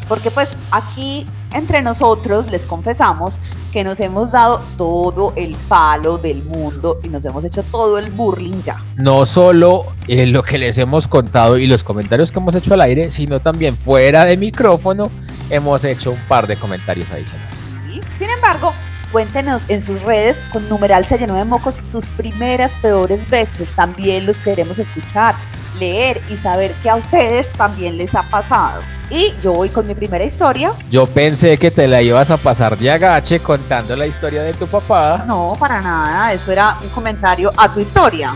Porque 0.08 0.30
pues 0.30 0.48
aquí 0.70 1.26
entre 1.52 1.82
nosotros 1.82 2.50
les 2.50 2.64
confesamos 2.64 3.38
que 3.72 3.84
nos 3.84 4.00
hemos 4.00 4.32
dado 4.32 4.62
todo 4.76 5.32
el 5.36 5.56
palo 5.68 6.16
del 6.16 6.42
mundo 6.44 7.00
y 7.02 7.08
nos 7.08 7.24
hemos 7.24 7.44
hecho 7.44 7.62
todo 7.64 7.98
el 7.98 8.10
burling 8.10 8.62
ya. 8.62 8.82
No 8.96 9.26
solo 9.26 9.86
eh, 10.06 10.26
lo 10.26 10.42
que 10.42 10.58
les 10.58 10.78
hemos 10.78 11.08
contado 11.08 11.58
y 11.58 11.66
los 11.66 11.84
comentarios 11.84 12.32
que 12.32 12.38
hemos 12.38 12.54
hecho 12.54 12.74
al 12.74 12.82
aire, 12.82 13.10
sino 13.10 13.40
también 13.40 13.76
fuera 13.76 14.24
de 14.24 14.36
micrófono 14.36 15.10
hemos 15.50 15.84
hecho 15.84 16.12
un 16.12 16.20
par 16.26 16.46
de 16.46 16.56
comentarios 16.56 17.10
adicionales. 17.10 17.54
¿sí? 17.86 18.00
Sin 18.18 18.30
embargo, 18.30 18.72
cuéntenos 19.12 19.70
en 19.70 19.80
sus 19.80 20.02
redes 20.02 20.44
con 20.52 20.68
numeral 20.68 21.04
se 21.04 21.18
llenó 21.18 21.34
de 21.34 21.44
mocos 21.44 21.80
sus 21.84 22.06
primeras 22.06 22.72
peores 22.78 23.28
veces. 23.28 23.70
También 23.70 24.26
los 24.26 24.42
queremos 24.42 24.78
escuchar, 24.78 25.34
leer 25.78 26.22
y 26.28 26.36
saber 26.36 26.72
que 26.82 26.90
a 26.90 26.96
ustedes 26.96 27.50
también 27.52 27.96
les 27.96 28.14
ha 28.14 28.22
pasado. 28.22 28.82
Y 29.10 29.32
yo 29.42 29.54
voy 29.54 29.70
con 29.70 29.86
mi 29.86 29.94
primera 29.94 30.24
historia. 30.24 30.72
Yo 30.90 31.06
pensé 31.06 31.56
que 31.56 31.70
te 31.70 31.88
la 31.88 32.02
ibas 32.02 32.30
a 32.30 32.36
pasar 32.36 32.76
de 32.76 32.90
agache 32.90 33.40
contando 33.40 33.96
la 33.96 34.06
historia 34.06 34.42
de 34.42 34.52
tu 34.52 34.66
papá. 34.66 35.24
No, 35.26 35.54
para 35.58 35.80
nada, 35.80 36.32
eso 36.32 36.52
era 36.52 36.76
un 36.82 36.88
comentario 36.90 37.50
a 37.56 37.72
tu 37.72 37.80
historia. 37.80 38.34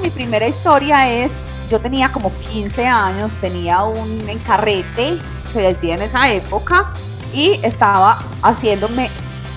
Mi 0.00 0.10
primera 0.10 0.46
historia 0.46 1.10
es, 1.10 1.32
yo 1.68 1.80
tenía 1.80 2.10
como 2.10 2.30
15 2.52 2.86
años, 2.86 3.34
tenía 3.40 3.82
un 3.82 4.28
encarrete, 4.28 5.18
se 5.54 5.60
decía 5.60 5.94
en 5.94 6.02
esa 6.02 6.30
época, 6.30 6.92
y 7.32 7.60
estaba 7.62 8.18
haciéndome 8.42 9.08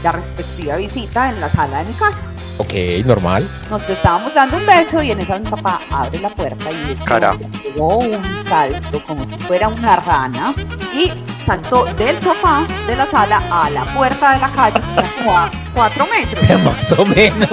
la 0.04 0.12
respectiva 0.12 0.78
visita 0.78 1.30
en 1.30 1.42
la 1.42 1.50
sala 1.50 1.80
de 1.80 1.86
mi 1.86 1.94
casa. 1.94 2.26
Ok, 2.60 2.74
normal. 3.06 3.48
Nos 3.70 3.88
estábamos 3.88 4.34
dando 4.34 4.58
un 4.58 4.66
beso 4.66 5.02
y 5.04 5.12
en 5.12 5.20
esa 5.22 5.38
mi 5.38 5.48
papá 5.50 5.80
abre 5.92 6.20
la 6.20 6.30
puerta 6.30 6.72
y 6.72 6.96
Carajo. 7.06 7.36
hombre 7.40 7.60
pegó 7.64 7.98
un 8.00 8.44
salto 8.44 9.04
como 9.06 9.26
si 9.26 9.38
fuera 9.38 9.68
una 9.68 9.96
rana 9.98 10.56
y 10.94 11.12
saltó 11.46 11.86
del 11.94 12.20
sofá 12.20 12.66
de 12.88 12.96
la 12.96 13.06
sala 13.06 13.44
a 13.52 13.70
la 13.70 13.86
puerta 13.94 14.34
de 14.34 14.40
la 14.40 14.52
calle, 14.52 14.82
que 14.82 15.00
era 15.00 15.10
como 15.18 15.38
a 15.38 15.50
cuatro 15.74 16.08
metros. 16.08 16.64
Más 16.64 16.92
o 16.94 17.06
menos. 17.06 17.50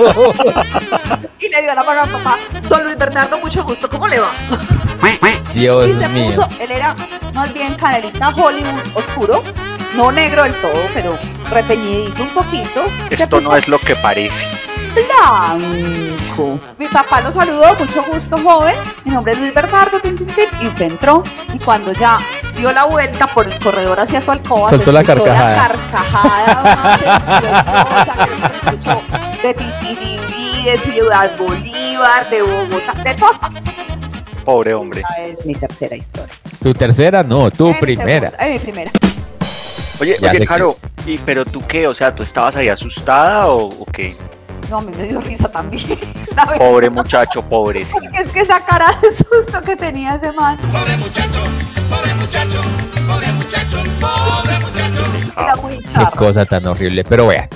Y 1.38 1.48
le 1.50 1.62
dio 1.62 1.74
la 1.74 1.82
mano 1.84 2.02
a 2.02 2.06
papá. 2.06 2.38
Don 2.68 2.82
Luis 2.84 2.96
Bernardo, 2.96 3.38
mucho 3.38 3.62
gusto, 3.62 3.88
¿cómo 3.88 4.08
le 4.08 4.20
va? 4.20 4.32
Dios 5.54 5.90
y 5.90 5.92
se 5.92 6.08
mío. 6.08 6.26
puso, 6.30 6.48
él 6.58 6.70
era 6.70 6.94
más 7.34 7.52
bien 7.52 7.74
canelita 7.74 8.30
Hollywood 8.30 8.80
oscuro, 8.94 9.42
no 9.94 10.10
negro 10.10 10.42
del 10.44 10.54
todo, 10.54 10.82
pero 10.94 11.18
reteñidito 11.50 12.22
un 12.22 12.30
poquito. 12.30 12.84
Esto 13.10 13.40
no 13.40 13.54
es 13.54 13.68
lo 13.68 13.78
que 13.78 13.94
parece. 13.96 14.46
Blanco. 14.94 16.60
Mi 16.78 16.86
papá 16.88 17.20
lo 17.20 17.32
saludó, 17.32 17.74
mucho 17.78 18.02
gusto, 18.04 18.36
joven. 18.38 18.74
Mi 19.04 19.12
nombre 19.12 19.32
es 19.32 19.38
Luis 19.38 19.54
Bernardo, 19.54 20.00
tin, 20.00 20.16
tin, 20.16 20.26
tin, 20.28 20.46
y 20.62 20.70
se 20.74 20.86
entró. 20.86 21.22
Y 21.52 21.58
cuando 21.58 21.92
ya 21.92 22.18
dio 22.56 22.72
la 22.72 22.84
vuelta 22.84 23.26
por 23.28 23.46
el 23.46 23.58
corredor 23.58 24.00
hacia 24.00 24.20
su 24.20 24.30
alcoba, 24.30 24.70
Soltó 24.70 24.86
se 24.86 24.92
la 24.92 25.04
carcajada. 25.04 25.50
La 25.50 25.56
carcajada 25.68 26.62
más 26.76 26.98
que 28.28 28.48
se 28.48 28.68
escuchó 28.70 29.02
de 29.42 29.54
Titiribí, 29.54 30.64
de 30.64 30.78
Ciudad 30.78 31.36
Bolívar, 31.36 32.30
de 32.30 32.42
Bogotá, 32.42 32.92
de 33.02 33.14
todas 33.14 33.38
partes. 33.38 33.62
Pobre 34.44 34.74
hombre. 34.74 35.00
Esa 35.00 35.22
es 35.22 35.46
mi 35.46 35.54
tercera 35.54 35.96
historia. 35.96 36.34
Tu 36.62 36.74
tercera, 36.74 37.22
no, 37.22 37.50
tu 37.50 37.68
Eh, 37.68 37.72
mi 37.74 37.80
primera. 37.80 38.28
segunda, 38.30 38.46
eh, 38.46 38.50
mi 38.52 38.58
primera. 38.58 38.90
Oye, 40.00 40.16
Ya 40.20 40.30
oye, 40.30 40.40
que- 40.40 40.46
Caro, 40.46 40.76
¿y, 41.06 41.18
pero 41.18 41.44
tú 41.46 41.62
qué? 41.66 41.86
O 41.86 41.94
sea, 41.94 42.14
¿tú 42.14 42.22
estabas 42.22 42.56
ahí 42.56 42.68
asustada 42.68 43.46
o, 43.46 43.68
o 43.68 43.86
qué? 43.86 44.16
No, 44.70 44.78
a 44.78 44.80
mí 44.82 44.92
me 44.96 45.04
dio 45.08 45.20
risa 45.20 45.48
también. 45.50 45.84
Pobre 46.58 46.90
muchacho, 46.90 47.42
pobrecito. 47.42 48.00
es 48.12 48.30
que 48.30 48.40
esa 48.40 48.64
cara 48.64 48.86
de 49.02 49.12
susto 49.12 49.62
que 49.62 49.76
tenía 49.76 50.14
ese 50.16 50.32
man. 50.32 50.58
Era 55.36 55.56
muy 55.56 55.78
Qué 55.78 55.84
charro. 55.88 56.16
cosa 56.16 56.44
tan 56.46 56.66
horrible. 56.66 57.04
Pero 57.04 57.26
vean, 57.26 57.48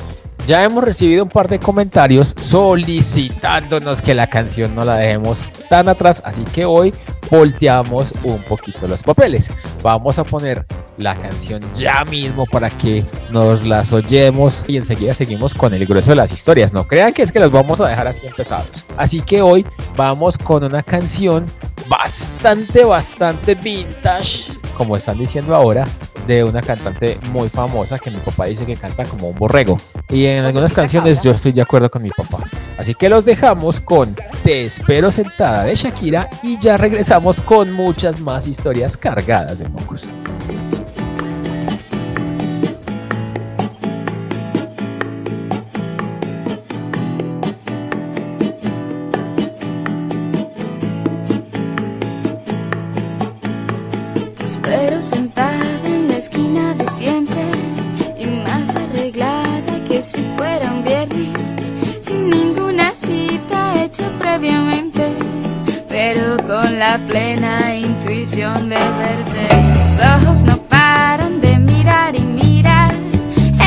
ya 0.47 0.65
hemos 0.65 0.83
recibido 0.85 1.25
un 1.25 1.31
par 1.31 1.49
de 1.49 1.59
comentarios 1.59 2.35
solicitándonos 2.39 4.03
que 4.03 4.15
la 4.15 4.27
canción 4.27 4.75
no 4.75 4.85
la 4.85 4.97
dejemos 4.99 5.51
tan 5.69 5.89
atrás. 5.89 6.23
Así 6.25 6.45
que 6.45 6.65
hoy 6.65 6.93
volteamos 7.31 8.13
un 8.25 8.43
poquito 8.43 8.87
los 8.89 9.03
papeles. 9.03 9.51
Vamos 9.83 10.19
a 10.19 10.25
poner 10.25 10.67
la 10.99 11.15
canción 11.15 11.61
ya 11.75 12.05
mismo 12.11 12.45
para 12.45 12.71
que 12.71 13.05
nos 13.31 13.65
las 13.65 13.93
oyemos 13.93 14.65
y 14.67 14.77
enseguida 14.77 15.15
seguimos 15.15 15.55
con 15.55 15.73
el 15.73 15.87
grueso 15.87 16.11
de 16.11 16.17
las 16.17 16.33
historias. 16.33 16.73
No 16.73 16.87
crean 16.87 17.13
que 17.13 17.23
es 17.23 17.33
que 17.33 17.41
las 17.41 17.51
vamos 17.51 17.81
a 17.81 17.89
dejar 17.89 18.09
así 18.09 18.27
empezados. 18.27 18.85
Así 18.97 19.23
que 19.23 19.41
hoy 19.41 19.65
vamos 19.97 20.37
con 20.37 20.65
una 20.65 20.83
canción 20.83 21.47
bastante, 21.89 22.85
bastante 22.85 23.55
vintage, 23.55 24.53
como 24.77 24.97
están 24.97 25.19
diciendo 25.19 25.55
ahora, 25.55 25.87
de 26.27 26.45
una 26.45 26.61
cantante 26.61 27.19
muy 27.33 27.49
famosa 27.49 27.99
que 27.99 28.11
mi 28.11 28.19
papá 28.19 28.45
dice 28.45 28.67
que 28.67 28.77
canta 28.77 29.05
como 29.05 29.29
un 29.29 29.39
borrego. 29.39 29.79
Y 30.11 30.27
en 30.27 30.45
algunas 30.45 30.73
canciones 30.73 31.23
yo 31.23 31.31
estoy 31.31 31.53
de 31.53 31.63
acuerdo 31.63 31.91
con 31.91 32.03
mi 32.03 32.11
papá. 32.11 32.39
Así 32.77 32.95
que 32.95 33.09
los 33.09 33.25
dejamos 33.25 33.81
con 33.81 34.15
Te 34.45 34.63
espero 34.63 35.11
sentada 35.11 35.65
de 35.65 35.75
Shakira 35.75 36.29
y 36.43 36.59
ya 36.59 36.77
regresamos 36.77 37.41
con 37.41 37.73
muchas 37.73 38.21
más 38.21 38.47
historias 38.47 38.97
cargadas 38.97 39.59
de 39.59 39.69
mocos. 39.69 40.05
Si 60.09 60.25
fuera 60.39 60.73
un 60.73 60.83
viernes, 60.83 61.71
sin 62.01 62.31
ninguna 62.31 62.95
cita 62.95 63.75
hecha 63.83 64.09
previamente, 64.19 65.07
pero 65.87 66.39
con 66.47 66.79
la 66.79 66.97
plena 67.07 67.75
intuición 67.77 68.71
de 68.71 68.77
verte. 68.77 69.57
Mis 69.75 69.99
ojos 69.99 70.45
no 70.45 70.57
paran 70.57 71.43
de 71.43 71.59
mirar 71.59 72.17
y 72.17 72.23
mirar 72.23 72.95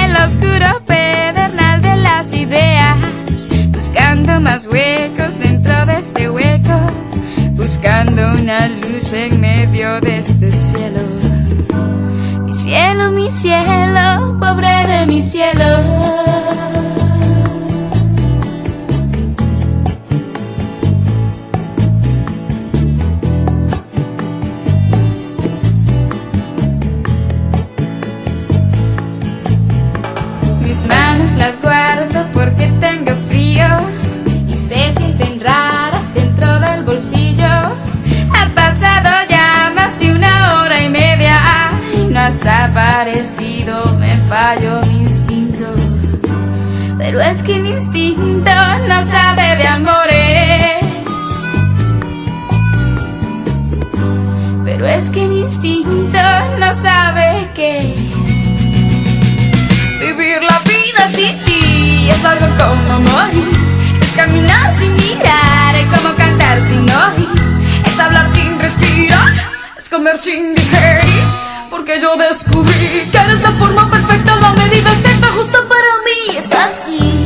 el 0.04 0.16
oscuro 0.16 0.82
pedernal 0.88 1.80
de 1.80 1.96
las 1.98 2.34
ideas, 2.34 2.98
buscando 3.68 4.40
más 4.42 4.66
huecos 4.66 5.38
dentro 5.38 5.86
de 5.86 6.00
este 6.00 6.28
hueco 6.28 6.80
buscando 7.52 8.24
una 8.32 8.68
luz 8.68 9.14
en 9.14 9.40
medio 9.40 10.02
de 10.02 10.18
este 10.18 10.52
cielo. 10.52 11.41
Cielo, 12.52 13.12
mi 13.12 13.32
cielo, 13.32 14.38
pobre 14.38 14.86
de 14.86 15.06
mi 15.08 15.22
cielo. 15.22 16.51
Y 42.42 42.46
no 42.46 42.50
has 42.50 42.70
aparecido. 42.70 43.98
Me 44.00 44.18
falló 44.28 44.82
mi 44.88 45.04
instinto, 45.04 45.66
pero 46.98 47.22
es 47.22 47.42
que 47.44 47.60
mi 47.60 47.70
instinto 47.70 48.52
no 48.88 49.04
sabe 49.04 49.56
de 49.58 49.68
amores. 49.68 50.86
Pero 54.64 54.86
es 54.88 55.10
que 55.10 55.26
mi 55.28 55.42
instinto 55.42 56.20
no 56.60 56.74
sabe 56.74 57.50
que 57.54 57.96
Vivir 60.00 60.42
la 60.42 60.60
vida 60.60 61.08
sin 61.14 61.38
ti 61.44 62.10
es 62.10 62.26
algo 62.26 62.48
como 62.58 63.00
morir. 63.02 63.46
Es 64.02 64.14
caminar 64.16 64.74
sin 64.76 64.94
mirar, 64.96 65.76
es 65.76 65.88
como 65.96 66.16
cantar 66.16 66.60
sin 66.64 66.82
oír. 66.82 67.30
Es 67.86 68.00
hablar 68.00 68.28
sin 68.34 68.60
respirar, 68.60 69.28
es 69.78 69.90
comer 69.90 70.18
sin 70.18 70.56
digerir. 70.56 71.11
Porque 71.82 72.00
yo 72.00 72.16
descubrí 72.16 73.10
que 73.12 73.18
eres 73.18 73.42
la 73.42 73.50
forma 73.54 73.90
perfecta, 73.90 74.36
la 74.36 74.54
medida 74.54 74.94
exacta, 74.94 75.32
justa 75.32 75.58
para 75.68 75.98
mí. 76.06 76.38
Es 76.38 76.52
así. 76.52 77.21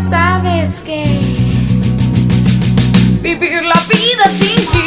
Sabes 0.00 0.80
que 0.80 1.04
vivir 3.20 3.62
la 3.62 3.80
vida 3.88 4.24
sin 4.30 4.56
ti 4.56 4.86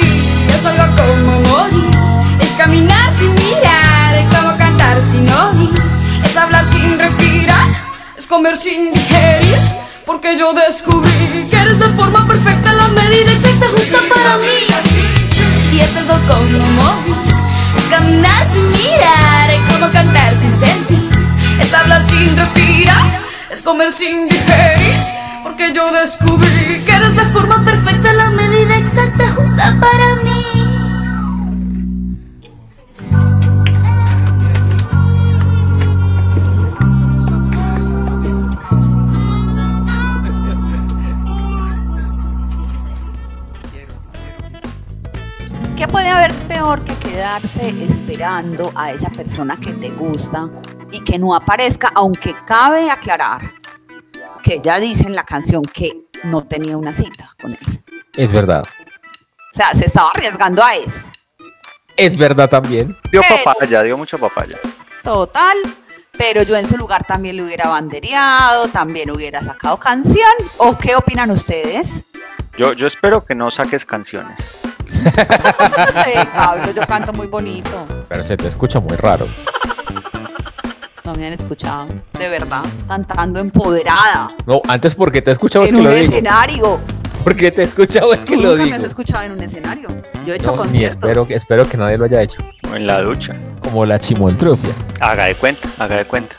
es 0.49 0.65
algo 0.65 0.95
como 0.95 1.39
morir, 1.41 1.91
es 2.41 2.49
caminar 2.57 3.13
sin 3.17 3.33
mirar, 3.35 4.15
es 4.15 4.35
como 4.35 4.57
cantar 4.57 4.97
sin 5.11 5.29
oír, 5.29 5.81
es 6.23 6.35
hablar 6.35 6.65
sin 6.65 6.97
respirar, 6.97 7.67
es 8.17 8.25
comer 8.25 8.57
sin 8.57 8.91
digerir, 8.91 9.55
porque 10.05 10.35
yo 10.37 10.53
descubrí 10.53 11.47
que 11.49 11.57
eres 11.57 11.79
la 11.79 11.89
forma 11.89 12.27
perfecta, 12.27 12.73
la 12.73 12.87
medida 12.87 13.31
exacta 13.31 13.67
justa 13.67 13.99
para 14.09 14.37
mí, 14.37 14.65
y 15.73 15.79
es 15.79 15.95
algo 15.97 16.17
como 16.27 16.59
morir, 16.81 17.15
es 17.77 17.83
caminar 17.85 18.45
sin 18.51 18.67
mirar, 18.71 19.49
es 19.51 19.61
como 19.71 19.91
cantar 19.91 20.33
sin 20.39 20.53
sentir. 20.55 21.23
Es 21.59 21.71
hablar 21.71 22.01
sin 22.09 22.35
respirar, 22.35 23.22
es 23.53 23.61
comer 23.61 23.91
sin 23.91 24.27
digerir. 24.27 24.79
Porque 25.43 25.71
yo 25.73 25.91
descubrí 25.91 26.83
que 26.85 26.91
eres 26.91 27.15
la 27.15 27.25
forma 27.25 27.63
perfecta, 27.63 28.11
la 28.13 28.31
medida 28.31 28.77
exacta, 28.77 29.27
justa 29.35 29.77
para 29.79 30.15
mí. 30.23 30.43
¿Qué 45.77 45.87
puede 45.87 46.09
haber 46.09 46.33
peor 46.47 46.81
que 46.81 46.93
quedarse 46.95 47.69
esperando 47.87 48.71
a 48.73 48.91
esa 48.91 49.09
persona 49.09 49.57
que 49.57 49.73
te 49.73 49.89
gusta 49.89 50.49
y 50.93 51.03
que 51.03 51.19
no 51.19 51.35
aparezca, 51.35 51.91
aunque 51.93 52.33
cabe 52.45 52.89
aclarar 52.89 53.51
que 54.41 54.55
ella 54.55 54.77
dice 54.79 55.05
en 55.05 55.13
la 55.13 55.23
canción 55.25 55.61
que 55.63 55.91
no 56.23 56.43
tenía 56.45 56.77
una 56.77 56.93
cita 56.93 57.35
con 57.41 57.51
él? 57.51 57.83
Es 58.15 58.31
verdad. 58.31 58.63
O 58.65 59.55
sea, 59.55 59.73
se 59.73 59.85
estaba 59.85 60.09
arriesgando 60.13 60.63
a 60.63 60.75
eso. 60.75 61.01
Es 61.97 62.17
verdad 62.17 62.49
también. 62.49 62.95
Dio 63.11 63.21
Pero- 63.27 63.43
papaya, 63.43 63.83
dio 63.83 63.97
mucha 63.97 64.17
papaya. 64.17 64.57
Total. 65.03 65.57
Pero 66.15 66.43
yo 66.43 66.55
en 66.55 66.67
su 66.67 66.77
lugar 66.77 67.05
también 67.07 67.35
le 67.37 67.43
hubiera 67.43 67.69
bandereado, 67.69 68.67
también 68.67 69.09
hubiera 69.09 69.43
sacado 69.43 69.77
canción. 69.77 70.31
¿O 70.57 70.77
qué 70.77 70.95
opinan 70.95 71.31
ustedes? 71.31 72.03
Yo, 72.57 72.73
yo 72.73 72.85
espero 72.85 73.25
que 73.25 73.33
no 73.33 73.49
saques 73.49 73.83
canciones. 73.83 74.39
Ay, 75.95 76.27
Pablo, 76.33 76.71
yo 76.71 76.85
canto 76.87 77.13
muy 77.13 77.25
bonito. 77.27 77.87
Pero 78.07 78.21
se 78.23 78.37
te 78.37 78.47
escucha 78.47 78.79
muy 78.79 78.95
raro. 78.95 79.27
No 81.13 81.19
me 81.19 81.27
han 81.27 81.33
escuchado, 81.33 81.85
de 82.17 82.27
verdad, 82.27 82.63
cantando 82.87 83.39
empoderada. 83.39 84.31
No, 84.47 84.63
antes 84.67 84.95
porque 84.95 85.21
te 85.21 85.29
he 85.29 85.33
escuchado 85.33 85.63
es 85.63 85.69
en 85.71 85.75
que 85.77 85.81
un 85.83 85.87
lo 85.87 85.95
digo. 85.95 86.11
escenario. 86.11 86.79
Porque 87.23 87.51
te 87.51 87.61
he 87.61 87.65
escuchado 87.65 88.13
es 88.15 88.25
que 88.25 88.33
Tú 88.35 88.41
lo 88.41 88.49
nunca 88.49 88.63
digo. 88.63 88.77
me 88.77 88.81
has 88.83 88.87
escuchado 88.89 89.23
en 89.23 89.33
un 89.33 89.41
escenario. 89.43 89.89
Yo 90.25 90.33
he 90.33 90.37
hecho 90.37 90.47
No, 90.47 90.53
ni 90.53 90.57
conciertos. 90.69 90.97
espero, 90.97 91.27
que- 91.27 91.35
espero 91.35 91.69
que 91.69 91.77
nadie 91.77 91.99
lo 91.99 92.05
haya 92.05 92.23
hecho. 92.23 92.41
O 92.71 92.75
en 92.75 92.87
la 92.87 92.99
ducha. 93.03 93.35
Como 93.61 93.85
la 93.85 93.99
chimoltrufia. 93.99 94.73
Haga 95.01 95.25
de 95.25 95.35
cuenta, 95.35 95.69
haga 95.77 95.97
de 95.97 96.05
cuenta. 96.05 96.35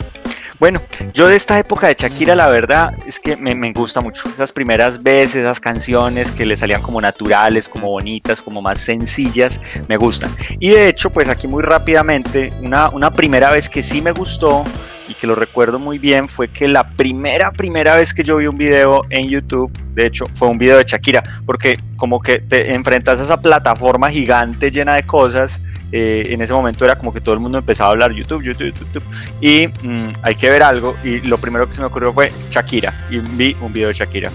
Bueno, 0.61 0.81
yo 1.12 1.29
de 1.29 1.37
esta 1.37 1.59
época 1.59 1.88
de 1.88 1.97
Shakira, 1.99 2.35
la 2.35 2.47
verdad 2.47 2.90
es 3.07 3.19
que 3.19 3.37
me, 3.37 3.73
gusta 3.73 4.01
mucho. 4.01 4.29
Esas 4.29 4.53
primeras 4.53 5.03
veces, 5.03 5.37
esas 5.37 5.61
canciones 5.61 6.31
que 6.31 6.47
le 6.47 6.57
salían 6.57 6.81
como 6.81 7.01
naturales, 7.01 7.69
como 7.69 7.88
bonitas, 7.88 8.40
como 8.40 8.62
más 8.62 8.79
sencillas, 8.79 9.61
me 9.88 9.97
gustan. 9.97 10.31
Y 10.61 10.71
de 10.71 10.88
hecho, 10.88 11.11
pues 11.11 11.29
aquí 11.29 11.49
muy 11.49 11.62
rápidamente, 11.62 12.53
una, 12.62 12.88
una 12.90 13.11
primera 13.11 13.51
vez 13.51 13.69
que 13.69 13.83
sí 13.83 14.01
me 14.01 14.12
gustó 14.12 14.64
y 15.09 15.14
que 15.14 15.27
lo 15.27 15.35
recuerdo 15.35 15.79
muy 15.79 15.99
bien 15.99 16.29
fue 16.29 16.49
que 16.49 16.69
la 16.69 16.88
primera, 16.90 17.51
primera 17.51 17.97
vez 17.97 18.14
que 18.14 18.23
yo 18.23 18.37
vi 18.37 18.47
un 18.47 18.57
video 18.57 19.03
en 19.11 19.29
YouTube, 19.29 19.71
de 19.95 20.07
hecho, 20.07 20.25
fue 20.35 20.49
un 20.49 20.59
video 20.59 20.79
de 20.79 20.85
Shakira, 20.85 21.23
porque 21.47 21.79
como 21.97 22.21
que 22.21 22.38
te 22.38 22.75
enfrentas 22.75 23.21
a 23.21 23.25
esa 23.25 23.40
plataforma 23.40 24.11
gigante 24.11 24.71
llena 24.71 24.95
de 24.95 25.05
cosas. 25.05 25.61
Eh, 25.96 26.33
en 26.33 26.42
ese 26.42 26.52
momento 26.52 26.85
era 26.85 26.96
como 26.96 27.12
que 27.12 27.20
todo 27.20 27.35
el 27.35 27.40
mundo 27.40 27.57
empezaba 27.57 27.90
a 27.90 27.92
hablar 27.92 28.11
YouTube, 28.11 28.42
YouTube, 28.42 28.74
YouTube, 28.74 29.04
y 29.40 29.68
mm, 29.68 30.12
hay 30.22 30.35
que 30.35 30.50
ver 30.50 30.64
algo. 30.64 30.96
Y 31.04 31.20
lo 31.20 31.38
primero 31.38 31.68
que 31.68 31.72
se 31.72 31.80
me 31.80 31.87
ocurrió 31.87 32.12
fue 32.12 32.33
Shakira, 32.50 33.07
y 33.11 33.20
vi 33.20 33.57
un 33.61 33.72
video 33.72 33.88
de 33.88 33.94
Shakira. 33.94 34.28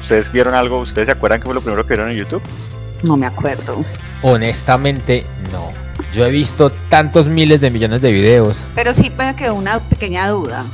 ¿Ustedes 0.00 0.32
vieron 0.32 0.56
algo? 0.56 0.80
¿Ustedes 0.80 1.06
se 1.06 1.12
acuerdan 1.12 1.38
que 1.38 1.44
fue 1.44 1.54
lo 1.54 1.60
primero 1.60 1.86
que 1.86 1.94
vieron 1.94 2.10
en 2.10 2.16
YouTube? 2.16 2.42
No 3.04 3.16
me 3.16 3.26
acuerdo. 3.26 3.84
Honestamente, 4.22 5.24
no. 5.52 5.70
Yo 6.12 6.26
he 6.26 6.30
visto 6.32 6.70
tantos 6.88 7.28
miles 7.28 7.60
de 7.60 7.70
millones 7.70 8.02
de 8.02 8.10
videos. 8.10 8.66
Pero 8.74 8.92
sí 8.92 9.12
me 9.16 9.36
quedó 9.36 9.54
una 9.54 9.88
pequeña 9.88 10.28
duda. 10.28 10.64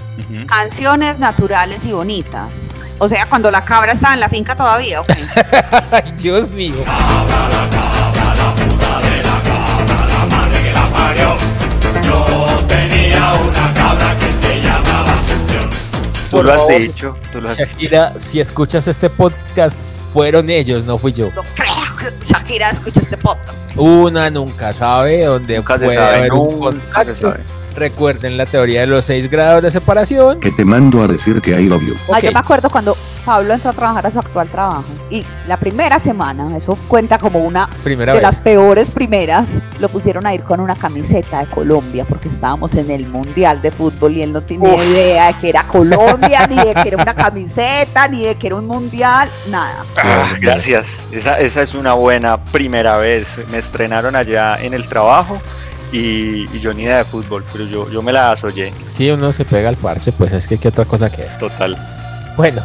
Canciones 0.46 1.18
naturales 1.18 1.84
y 1.84 1.92
bonitas. 1.92 2.68
O 2.96 3.08
sea, 3.08 3.26
cuando 3.28 3.50
la 3.50 3.66
cabra 3.66 3.92
estaba 3.92 4.14
en 4.14 4.20
la 4.20 4.30
finca 4.30 4.56
todavía, 4.56 5.02
¿ok? 5.02 5.10
Ay, 5.90 6.14
Dios 6.16 6.50
mío. 6.50 6.76
Tú 16.30 16.36
Por 16.36 16.44
lo 16.44 16.52
has 16.52 16.58
favor, 16.60 16.78
dicho, 16.80 17.16
tú 17.32 17.40
lo 17.40 17.50
has 17.50 17.56
dicho. 17.58 17.70
Shakira, 17.72 18.12
si 18.18 18.38
escuchas 18.40 18.86
este 18.86 19.10
podcast, 19.10 19.76
fueron 20.12 20.48
ellos, 20.48 20.84
no 20.84 20.96
fui 20.96 21.12
yo. 21.12 21.30
No 21.34 21.42
creo 21.56 21.96
que 21.98 22.24
Shakira 22.24 22.70
escuche 22.70 23.00
este 23.00 23.16
podcast. 23.16 23.58
Una 23.76 24.30
nunca 24.30 24.72
sabe 24.72 25.24
dónde 25.24 25.56
Nunca 25.56 25.76
se 25.78 25.84
puede 25.86 25.98
sabe, 25.98 26.16
haber 26.18 26.32
un 26.32 26.38
nunca 26.38 26.54
se 26.54 26.78
contacto. 26.80 27.14
sabe. 27.16 27.40
Recuerden 27.84 28.36
la 28.36 28.44
teoría 28.44 28.82
de 28.82 28.88
los 28.88 29.06
seis 29.06 29.30
grados 29.30 29.62
de 29.62 29.70
separación. 29.70 30.38
que 30.38 30.50
te 30.50 30.66
mando 30.66 31.02
a 31.02 31.08
decir 31.08 31.40
que 31.40 31.58
love 31.60 31.80
you. 31.82 31.94
Ah, 32.12 32.20
yo 32.20 32.28
Ok. 32.28 32.34
me 32.34 32.40
acuerdo 32.40 32.68
cuando 32.68 32.94
Pablo 33.24 33.54
entró 33.54 33.70
a 33.70 33.72
trabajar 33.72 34.06
a 34.06 34.10
su 34.10 34.18
actual 34.18 34.50
trabajo. 34.50 34.84
Y 35.08 35.24
la 35.48 35.56
primera 35.56 35.98
semana, 35.98 36.54
eso 36.54 36.76
cuenta 36.88 37.16
como 37.16 37.38
una 37.38 37.70
Primera 37.82 38.12
de 38.12 38.18
vez. 38.18 38.22
las 38.22 38.38
peores 38.40 38.90
primeras, 38.90 39.52
lo 39.78 39.88
pusieron 39.88 40.26
a 40.26 40.34
ir 40.34 40.42
con 40.42 40.60
una 40.60 40.74
camiseta 40.74 41.38
de 41.40 41.46
Colombia 41.46 42.04
porque 42.06 42.28
estábamos 42.28 42.74
en 42.74 42.90
el 42.90 43.06
Mundial 43.06 43.62
de 43.62 43.72
Fútbol 43.72 44.14
y 44.18 44.22
él 44.24 44.32
no 44.34 44.42
tenía 44.42 44.74
Uf. 44.74 44.86
idea 44.86 45.28
de 45.28 45.34
que 45.38 45.48
era 45.48 45.66
Colombia, 45.66 46.46
ni 46.50 46.56
de 46.56 46.74
que 46.74 46.86
era 46.88 46.98
una 46.98 47.14
camiseta, 47.14 48.08
ni 48.08 48.26
de 48.26 48.34
que 48.34 48.46
era 48.48 48.56
un 48.56 48.66
Mundial, 48.66 49.30
nada. 49.48 49.86
Ah, 49.96 50.34
gracias. 50.38 51.08
Esa, 51.12 51.38
esa 51.40 51.62
es 51.62 51.72
una 51.74 51.94
buena 51.94 52.44
primera 52.44 52.98
vez. 52.98 53.40
Me 53.50 53.56
estrenaron 53.56 54.16
allá 54.16 54.58
en 54.62 54.74
el 54.74 54.86
trabajo 54.86 55.40
y, 55.92 56.46
y 56.54 56.58
yo 56.60 56.72
ni 56.72 56.82
idea 56.84 56.98
de 56.98 57.04
fútbol, 57.04 57.44
pero 57.52 57.64
yo, 57.66 57.90
yo 57.90 58.02
me 58.02 58.12
la 58.12 58.34
soñé, 58.36 58.70
Si 58.90 59.10
uno 59.10 59.32
se 59.32 59.44
pega 59.44 59.68
al 59.68 59.76
parche, 59.76 60.12
pues 60.12 60.32
es 60.32 60.46
que 60.46 60.58
qué 60.58 60.68
otra 60.68 60.84
cosa 60.84 61.10
queda. 61.10 61.36
total. 61.38 61.76
Bueno, 62.36 62.62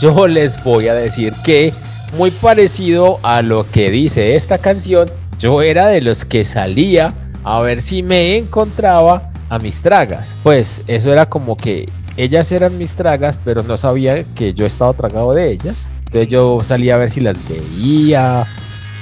yo 0.00 0.26
les 0.26 0.62
voy 0.62 0.88
a 0.88 0.94
decir 0.94 1.32
que 1.44 1.72
muy 2.16 2.30
parecido 2.30 3.18
a 3.22 3.42
lo 3.42 3.68
que 3.70 3.90
dice 3.90 4.36
esta 4.36 4.58
canción, 4.58 5.10
yo 5.38 5.62
era 5.62 5.88
de 5.88 6.00
los 6.00 6.24
que 6.24 6.44
salía 6.44 7.12
a 7.44 7.60
ver 7.62 7.82
si 7.82 8.02
me 8.02 8.36
encontraba 8.36 9.30
a 9.48 9.58
mis 9.58 9.80
tragas. 9.80 10.36
Pues 10.42 10.82
eso 10.86 11.12
era 11.12 11.26
como 11.26 11.56
que 11.56 11.88
ellas 12.16 12.50
eran 12.52 12.78
mis 12.78 12.94
tragas, 12.94 13.38
pero 13.44 13.62
no 13.62 13.76
sabía 13.76 14.24
que 14.34 14.54
yo 14.54 14.66
estaba 14.66 14.92
tragado 14.92 15.32
de 15.32 15.50
ellas. 15.52 15.90
Entonces 16.06 16.28
yo 16.28 16.58
salía 16.64 16.94
a 16.94 16.98
ver 16.98 17.10
si 17.10 17.20
las 17.20 17.36
veía 17.48 18.46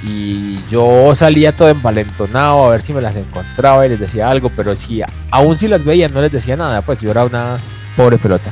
y 0.05 0.63
yo 0.69 1.15
salía 1.15 1.55
todo 1.55 1.69
envalentonado 1.69 2.65
a 2.65 2.69
ver 2.69 2.81
si 2.81 2.93
me 2.93 3.01
las 3.01 3.15
encontraba 3.15 3.85
y 3.85 3.89
les 3.89 3.99
decía 3.99 4.29
algo, 4.29 4.51
pero 4.55 4.75
si 4.75 5.01
aún 5.31 5.57
si 5.57 5.67
las 5.67 5.83
veía 5.83 6.07
no 6.09 6.21
les 6.21 6.31
decía 6.31 6.55
nada, 6.55 6.81
pues 6.81 7.01
yo 7.01 7.09
era 7.09 7.25
una 7.25 7.57
pobre 7.97 8.17
pelota. 8.17 8.51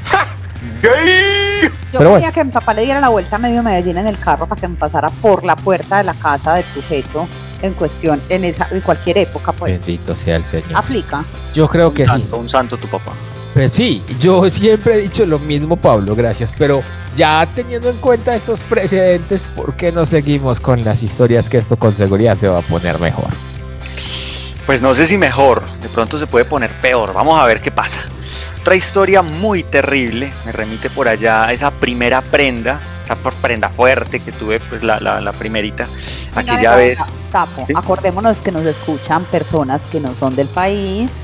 Yo 0.82 2.00
Pero 2.00 2.13
quería 2.16 2.32
que 2.32 2.44
mi 2.44 2.52
papá 2.52 2.74
le 2.74 2.82
diera 2.82 3.00
la 3.00 3.10
vuelta 3.10 3.36
a 3.36 3.39
medio 3.39 3.62
Medellín 3.62 4.00
en 4.00 4.08
el 4.08 4.18
carro 4.18 4.48
para 4.48 4.60
que 4.60 4.68
me 4.68 4.76
pasara 4.76 5.10
por 5.10 5.46
la 5.46 5.56
puerta 5.56 6.00
de 6.00 6.06
la 6.06 6.16
casa 6.16 6.56
del 6.56 6.66
sujeto 6.66 7.28
en 7.62 7.74
cuestión 7.76 8.20
en 8.30 8.46
esa 8.46 8.68
en 8.72 8.82
cualquier 8.82 9.20
época, 9.20 9.52
pues. 9.52 9.78
Bendito 9.78 10.16
sea 10.16 10.38
el 10.38 10.46
Señor. 10.46 10.72
Aplica. 10.74 11.24
Yo 11.54 11.70
creo 11.70 11.94
que 11.94 12.02
un 12.02 12.08
sí. 12.08 12.13
santo, 12.13 12.38
un 12.38 12.50
santo 12.50 12.78
tu 12.78 12.88
papá. 12.88 13.12
Pues 13.54 13.72
sí, 13.72 14.02
yo 14.20 14.50
siempre 14.50 14.96
he 14.96 14.98
dicho 15.02 15.26
lo 15.26 15.38
mismo, 15.38 15.76
Pablo, 15.76 16.16
gracias. 16.16 16.52
Pero 16.58 16.80
ya 17.16 17.48
teniendo 17.54 17.89
en 17.89 17.98
cuenta 17.98 18.36
estos 18.36 18.62
precedentes, 18.63 19.48
¿por 19.56 19.76
qué 19.76 19.92
no 19.92 20.06
seguimos 20.08 20.60
con 20.60 20.84
las 20.84 21.04
historias 21.04 21.50
que 21.50 21.60
esto 21.60 21.78
con 21.78 21.94
seguridad 21.94 22.36
se 22.36 22.48
va 22.48 22.60
a 22.60 22.63
poner 22.63 23.00
mejor? 23.00 23.28
Pues 24.66 24.82
no 24.82 24.94
sé 24.96 25.06
si 25.06 25.18
mejor, 25.18 25.62
de 25.82 25.89
pronto 25.89 26.18
se 26.18 26.26
puede 26.26 26.46
poner 26.46 26.72
peor. 26.82 27.13
Vamos 27.13 27.39
a 27.39 27.46
ver 27.46 27.62
qué 27.62 27.70
pasa. 27.70 28.00
Otra 28.62 28.76
historia 28.76 29.22
muy 29.22 29.62
terrible, 29.63 30.32
me 30.46 30.52
remite 30.54 30.89
por 30.89 31.08
allá 31.08 31.46
a 31.46 31.54
esa 31.54 31.70
primera 31.70 32.22
prenda, 32.22 32.80
esa 33.04 33.16
por- 33.18 33.34
prenda 33.34 33.68
fuerte 33.68 34.22
que 34.22 34.32
tuve, 34.32 34.62
pues 34.62 34.82
la, 34.84 35.02
la, 35.02 35.20
la 35.20 35.34
primerita, 35.34 35.86
aquella 36.34 36.76
vez. 36.78 36.98
venga, 36.98 37.08
Tapo, 37.30 37.66
¿Sí? 37.68 37.74
acordémonos 37.76 38.42
que 38.42 38.52
nos 38.54 38.66
escuchan 38.66 39.26
personas 39.26 39.84
que 39.92 40.00
no 40.00 40.16
son 40.16 40.36
del 40.36 40.48
país. 40.48 41.22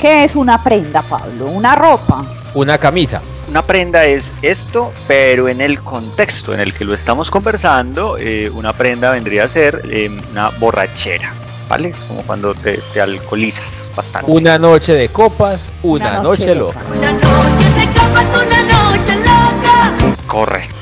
¿Qué 0.00 0.24
es 0.24 0.36
una 0.36 0.62
prenda, 0.62 1.02
Pablo? 1.02 1.46
Una 1.46 1.74
ropa. 1.74 2.24
Una 2.54 2.78
camisa. 2.78 3.22
Una 3.48 3.62
prenda 3.62 4.04
es 4.04 4.32
esto, 4.42 4.90
pero 5.06 5.48
en 5.48 5.60
el 5.60 5.80
contexto 5.80 6.54
en 6.54 6.60
el 6.60 6.72
que 6.72 6.84
lo 6.84 6.94
estamos 6.94 7.30
conversando, 7.30 8.16
eh, 8.18 8.50
una 8.50 8.72
prenda 8.72 9.10
vendría 9.12 9.44
a 9.44 9.48
ser 9.48 9.82
eh, 9.90 10.10
una 10.32 10.48
borrachera, 10.50 11.32
¿vale? 11.68 11.90
Es 11.90 11.98
como 11.98 12.22
cuando 12.22 12.54
te, 12.54 12.80
te 12.92 13.00
alcoholizas 13.00 13.88
bastante. 13.94 14.30
Una 14.30 14.58
noche 14.58 14.94
de 14.94 15.08
copas, 15.10 15.70
una, 15.82 16.20
noche, 16.20 16.54
loca. 16.54 16.80
Una 16.96 17.12
noche 17.12 17.70
de 17.78 17.86
copas, 17.92 18.26
una 18.46 18.62
noche 18.62 19.16
loca. 19.18 20.16
Correcto. 20.26 20.73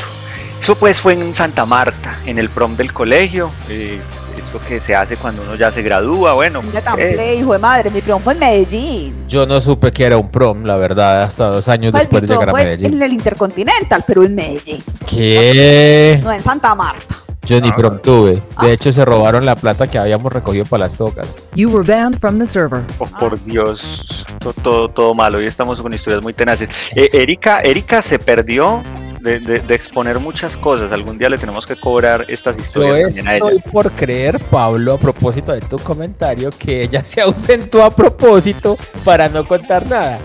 Eso 0.63 0.77
pues 0.77 1.01
fue 1.01 1.15
en 1.15 1.35
Santa 1.35 1.67
Marta, 1.67 2.17
en 2.25 2.39
el 2.39 2.49
prom 2.49 2.77
del 2.77 2.93
colegio. 2.93 3.51
eh, 3.69 4.01
esto 4.39 4.61
que 4.67 4.81
se 4.81 4.95
hace 4.95 5.17
cuando 5.17 5.43
uno 5.43 5.57
ya 5.57 5.71
se 5.73 5.83
gradúa, 5.83 6.33
bueno. 6.35 6.63
Mira 6.63 6.81
tan 6.81 6.99
eh, 7.01 7.13
play, 7.15 7.41
hijo 7.41 7.53
de 7.53 7.59
madre, 7.59 7.91
mi 7.91 8.01
primo 8.01 8.19
fue 8.21 8.33
en 8.35 8.39
Medellín. 8.39 9.15
Yo 9.29 9.45
no 9.45 9.61
supe 9.61 9.93
que 9.93 10.05
era 10.05 10.17
un 10.17 10.31
prom, 10.31 10.65
la 10.65 10.77
verdad, 10.77 11.25
hasta 11.25 11.47
dos 11.49 11.67
años 11.69 11.91
Pues 11.93 12.05
después 12.05 12.23
de 12.23 12.29
prom 12.29 12.39
llegar 12.41 12.49
a 12.51 12.53
Medellín. 12.53 12.95
en 12.95 13.03
el 13.03 13.13
Intercontinental, 13.13 14.05
pero 14.07 14.23
en 14.23 14.35
Medellín, 14.37 14.83
¿Qué? 15.07 16.21
no 16.23 16.33
en 16.33 16.43
Santa 16.43 16.75
Marta. 16.75 17.17
Yo 17.45 17.61
ni 17.61 17.69
Ah. 17.71 17.75
prom 17.77 17.99
tuve. 17.99 18.41
Ah. 18.57 18.67
De 18.67 18.73
hecho, 18.73 18.93
se 18.93 19.05
robaron 19.05 19.45
la 19.45 19.57
plata 19.57 19.89
que 19.91 19.99
habíamos 19.99 20.33
recogido 20.33 20.65
para 20.65 20.85
las 20.85 20.95
tocas. 20.95 21.27
You 21.57 21.71
were 21.71 21.85
banned 21.87 22.19
from 22.21 22.39
the 22.39 22.47
server. 22.47 22.83
oh, 23.01 23.07
por 23.19 23.43
Dios, 23.45 24.25
to- 24.39 24.53
todo, 24.53 24.89
todo 24.89 25.13
malo. 25.13 25.39
Hoy 25.39 25.47
estamos 25.47 25.81
con 25.83 25.93
historias 25.93 26.23
muy 26.23 26.33
tenaces. 26.33 26.69
Eh, 26.95 27.11
Erika, 27.13 27.61
Erika 27.61 28.01
se 28.01 28.19
perdió 28.21 28.81
de, 29.23 29.39
de- 29.41 29.61
de 29.61 29.75
exponer 29.75 30.19
muchas 30.19 30.57
cosas. 30.57 30.93
Algún 30.93 31.19
día 31.19 31.29
le 31.29 31.39
tenemos 31.39 31.65
que 31.65 31.77
cobrar 31.77 32.25
estas 32.29 32.57
Yo 32.57 32.63
historias 32.63 33.17
a 33.27 33.37
ella. 33.37 33.49
estoy 33.49 33.59
por 33.71 33.91
creer, 33.93 34.39
Pablo, 34.51 34.95
a 34.95 34.99
propósito 34.99 35.53
de 35.53 35.61
tu 35.61 35.79
comentario, 35.79 36.51
que 36.59 36.83
ella 36.83 37.05
se 37.05 37.21
ausentó 37.21 37.83
a 37.85 37.91
propósito 37.91 38.77
para 39.05 39.29
no 39.29 39.45
contar 39.47 39.87
nada. 39.87 40.19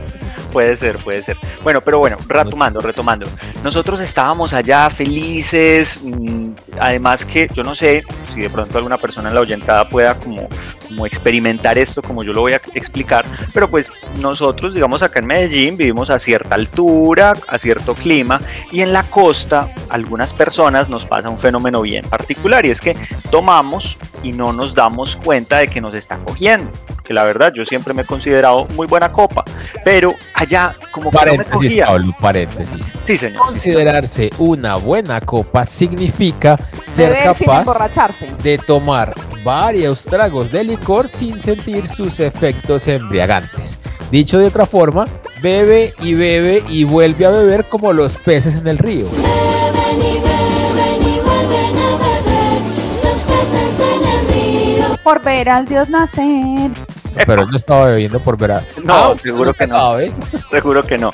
Puede 0.57 0.75
ser, 0.75 0.97
puede 0.97 1.21
ser. 1.21 1.37
Bueno, 1.61 1.81
pero 1.81 1.99
bueno, 1.99 2.17
retomando, 2.27 2.79
retomando. 2.79 3.27
Nosotros 3.63 3.99
estábamos 3.99 4.53
allá 4.53 4.89
felices, 4.89 5.99
mm, 6.01 6.49
además 6.79 7.23
que 7.27 7.47
yo 7.53 7.61
no 7.61 7.75
sé 7.75 8.03
si 8.33 8.41
de 8.41 8.49
pronto 8.49 8.75
alguna 8.75 8.97
persona 8.97 9.29
en 9.29 9.35
la 9.35 9.41
oyentada 9.41 9.87
pueda 9.87 10.15
como, 10.15 10.49
como 10.87 11.05
experimentar 11.05 11.77
esto 11.77 12.01
como 12.01 12.23
yo 12.23 12.33
lo 12.33 12.41
voy 12.41 12.53
a 12.53 12.61
explicar, 12.73 13.23
pero 13.53 13.69
pues 13.69 13.91
nosotros, 14.19 14.73
digamos 14.73 15.03
acá 15.03 15.19
en 15.19 15.27
Medellín, 15.27 15.77
vivimos 15.77 16.09
a 16.09 16.17
cierta 16.17 16.55
altura, 16.55 17.35
a 17.47 17.59
cierto 17.59 17.93
clima, 17.93 18.41
y 18.71 18.81
en 18.81 18.93
la 18.93 19.03
costa, 19.03 19.69
algunas 19.89 20.33
personas 20.33 20.89
nos 20.89 21.05
pasa 21.05 21.29
un 21.29 21.37
fenómeno 21.37 21.83
bien 21.83 22.03
particular, 22.09 22.65
y 22.65 22.71
es 22.71 22.81
que 22.81 22.95
tomamos 23.29 23.99
y 24.23 24.31
no 24.31 24.53
nos 24.53 24.73
damos 24.73 25.17
cuenta 25.17 25.59
de 25.59 25.67
que 25.67 25.81
nos 25.81 25.93
está 25.93 26.17
cogiendo. 26.17 26.71
Que 27.07 27.13
la 27.13 27.23
verdad 27.23 27.53
yo 27.53 27.63
siempre 27.63 27.93
me 27.93 28.01
he 28.01 28.05
considerado 28.05 28.67
muy 28.75 28.85
buena 28.85 29.09
copa, 29.09 29.45
pero 29.85 30.13
allá 30.33 30.75
como 30.91 31.09
que 31.09 31.15
no 31.15 31.21
me 31.21 31.27
Paréntesis, 31.27 31.53
cogía. 31.53 31.85
Pablo, 31.85 32.13
paréntesis. 32.19 32.85
Sí, 32.85 32.85
señor. 32.85 33.07
sí, 33.07 33.17
señor. 33.17 33.45
Considerarse 33.45 34.29
una 34.39 34.75
buena 34.75 35.21
copa 35.21 35.65
significa 35.65 36.57
ser 36.85 37.11
Beber 37.11 37.23
capaz 37.63 38.11
de 38.43 38.57
tomar 38.57 39.13
varios 39.45 40.03
tragos 40.03 40.51
de 40.51 40.65
licor 40.65 41.07
sin 41.07 41.39
sentir 41.39 41.87
sus 41.87 42.19
efectos 42.19 42.89
embriagantes. 42.89 43.79
Dicho 44.11 44.37
de 44.39 44.47
otra 44.47 44.65
forma, 44.65 45.05
bebe 45.41 45.93
y 46.01 46.13
bebe 46.13 46.63
y 46.67 46.83
vuelve 46.83 47.25
a 47.25 47.29
beber 47.31 47.63
como 47.65 47.93
los 47.93 48.17
peces 48.17 48.55
en 48.55 48.67
el 48.67 48.77
río. 48.77 49.07
Beben 49.09 50.01
y 50.01 50.19
beben 50.19 51.01
y 51.01 51.19
vuelven 51.19 51.77
a 51.77 51.95
beber 51.95 52.61
los 53.03 53.21
peces 53.23 53.79
en 53.79 54.09
el 54.09 54.27
río. 54.27 54.97
Por 55.03 55.23
ver 55.23 55.47
al 55.47 55.65
Dios 55.65 55.89
nacer. 55.89 56.71
Pero 57.25 57.43
él 57.43 57.49
no 57.49 57.57
estaba 57.57 57.87
bebiendo 57.87 58.19
por 58.19 58.37
verano. 58.37 58.65
No, 58.83 59.11
usted 59.11 59.29
seguro 59.29 59.53
que 59.53 59.67
no. 59.67 59.75
sabe. 59.75 60.11
Seguro 60.51 60.83
que 60.83 60.97
no. 60.97 61.11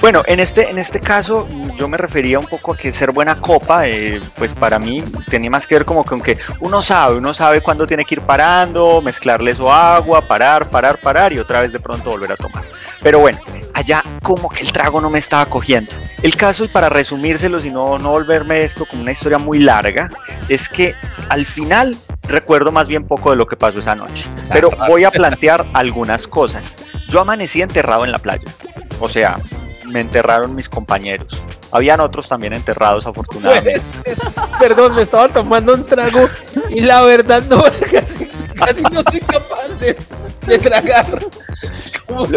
Bueno, 0.00 0.22
en 0.26 0.40
este, 0.40 0.70
en 0.70 0.78
este 0.78 1.00
caso 1.00 1.48
yo 1.76 1.88
me 1.88 1.96
refería 1.96 2.38
un 2.38 2.46
poco 2.46 2.72
a 2.72 2.76
que 2.76 2.92
ser 2.92 3.12
buena 3.12 3.40
copa, 3.40 3.86
eh, 3.86 4.20
pues 4.36 4.54
para 4.54 4.78
mí 4.78 5.02
tenía 5.28 5.50
más 5.50 5.66
que 5.66 5.74
ver 5.74 5.84
como 5.84 6.04
con 6.04 6.20
que 6.20 6.38
uno 6.60 6.82
sabe, 6.82 7.16
uno 7.16 7.34
sabe 7.34 7.60
cuándo 7.60 7.86
tiene 7.86 8.04
que 8.04 8.16
ir 8.16 8.20
parando, 8.20 9.00
mezclarle 9.02 9.54
su 9.54 9.68
agua, 9.68 10.22
parar, 10.22 10.70
parar, 10.70 10.98
parar 10.98 11.32
y 11.32 11.38
otra 11.38 11.60
vez 11.60 11.72
de 11.72 11.80
pronto 11.80 12.10
volver 12.10 12.32
a 12.32 12.36
tomar. 12.36 12.64
Pero 13.02 13.20
bueno, 13.20 13.38
allá 13.74 14.02
como 14.22 14.48
que 14.48 14.62
el 14.62 14.72
trago 14.72 15.00
no 15.00 15.10
me 15.10 15.18
estaba 15.18 15.46
cogiendo. 15.46 15.92
El 16.22 16.34
caso, 16.34 16.64
y 16.64 16.68
para 16.68 16.88
resumírselo, 16.88 17.64
y 17.64 17.70
no, 17.70 17.98
no 17.98 18.10
volverme 18.10 18.64
esto 18.64 18.86
como 18.86 19.02
una 19.02 19.12
historia 19.12 19.38
muy 19.38 19.58
larga, 19.58 20.08
es 20.48 20.68
que 20.68 20.94
al 21.28 21.44
final 21.44 21.96
recuerdo 22.22 22.72
más 22.72 22.88
bien 22.88 23.06
poco 23.06 23.30
de 23.30 23.36
lo 23.36 23.46
que 23.46 23.56
pasó 23.56 23.78
esa 23.78 23.94
noche. 23.94 24.26
Pero 24.52 24.70
voy 24.88 25.04
a 25.04 25.10
plantear 25.10 25.45
algunas 25.50 26.26
cosas. 26.26 26.76
Yo 27.08 27.20
amanecí 27.20 27.62
enterrado 27.62 28.04
en 28.04 28.12
la 28.12 28.18
playa. 28.18 28.44
O 29.00 29.08
sea, 29.08 29.38
me 29.86 30.00
enterraron 30.00 30.54
mis 30.54 30.68
compañeros. 30.68 31.28
Habían 31.72 32.00
otros 32.00 32.28
también 32.28 32.52
enterrados, 32.52 33.06
afortunadamente. 33.06 33.80
Pues, 34.04 34.18
perdón, 34.58 34.94
me 34.94 35.02
estaba 35.02 35.28
tomando 35.28 35.74
un 35.74 35.84
trago 35.84 36.28
y 36.70 36.80
la 36.80 37.02
verdad 37.02 37.42
no, 37.50 37.62
casi, 37.92 38.26
casi 38.54 38.82
no 38.82 39.02
soy 39.02 39.20
capaz 39.20 39.78
de, 39.80 39.96
de 40.46 40.58
tragar. 40.58 41.26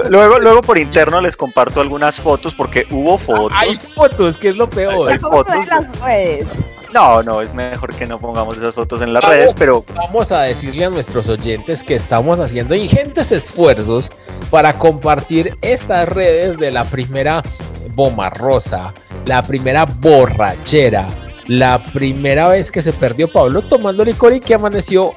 Luego, 0.09 0.39
luego 0.39 0.61
por 0.61 0.77
interno 0.77 1.21
les 1.21 1.37
comparto 1.37 1.79
algunas 1.79 2.15
fotos 2.19 2.53
porque 2.55 2.85
hubo 2.89 3.17
fotos. 3.17 3.53
Hay 3.55 3.77
fotos, 3.77 4.37
que 4.37 4.49
es 4.49 4.57
lo 4.57 4.69
peor. 4.69 5.09
Hay 5.09 5.15
La 5.15 5.19
foto 5.19 5.51
de 5.51 5.57
fotos. 5.57 5.67
las 5.67 5.99
redes. 6.01 6.47
No, 6.93 7.21
no, 7.21 7.41
es 7.41 7.53
mejor 7.53 7.93
que 7.93 8.07
no 8.07 8.17
pongamos 8.17 8.57
esas 8.57 8.73
fotos 8.73 9.01
en 9.01 9.13
las 9.13 9.21
Vamos. 9.21 9.37
redes, 9.37 9.55
pero 9.57 9.83
Vamos 9.95 10.31
a 10.31 10.41
decirle 10.41 10.85
a 10.85 10.89
nuestros 10.89 11.27
oyentes 11.29 11.83
que 11.83 11.95
estamos 11.95 12.39
haciendo 12.39 12.75
ingentes 12.75 13.31
esfuerzos 13.31 14.11
para 14.49 14.73
compartir 14.73 15.55
estas 15.61 16.09
redes 16.09 16.57
de 16.57 16.71
la 16.71 16.85
primera 16.85 17.43
Boma 17.93 18.29
Rosa, 18.29 18.93
la 19.25 19.43
primera 19.43 19.85
borrachera, 19.85 21.07
la 21.47 21.79
primera 21.79 22.47
vez 22.47 22.71
que 22.71 22.81
se 22.81 22.93
perdió 22.93 23.27
Pablo 23.27 23.61
tomando 23.61 24.03
licor 24.03 24.33
y 24.33 24.39
que 24.39 24.55
amaneció 24.55 25.13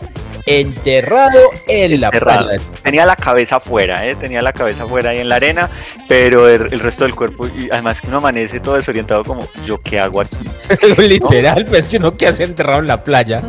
enterrado 0.47 1.39
en 1.69 2.01
la 2.01 2.11
playa. 2.11 2.61
tenía 2.83 3.07
la 3.07 3.17
cabeza 3.17 3.57
afuera, 3.57 4.07
¿eh? 4.07 4.15
tenía 4.17 4.43
la 4.43 4.53
cabeza 4.53 4.85
afuera 4.85 5.11
ahí 5.11 5.19
en 5.19 5.29
la 5.29 5.37
arena, 5.37 5.69
pero 6.09 6.49
el, 6.49 6.73
el 6.73 6.81
resto 6.81 7.05
del 7.05 7.15
cuerpo, 7.15 7.47
y 7.47 7.69
además 7.71 8.01
que 8.01 8.09
uno 8.09 8.19
amanece 8.19 8.61
todo 8.61 8.75
desorientado 8.77 9.25
como, 9.25 9.47
¿yo 9.65 9.79
qué 9.79 10.01
hago 10.01 10.21
aquí? 10.21 10.37
Literal, 10.99 11.67
pues 11.67 11.87
que 11.87 11.99
uno 11.99 12.17
que 12.17 12.27
hace 12.29 12.45
enterrado 12.45 12.81
en 12.81 12.87
la 12.89 13.03
playa. 13.03 13.43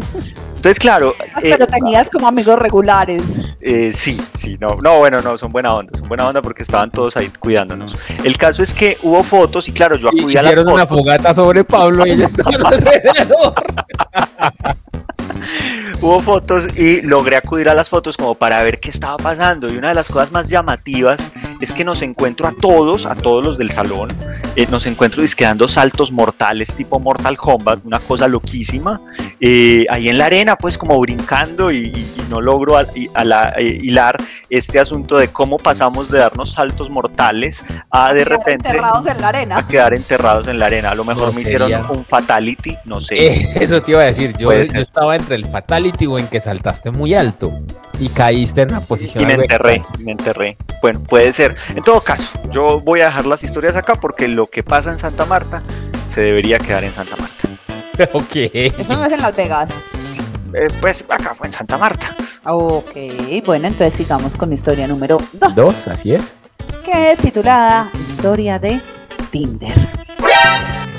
Entonces, 0.55 0.79
claro, 0.79 1.13
Pues, 1.33 1.43
eh, 1.43 1.49
pero 1.57 1.67
tenías 1.67 2.09
como 2.09 2.25
amigos 2.25 2.57
regulares. 2.57 3.21
eh, 3.59 3.91
sí, 3.91 4.17
sí, 4.33 4.57
no, 4.61 4.77
no, 4.81 4.99
bueno, 4.99 5.19
no, 5.19 5.37
son 5.37 5.51
buena 5.51 5.73
onda, 5.75 5.97
son 5.99 6.07
buena 6.07 6.25
onda 6.25 6.41
porque 6.41 6.63
estaban 6.63 6.89
todos 6.89 7.17
ahí 7.17 7.29
cuidándonos. 7.37 7.97
El 8.23 8.37
caso 8.37 8.63
es 8.63 8.73
que 8.73 8.97
hubo 9.03 9.23
fotos 9.23 9.67
y 9.67 9.73
claro, 9.73 9.97
yo 9.97 10.07
Y 10.13 10.19
acudí 10.19 10.37
a 10.37 10.41
las 10.41 10.53
hicieron 10.53 10.71
una 10.73 10.87
fogata 10.87 11.33
sobre 11.33 11.65
Pablo 11.65 12.05
y 12.07 12.11
ella 12.11 12.27
estaba 12.27 12.49
alrededor. 12.69 13.53
Hubo 16.01 16.21
fotos 16.21 16.67
y 16.77 17.01
logré 17.01 17.37
acudir 17.37 17.69
a 17.69 17.73
las 17.73 17.89
fotos 17.89 18.17
como 18.17 18.35
para 18.35 18.61
ver 18.63 18.79
qué 18.79 18.89
estaba 18.89 19.17
pasando. 19.17 19.71
Y 19.71 19.77
una 19.77 19.89
de 19.89 19.95
las 19.95 20.09
cosas 20.09 20.31
más 20.31 20.49
llamativas 20.49 21.19
es 21.63 21.73
que 21.73 21.83
nos 21.85 22.01
encuentro 22.01 22.47
a 22.47 22.51
todos, 22.51 23.05
a 23.05 23.15
todos 23.15 23.43
los 23.43 23.57
del 23.57 23.69
salón, 23.71 24.09
eh, 24.55 24.67
nos 24.69 24.85
encuentro 24.85 25.21
dizque 25.21 25.45
dando 25.45 25.67
saltos 25.67 26.11
mortales 26.11 26.75
tipo 26.75 26.99
Mortal 26.99 27.37
Kombat, 27.37 27.79
una 27.85 27.99
cosa 27.99 28.27
loquísima. 28.27 28.99
eh, 29.45 29.85
ahí 29.89 30.07
en 30.09 30.17
la 30.17 30.25
arena, 30.27 30.55
pues 30.55 30.77
como 30.77 30.97
brincando 30.99 31.69
y, 31.71 31.77
y- 31.87 31.89
y 32.17 32.25
no 32.29 32.39
logro 32.39 32.77
al- 32.77 32.87
y- 32.95 33.09
a 33.13 33.23
la- 33.25 33.53
eh, 33.57 33.77
hilar 33.81 34.15
este 34.49 34.79
asunto 34.79 35.17
de 35.17 35.27
cómo 35.29 35.57
pasamos 35.57 36.09
de 36.09 36.19
darnos 36.19 36.51
saltos 36.53 36.89
mortales 36.89 37.63
a 37.91 38.13
de 38.13 38.23
Quedar 38.23 38.37
repente 38.39 38.69
Enterrados 38.69 39.05
en 39.07 39.19
la 39.21 39.25
a 39.25 39.29
arena. 39.29 39.67
quedar 39.67 39.93
enterrados 39.93 40.47
en 40.47 40.59
la 40.59 40.67
arena. 40.67 40.91
A 40.91 40.95
lo 40.95 41.03
mejor 41.03 41.27
No 41.27 41.33
me 41.33 41.43
sería- 41.43 41.65
hicieron 41.65 41.91
un 41.97 42.05
fatality, 42.05 42.77
no 42.85 43.01
sé. 43.01 43.15
Eh, 43.15 43.49
eso 43.55 43.81
te 43.81 43.91
iba 43.91 44.01
a 44.01 44.05
decir, 44.05 44.33
yo, 44.37 44.53
yo 44.53 44.81
estaba 44.81 45.15
entre 45.15 45.35
el 45.35 45.45
fatality 45.45 46.05
o 46.07 46.17
en 46.19 46.27
que 46.27 46.39
saltaste 46.39 46.91
muy 46.91 47.13
alto 47.13 47.51
y 47.99 48.09
caíste 48.09 48.61
en 48.61 48.69
una 48.71 48.81
posición 48.81 49.23
Y 49.23 49.27
me 49.27 49.33
enterré, 49.33 49.81
me 49.99 50.11
enterré. 50.13 50.57
Bueno, 50.81 51.01
puede 51.01 51.31
ser. 51.33 51.52
En 51.75 51.83
todo 51.83 52.01
caso, 52.01 52.29
yo 52.49 52.79
voy 52.79 53.01
a 53.01 53.05
dejar 53.05 53.25
las 53.25 53.43
historias 53.43 53.75
acá 53.75 53.95
porque 53.95 54.27
lo 54.27 54.47
que 54.47 54.63
pasa 54.63 54.91
en 54.91 54.99
Santa 54.99 55.25
Marta 55.25 55.61
se 56.09 56.21
debería 56.21 56.59
quedar 56.59 56.83
en 56.83 56.93
Santa 56.93 57.15
Marta. 57.17 57.49
Ok. 58.13 58.35
Eso 58.53 58.93
no 58.95 59.05
es 59.05 59.13
en 59.13 59.21
Las 59.21 59.35
Vegas. 59.35 59.69
Eh, 60.55 60.67
pues 60.81 61.05
acá 61.09 61.35
fue 61.35 61.45
en 61.47 61.53
Santa 61.53 61.77
Marta. 61.77 62.07
Ok, 62.45 62.91
bueno, 63.45 63.67
entonces 63.67 63.93
sigamos 63.93 64.35
con 64.35 64.49
mi 64.49 64.55
historia 64.55 64.87
número 64.87 65.17
2. 65.33 65.55
Dos, 65.55 65.87
así 65.87 66.13
es. 66.13 66.33
que 66.83 67.11
es 67.11 67.19
titulada 67.19 67.89
Historia 68.09 68.57
de 68.59 68.81
Tinder. 69.31 69.73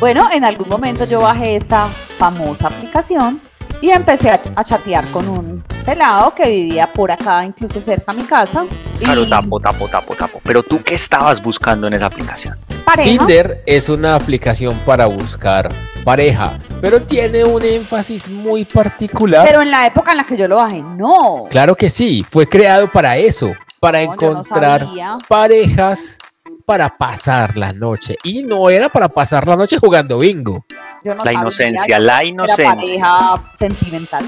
Bueno, 0.00 0.28
en 0.32 0.44
algún 0.44 0.68
momento 0.68 1.04
yo 1.04 1.20
bajé 1.20 1.56
esta 1.56 1.88
famosa 2.18 2.68
aplicación 2.68 3.40
y 3.80 3.90
empecé 3.90 4.30
a, 4.30 4.40
a 4.54 4.64
chatear 4.64 5.04
con 5.10 5.28
un 5.28 5.64
pelado 5.84 6.34
que 6.34 6.48
vivía 6.48 6.86
por 6.86 7.10
acá, 7.12 7.44
incluso 7.44 7.80
cerca 7.80 8.12
a 8.12 8.14
mi 8.14 8.24
casa. 8.24 8.64
Y 9.00 9.04
Claro, 9.04 9.26
tapo, 9.28 9.60
tapo, 9.60 9.88
tapo, 9.88 10.14
tapo. 10.14 10.40
Pero 10.44 10.62
tú, 10.62 10.82
¿qué 10.82 10.94
estabas 10.94 11.42
buscando 11.42 11.86
en 11.86 11.94
esa 11.94 12.06
aplicación? 12.06 12.58
pareja. 12.84 13.08
Tinder 13.26 13.62
es 13.66 13.88
una 13.88 14.14
aplicación 14.14 14.76
para 14.84 15.06
buscar 15.06 15.68
pareja, 16.04 16.58
pero 16.82 17.00
tiene 17.00 17.42
un 17.42 17.64
énfasis 17.64 18.28
muy 18.28 18.64
particular. 18.66 19.46
Pero 19.46 19.62
en 19.62 19.70
la 19.70 19.86
época 19.86 20.10
en 20.12 20.18
la 20.18 20.24
que 20.24 20.36
yo 20.36 20.46
lo 20.48 20.56
bajé, 20.56 20.82
no. 20.82 21.46
Claro 21.50 21.74
que 21.74 21.88
sí, 21.88 22.24
fue 22.28 22.46
creado 22.46 22.90
para 22.92 23.16
eso, 23.16 23.52
para 23.80 24.04
No, 24.04 24.04
yo 24.04 24.32
no 24.32 24.40
encontrar 24.40 24.86
parejas 25.28 26.18
para 26.66 26.88
pasar 26.90 27.56
la 27.56 27.70
noche. 27.72 28.16
Y 28.22 28.42
no 28.42 28.68
era 28.70 28.88
para 28.88 29.08
pasar 29.08 29.46
la 29.48 29.56
noche 29.56 29.78
jugando 29.78 30.18
bingo. 30.18 30.64
Yo 31.04 31.14
no 31.14 31.24
La 31.24 31.32
sabía, 31.32 31.40
inocencia, 31.40 31.98
la 31.98 32.18
Era 32.20 32.24
inocencia. 32.28 32.74
pareja 32.74 33.42
sentimental. 33.54 34.24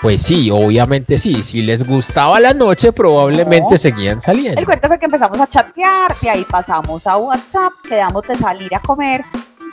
Pues 0.00 0.22
sí, 0.22 0.48
obviamente 0.50 1.18
sí. 1.18 1.42
Si 1.42 1.60
les 1.60 1.84
gustaba 1.86 2.38
la 2.38 2.54
noche, 2.54 2.92
probablemente 2.92 3.72
No. 3.72 3.78
seguían 3.78 4.20
saliendo. 4.20 4.58
El 4.60 4.64
cuento 4.66 4.86
fue 4.86 4.98
que 4.98 5.06
empezamos 5.06 5.40
a 5.40 5.46
chatear, 5.48 6.14
de 6.22 6.30
ahí 6.30 6.46
pasamos 6.48 7.06
a 7.06 7.16
WhatsApp, 7.16 7.72
quedamos 7.88 8.22
de 8.22 8.36
salir 8.36 8.72
a 8.74 8.80
comer. 8.80 9.24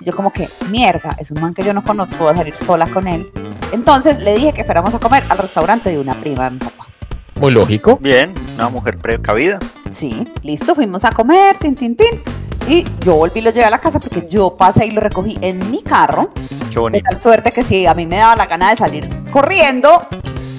Y 0.01 0.05
Yo 0.05 0.15
como 0.15 0.33
que, 0.33 0.49
mierda, 0.69 1.15
es 1.19 1.29
un 1.31 1.39
man 1.41 1.53
que 1.53 1.63
yo 1.63 1.73
no 1.73 1.83
conozco, 1.83 2.23
voy 2.23 2.33
a 2.33 2.37
salir 2.37 2.57
sola 2.57 2.87
con 2.87 3.07
él. 3.07 3.29
Entonces 3.71 4.19
le 4.19 4.33
dije 4.35 4.51
que 4.51 4.63
fuéramos 4.63 4.95
a 4.95 4.99
comer 4.99 5.23
al 5.29 5.37
restaurante 5.37 5.89
de 5.91 5.99
una 5.99 6.13
prima 6.15 6.45
de 6.45 6.51
mi 6.51 6.57
papá. 6.59 6.87
Muy 7.39 7.51
lógico. 7.51 7.97
Bien, 8.01 8.33
una 8.55 8.69
mujer 8.69 8.97
precavida. 8.97 9.59
Sí, 9.91 10.23
listo, 10.41 10.73
fuimos 10.73 11.05
a 11.05 11.11
comer, 11.11 11.55
tin, 11.59 11.75
tin, 11.75 11.95
tin. 11.95 12.21
Y 12.67 12.83
yo 13.01 13.15
volví 13.15 13.39
y 13.39 13.43
lo 13.43 13.51
llevé 13.51 13.65
a 13.65 13.69
la 13.69 13.79
casa 13.79 13.99
porque 13.99 14.27
yo 14.27 14.55
pasé 14.57 14.87
y 14.87 14.91
lo 14.91 14.99
recogí 14.99 15.37
en 15.41 15.69
mi 15.69 15.83
carro. 15.83 16.31
Qué 16.73 16.79
De 16.91 17.01
tal 17.01 17.17
suerte 17.17 17.51
que 17.51 17.63
si 17.63 17.85
a 17.85 17.93
mí 17.93 18.07
me 18.07 18.17
daba 18.17 18.35
la 18.35 18.47
gana 18.47 18.71
de 18.71 18.75
salir 18.75 19.07
corriendo, 19.31 20.01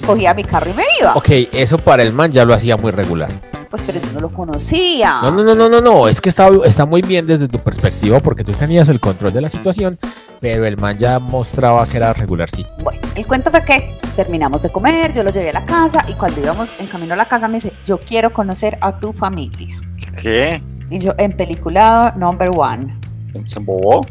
cogía 0.05 0.33
mi 0.33 0.45
carro 0.45 0.71
y 0.71 0.73
me 0.73 0.83
iba. 1.01 1.13
Ok, 1.15 1.29
eso 1.51 1.77
para 1.77 2.03
el 2.03 2.13
man 2.13 2.31
ya 2.31 2.45
lo 2.45 2.53
hacía 2.53 2.77
muy 2.77 2.91
regular. 2.91 3.29
Pues 3.69 3.83
pero 3.85 3.99
yo 3.99 4.13
no 4.13 4.21
lo 4.21 4.29
conocía. 4.29 5.19
No, 5.21 5.31
no, 5.31 5.43
no, 5.43 5.53
no, 5.53 5.67
no, 5.67 5.81
no. 5.81 6.07
Es 6.07 6.21
que 6.21 6.29
está, 6.29 6.49
está 6.63 6.85
muy 6.85 7.01
bien 7.01 7.27
desde 7.27 7.49
tu 7.49 7.59
perspectiva 7.59 8.21
porque 8.21 8.45
tú 8.45 8.53
tenías 8.53 8.87
el 8.87 9.01
control 9.01 9.33
de 9.33 9.41
la 9.41 9.49
situación, 9.49 9.99
pero 10.39 10.65
el 10.65 10.77
man 10.77 10.97
ya 10.97 11.19
mostraba 11.19 11.85
que 11.87 11.97
era 11.97 12.13
regular, 12.13 12.49
sí. 12.49 12.65
Bueno, 12.83 13.01
el 13.15 13.27
cuento 13.27 13.51
fue 13.51 13.65
que 13.65 13.91
terminamos 14.15 14.61
de 14.61 14.69
comer, 14.69 15.13
yo 15.13 15.23
lo 15.23 15.31
llevé 15.31 15.49
a 15.49 15.53
la 15.53 15.65
casa 15.65 16.05
y 16.07 16.13
cuando 16.13 16.39
íbamos 16.39 16.69
en 16.79 16.87
camino 16.87 17.15
a 17.15 17.17
la 17.17 17.25
casa 17.25 17.49
me 17.49 17.55
dice, 17.55 17.73
yo 17.85 17.99
quiero 17.99 18.31
conocer 18.31 18.77
a 18.79 18.97
tu 18.97 19.11
familia. 19.11 19.77
¿Qué? 20.21 20.61
Y 20.89 20.99
yo, 20.99 21.13
en 21.17 21.35
película 21.35 22.13
number 22.17 22.49
one. 22.55 22.95
¿Se 23.47 23.59
embobó? 23.59 24.01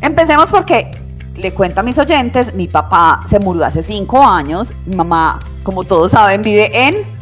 Empecemos 0.00 0.50
porque 0.50 0.90
le 1.36 1.54
cuento 1.54 1.80
a 1.80 1.82
mis 1.82 1.98
oyentes, 1.98 2.54
mi 2.54 2.68
papá 2.68 3.22
se 3.26 3.38
murió 3.38 3.64
hace 3.64 3.82
cinco 3.82 4.22
años, 4.24 4.72
mi 4.86 4.96
mamá, 4.96 5.38
como 5.62 5.84
todos 5.84 6.12
saben, 6.12 6.42
vive 6.42 6.70
en, 6.72 7.16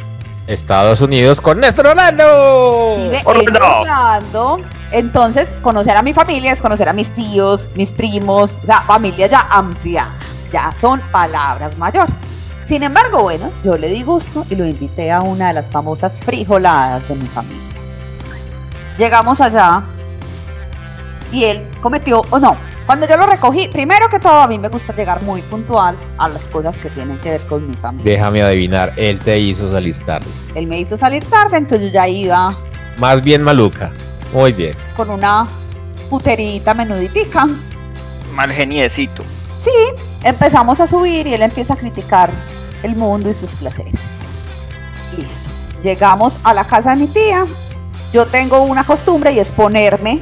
Estados 0.47 1.01
Unidos 1.01 1.41
con 1.41 1.59
Néstor 1.59 1.87
Orlando. 1.87 2.95
vive 2.97 3.19
en 3.19 3.27
Orlando. 3.27 3.81
Orlando. 3.81 4.57
Entonces, 4.91 5.49
conocer 5.61 5.97
a 5.97 6.03
mi 6.03 6.13
familia 6.13 6.51
es 6.51 6.61
conocer 6.61 6.87
a 6.87 6.93
mis 6.93 7.09
tíos, 7.13 7.69
mis 7.75 7.91
primos, 7.91 8.59
o 8.61 8.65
sea, 8.65 8.81
familia 8.83 9.27
ya 9.27 9.47
amplia, 9.49 10.11
ya 10.53 10.71
son 10.77 11.01
palabras 11.11 11.77
mayores. 11.77 12.15
Sin 12.63 12.83
embargo, 12.83 13.23
bueno, 13.23 13.51
yo 13.63 13.77
le 13.77 13.89
di 13.89 14.03
gusto 14.03 14.45
y 14.49 14.55
lo 14.55 14.65
invité 14.65 15.11
a 15.11 15.19
una 15.19 15.47
de 15.47 15.53
las 15.53 15.69
famosas 15.69 16.19
frijoladas 16.19 17.07
de 17.07 17.15
mi 17.15 17.27
familia. 17.27 17.74
Llegamos 18.97 19.41
allá 19.41 19.83
y 21.31 21.43
él 21.43 21.69
cometió, 21.81 22.21
o 22.29 22.39
no, 22.39 22.57
cuando 22.85 23.07
yo 23.07 23.17
lo 23.17 23.25
recogí, 23.25 23.67
primero 23.67 24.07
que 24.09 24.19
todo, 24.19 24.41
a 24.41 24.47
mí 24.47 24.59
me 24.59 24.69
gusta 24.69 24.95
llegar 24.95 25.23
muy 25.23 25.41
puntual 25.41 25.97
a 26.17 26.29
las 26.29 26.47
cosas 26.47 26.77
que 26.77 26.89
tienen 26.91 27.17
que 27.19 27.31
ver 27.31 27.41
con 27.41 27.67
mi 27.67 27.73
familia. 27.75 28.13
Déjame 28.13 28.43
adivinar, 28.43 28.93
él 28.95 29.19
te 29.19 29.39
hizo 29.39 29.69
salir 29.71 29.97
tarde. 30.05 30.27
Él 30.53 30.67
me 30.67 30.79
hizo 30.79 30.95
salir 30.95 31.23
tarde, 31.25 31.57
entonces 31.57 31.87
yo 31.87 31.93
ya 31.93 32.07
iba 32.07 32.55
Más 32.99 33.21
bien 33.23 33.41
maluca. 33.41 33.91
Muy 34.33 34.51
bien. 34.53 34.75
con 34.95 35.09
una 35.09 35.47
puterita 36.09 36.73
menuditica. 36.73 37.47
Mal 38.33 38.51
geniecito. 38.51 39.23
Sí, 39.61 39.71
empezamos 40.23 40.79
a 40.79 40.87
subir 40.87 41.25
y 41.25 41.33
él 41.33 41.41
empieza 41.41 41.73
a 41.73 41.77
criticar 41.77 42.29
el 42.83 42.95
mundo 42.95 43.29
y 43.29 43.33
sus 43.33 43.55
placeres. 43.55 43.93
Listo. 45.17 45.49
llegamos 45.81 46.39
a 46.43 46.53
la 46.53 46.65
casa 46.65 46.91
de 46.91 46.97
mi 46.97 47.07
tía. 47.07 47.45
Yo 48.15 48.25
tengo 48.25 48.61
una 48.61 48.85
costumbre 48.85 49.33
y 49.33 49.39
es 49.39 49.51
ponerme 49.51 50.21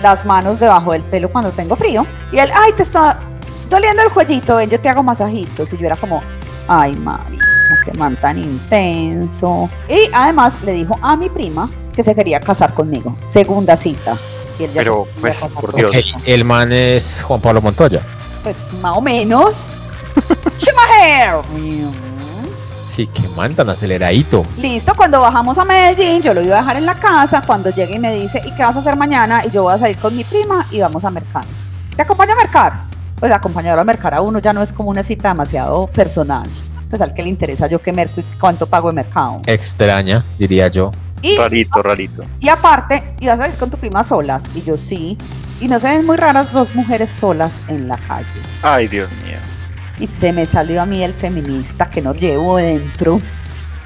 las 0.00 0.24
manos 0.24 0.58
debajo 0.58 0.92
del 0.92 1.02
pelo 1.02 1.28
cuando 1.28 1.50
tengo 1.50 1.76
frío. 1.76 2.06
Y 2.32 2.38
él, 2.38 2.48
ay, 2.54 2.72
te 2.72 2.82
está 2.82 3.18
doliendo 3.68 4.02
el 4.02 4.10
cuellito, 4.10 4.56
ven, 4.56 4.70
yo 4.70 4.80
te 4.80 4.88
hago 4.88 5.02
masajitos. 5.02 5.70
Y 5.70 5.76
yo 5.76 5.84
era 5.84 5.96
como, 5.96 6.22
ay, 6.66 6.94
marica, 6.94 7.44
qué 7.84 7.92
man 7.98 8.16
tan 8.16 8.38
intenso. 8.38 9.68
Y 9.86 10.08
además 10.14 10.56
le 10.64 10.72
dijo 10.72 10.98
a 11.02 11.14
mi 11.14 11.28
prima 11.28 11.68
que 11.94 12.02
se 12.02 12.14
quería 12.14 12.40
casar 12.40 12.72
conmigo. 12.72 13.14
Segunda 13.22 13.76
cita. 13.76 14.16
Y 14.58 14.64
él 14.64 14.72
ya 14.72 14.80
Pero, 14.80 15.06
se 15.16 15.20
pues, 15.20 15.48
por. 15.50 15.74
Dios. 15.74 15.92
El 16.24 16.42
man 16.46 16.72
es 16.72 17.22
Juan 17.22 17.42
Pablo 17.42 17.60
Montoya. 17.60 18.00
Pues 18.42 18.64
más 18.80 18.96
o 18.96 19.02
menos. 19.02 19.66
Schumacher. 20.56 22.05
Sí, 22.96 23.06
que 23.08 23.28
man 23.36 23.54
tan 23.54 23.68
aceleradito. 23.68 24.42
Listo, 24.56 24.94
cuando 24.96 25.20
bajamos 25.20 25.58
a 25.58 25.66
Medellín, 25.66 26.22
yo 26.22 26.32
lo 26.32 26.40
iba 26.40 26.56
a 26.56 26.60
dejar 26.62 26.78
en 26.78 26.86
la 26.86 26.98
casa. 26.98 27.42
Cuando 27.46 27.68
llegue 27.68 27.96
y 27.96 27.98
me 27.98 28.10
dice, 28.10 28.40
¿y 28.42 28.50
qué 28.52 28.62
vas 28.62 28.74
a 28.74 28.78
hacer 28.78 28.96
mañana? 28.96 29.42
Y 29.44 29.50
yo 29.50 29.64
voy 29.64 29.74
a 29.74 29.78
salir 29.78 29.98
con 29.98 30.16
mi 30.16 30.24
prima 30.24 30.66
y 30.70 30.80
vamos 30.80 31.04
a 31.04 31.10
mercar. 31.10 31.44
¿Te 31.94 32.00
acompaño 32.00 32.32
a 32.32 32.36
mercar? 32.36 32.72
Pues 33.20 33.30
acompañarlo 33.32 33.82
a 33.82 33.84
mercar 33.84 34.14
a 34.14 34.22
uno 34.22 34.38
ya 34.38 34.54
no 34.54 34.62
es 34.62 34.72
como 34.72 34.88
una 34.88 35.02
cita 35.02 35.28
demasiado 35.28 35.88
personal. 35.88 36.48
Pues 36.88 37.02
al 37.02 37.12
que 37.12 37.22
le 37.22 37.28
interesa 37.28 37.66
yo 37.66 37.80
qué 37.80 37.92
merco 37.92 38.22
y 38.22 38.24
cuánto 38.40 38.66
pago 38.66 38.88
de 38.88 38.94
mercado. 38.94 39.42
Extraña, 39.44 40.24
diría 40.38 40.68
yo. 40.68 40.90
Y, 41.20 41.36
Rarito, 41.36 41.82
rarito. 41.82 42.24
y 42.40 42.48
aparte, 42.48 43.12
ibas 43.20 43.40
a 43.40 43.42
salir 43.42 43.58
con 43.58 43.68
tu 43.70 43.76
prima 43.76 44.04
solas. 44.04 44.48
Y 44.54 44.62
yo 44.62 44.78
sí. 44.78 45.18
Y 45.60 45.68
no 45.68 45.78
se 45.78 45.88
ven 45.88 46.06
muy 46.06 46.16
raras 46.16 46.50
dos 46.50 46.74
mujeres 46.74 47.10
solas 47.10 47.60
en 47.68 47.88
la 47.88 47.98
calle. 47.98 48.40
Ay, 48.62 48.88
Dios 48.88 49.10
mío. 49.22 49.36
Y 49.98 50.06
se 50.08 50.32
me 50.32 50.44
salió 50.46 50.82
a 50.82 50.86
mí 50.86 51.02
el 51.02 51.14
feminista 51.14 51.88
que 51.88 52.02
no 52.02 52.14
llevo 52.14 52.56
dentro. 52.56 53.18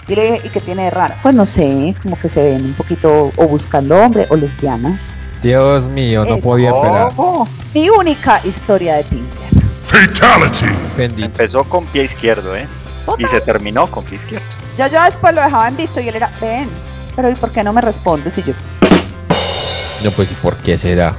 Y 0.08 0.14
le 0.14 0.32
dije, 0.32 0.46
¿y 0.46 0.48
qué 0.50 0.60
tiene 0.60 0.84
de 0.84 0.90
raro? 0.90 1.14
Pues 1.22 1.34
no 1.34 1.46
sé, 1.46 1.94
como 2.02 2.18
que 2.18 2.28
se 2.28 2.42
ven 2.42 2.64
un 2.64 2.72
poquito 2.74 3.30
o 3.36 3.46
buscando 3.46 3.96
hombre 3.96 4.26
o 4.28 4.36
lesbianas. 4.36 5.16
Dios 5.42 5.86
mío, 5.86 6.24
no 6.24 6.38
podía 6.38 6.70
esperar. 6.70 7.08
Oh, 7.16 7.46
mi 7.72 7.88
única 7.88 8.40
historia 8.44 8.96
de 8.96 9.04
Tinder. 9.04 9.28
Bendito. 10.96 11.26
Empezó 11.26 11.64
con 11.64 11.86
pie 11.86 12.04
izquierdo, 12.04 12.56
¿eh? 12.56 12.66
Y 13.02 13.04
Total. 13.06 13.28
se 13.28 13.40
terminó 13.40 13.86
con 13.86 14.04
pie 14.04 14.16
izquierdo. 14.16 14.44
Yo, 14.76 14.86
yo 14.88 15.02
después 15.02 15.34
lo 15.34 15.40
dejaba 15.42 15.68
en 15.68 15.76
visto 15.76 16.00
y 16.00 16.08
él 16.08 16.16
era, 16.16 16.30
ven, 16.40 16.68
pero 17.16 17.30
¿y 17.30 17.34
por 17.34 17.50
qué 17.50 17.62
no 17.64 17.72
me 17.72 17.80
respondes? 17.80 18.36
Y 18.38 18.42
yo, 18.42 18.52
No, 20.04 20.10
pues, 20.10 20.30
¿y 20.30 20.34
por 20.34 20.56
qué 20.56 20.76
será? 20.76 21.16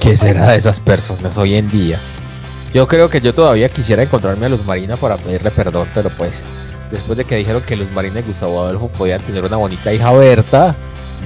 ¿Qué 0.00 0.16
será 0.16 0.50
de 0.50 0.56
esas 0.56 0.80
personas 0.80 1.36
hoy 1.38 1.56
en 1.56 1.70
día? 1.70 1.98
Yo 2.72 2.86
creo 2.86 3.10
que 3.10 3.20
yo 3.20 3.34
todavía 3.34 3.68
quisiera 3.68 4.02
encontrarme 4.02 4.46
a 4.46 4.48
Luz 4.48 4.64
Marina 4.64 4.96
para 4.96 5.16
pedirle 5.16 5.50
perdón, 5.50 5.88
pero 5.92 6.08
pues, 6.10 6.42
después 6.90 7.18
de 7.18 7.24
que 7.24 7.36
dijeron 7.36 7.62
que 7.62 7.74
Luz 7.74 7.90
Marina 7.92 8.20
y 8.20 8.22
Gustavo 8.22 8.62
Adolfo 8.62 8.88
podían 8.88 9.20
tener 9.22 9.44
una 9.44 9.56
bonita 9.56 9.92
hija 9.92 10.12
Berta, 10.12 10.76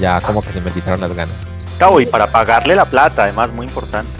ya 0.01 0.20
como 0.20 0.40
que 0.42 0.53
se 0.53 0.61
me 0.61 0.70
quitaron 0.70 1.01
las 1.01 1.12
ganas. 1.12 1.36
Cabo, 1.78 2.01
y 2.01 2.07
para 2.07 2.28
pagarle 2.28 2.74
la 2.74 2.84
plata, 2.84 3.24
además, 3.24 3.53
muy 3.53 3.66
importante. 3.66 4.11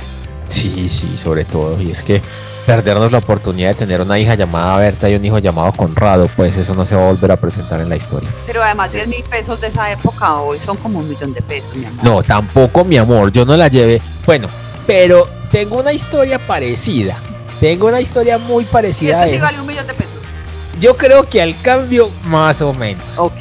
Sí, 0.49 0.91
sí, 0.91 1.17
sobre 1.17 1.45
todo. 1.45 1.81
Y 1.81 1.93
es 1.93 2.03
que 2.03 2.21
perdernos 2.67 3.13
la 3.13 3.19
oportunidad 3.19 3.71
de 3.71 3.75
tener 3.75 4.01
una 4.01 4.19
hija 4.19 4.35
llamada 4.35 4.79
Berta 4.79 5.09
y 5.09 5.15
un 5.15 5.25
hijo 5.25 5.39
llamado 5.39 5.73
Conrado, 5.73 6.29
pues 6.37 6.57
eso 6.57 6.75
no 6.75 6.85
se 6.87 6.95
va 6.95 7.03
a 7.03 7.13
volver 7.13 7.33
a 7.33 7.37
presentar 7.37 7.81
en 7.81 7.89
la 7.89 7.97
historia. 7.97 8.29
pero 8.47 8.63
además 8.63 8.93
10 8.93 9.09
mil 9.09 9.23
pesos 9.25 9.61
de 9.61 9.69
esa 9.69 9.91
época 9.93 10.41
hoy 10.41 10.59
son 10.59 10.77
como 10.77 10.99
un 10.99 11.09
millón 11.09 11.35
de 11.35 11.43
pesos, 11.43 11.75
mi 11.75 11.85
amor. 11.85 12.05
No, 12.05 12.23
tampoco, 12.23 12.85
mi 12.85 12.97
amor, 12.97 13.33
yo 13.33 13.45
no 13.45 13.57
la 13.57 13.69
llevé. 13.69 14.01
Bueno, 14.27 14.49
pero 14.87 15.29
tengo 15.55 15.79
una 15.79 15.93
historia 15.93 16.45
parecida. 16.45 17.17
Tengo 17.61 17.87
una 17.87 18.01
historia 18.01 18.39
muy 18.39 18.65
Y 18.65 18.67
parecida 18.67 19.21
a 19.21 19.25
este 19.25 19.31
sí 19.31 19.37
esa. 19.37 19.45
vale 19.45 19.61
un 19.61 19.69
millón 19.69 19.87
de 19.87 19.95
pesos. 19.95 20.19
Yo 20.81 20.97
creo 20.97 21.29
que 21.29 21.41
al 21.41 21.57
cambio, 21.63 22.11
más 22.25 22.61
o 22.61 22.75
menos. 22.75 23.05
Ok. 23.17 23.39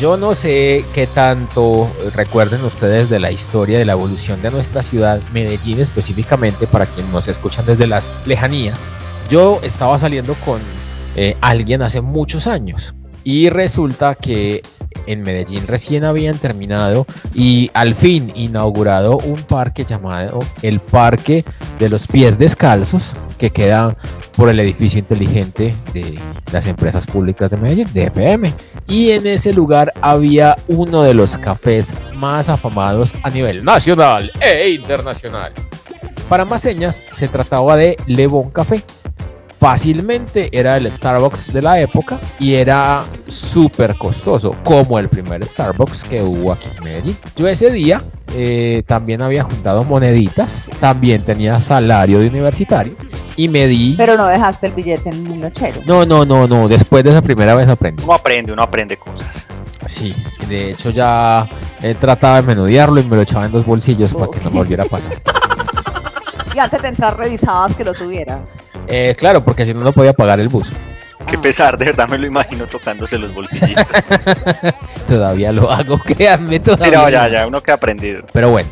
Yo 0.00 0.16
no 0.16 0.34
sé 0.34 0.84
qué 0.92 1.06
tanto 1.06 1.88
recuerden 2.12 2.64
ustedes 2.64 3.08
de 3.08 3.20
la 3.20 3.30
historia 3.30 3.78
de 3.78 3.84
la 3.84 3.92
evolución 3.92 4.42
de 4.42 4.50
nuestra 4.50 4.82
ciudad, 4.82 5.20
Medellín 5.32 5.78
específicamente, 5.80 6.66
para 6.66 6.86
quienes 6.86 7.12
nos 7.12 7.28
escuchan 7.28 7.64
desde 7.64 7.86
las 7.86 8.10
lejanías. 8.26 8.80
Yo 9.30 9.60
estaba 9.62 9.96
saliendo 9.96 10.34
con 10.44 10.60
eh, 11.14 11.36
alguien 11.40 11.82
hace 11.82 12.00
muchos 12.00 12.48
años 12.48 12.96
y 13.22 13.48
resulta 13.48 14.16
que 14.16 14.60
en 15.06 15.22
Medellín 15.22 15.66
recién 15.66 16.04
habían 16.04 16.38
terminado 16.38 17.06
y 17.34 17.70
al 17.74 17.94
fin 17.94 18.30
inaugurado 18.34 19.18
un 19.18 19.42
parque 19.42 19.84
llamado 19.84 20.40
el 20.62 20.80
Parque 20.80 21.44
de 21.78 21.88
los 21.88 22.06
Pies 22.06 22.38
Descalzos, 22.38 23.12
que 23.38 23.50
queda 23.50 23.96
por 24.36 24.48
el 24.48 24.58
edificio 24.60 24.98
inteligente 24.98 25.74
de 25.92 26.18
las 26.52 26.66
empresas 26.66 27.06
públicas 27.06 27.50
de 27.50 27.56
Medellín, 27.56 27.92
de. 27.92 28.52
Y 28.88 29.10
en 29.10 29.26
ese 29.26 29.52
lugar 29.52 29.92
había 30.00 30.56
uno 30.68 31.02
de 31.02 31.14
los 31.14 31.38
cafés 31.38 31.94
más 32.16 32.48
afamados 32.48 33.12
a 33.22 33.30
nivel 33.30 33.64
nacional 33.64 34.30
e 34.40 34.70
internacional. 34.70 35.52
Para 36.28 36.44
más 36.44 36.62
señas, 36.62 37.02
se 37.10 37.28
trataba 37.28 37.76
de 37.76 37.96
Le 38.06 38.26
Bon 38.26 38.50
Café. 38.50 38.82
Fácilmente 39.58 40.48
era 40.52 40.76
el 40.76 40.90
Starbucks 40.90 41.52
de 41.52 41.62
la 41.62 41.80
época 41.80 42.18
y 42.38 42.54
era 42.54 43.04
súper 43.28 43.94
costoso, 43.96 44.54
como 44.62 44.98
el 44.98 45.08
primer 45.08 45.44
Starbucks 45.46 46.04
que 46.04 46.22
hubo 46.22 46.52
aquí 46.52 46.68
en 46.76 46.84
Medellín. 46.84 47.16
Yo 47.36 47.48
ese 47.48 47.70
día 47.70 48.02
eh, 48.34 48.82
también 48.86 49.22
había 49.22 49.44
juntado 49.44 49.84
moneditas, 49.84 50.70
también 50.80 51.22
tenía 51.22 51.60
salario 51.60 52.18
de 52.18 52.28
universitario 52.28 52.94
y 53.36 53.48
me 53.48 53.66
di... 53.66 53.94
Pero 53.96 54.16
no 54.16 54.26
dejaste 54.26 54.66
el 54.66 54.72
billete 54.72 55.10
en 55.10 55.30
un 55.30 55.40
nochero. 55.40 55.80
No, 55.86 56.04
no, 56.04 56.24
no, 56.24 56.46
no, 56.46 56.68
después 56.68 57.04
de 57.04 57.10
esa 57.10 57.22
primera 57.22 57.54
vez 57.54 57.68
aprendí. 57.68 58.02
Uno 58.02 58.14
aprende, 58.14 58.52
uno 58.52 58.62
aprende 58.62 58.96
cosas. 58.96 59.46
Sí, 59.86 60.14
de 60.48 60.70
hecho 60.70 60.90
ya 60.90 61.46
he 61.82 61.94
tratado 61.94 62.36
de 62.36 62.42
menudearlo 62.42 63.00
y 63.00 63.04
me 63.04 63.16
lo 63.16 63.22
echaba 63.22 63.44
en 63.46 63.52
dos 63.52 63.66
bolsillos 63.66 64.14
para 64.14 64.30
que 64.30 64.40
no 64.40 64.50
me 64.50 64.56
volviera 64.58 64.84
a 64.84 64.86
pasar. 64.86 65.12
Y 66.54 66.58
antes 66.60 66.82
de 66.82 66.86
entrar 66.86 67.16
revisabas 67.18 67.74
que 67.74 67.82
lo 67.82 67.92
tuviera. 67.94 68.38
Eh, 68.88 69.14
claro, 69.18 69.42
porque 69.44 69.64
si 69.64 69.74
no, 69.74 69.80
no 69.80 69.92
podía 69.92 70.12
pagar 70.12 70.40
el 70.40 70.48
bus. 70.48 70.72
Qué 71.28 71.38
pesar, 71.38 71.78
de 71.78 71.86
verdad 71.86 72.08
me 72.08 72.18
lo 72.18 72.26
imagino 72.26 72.66
tocándose 72.66 73.18
los 73.18 73.34
bolsillitos. 73.34 73.84
Todavía 75.08 75.52
lo 75.52 75.70
hago, 75.70 75.98
créanme, 76.04 76.60
todavía. 76.60 76.90
Pero 76.90 77.08
ya, 77.08 77.28
ya, 77.28 77.46
uno 77.46 77.62
que 77.62 77.70
ha 77.70 77.74
aprendido. 77.74 78.22
Pero 78.32 78.50
bueno, 78.50 78.68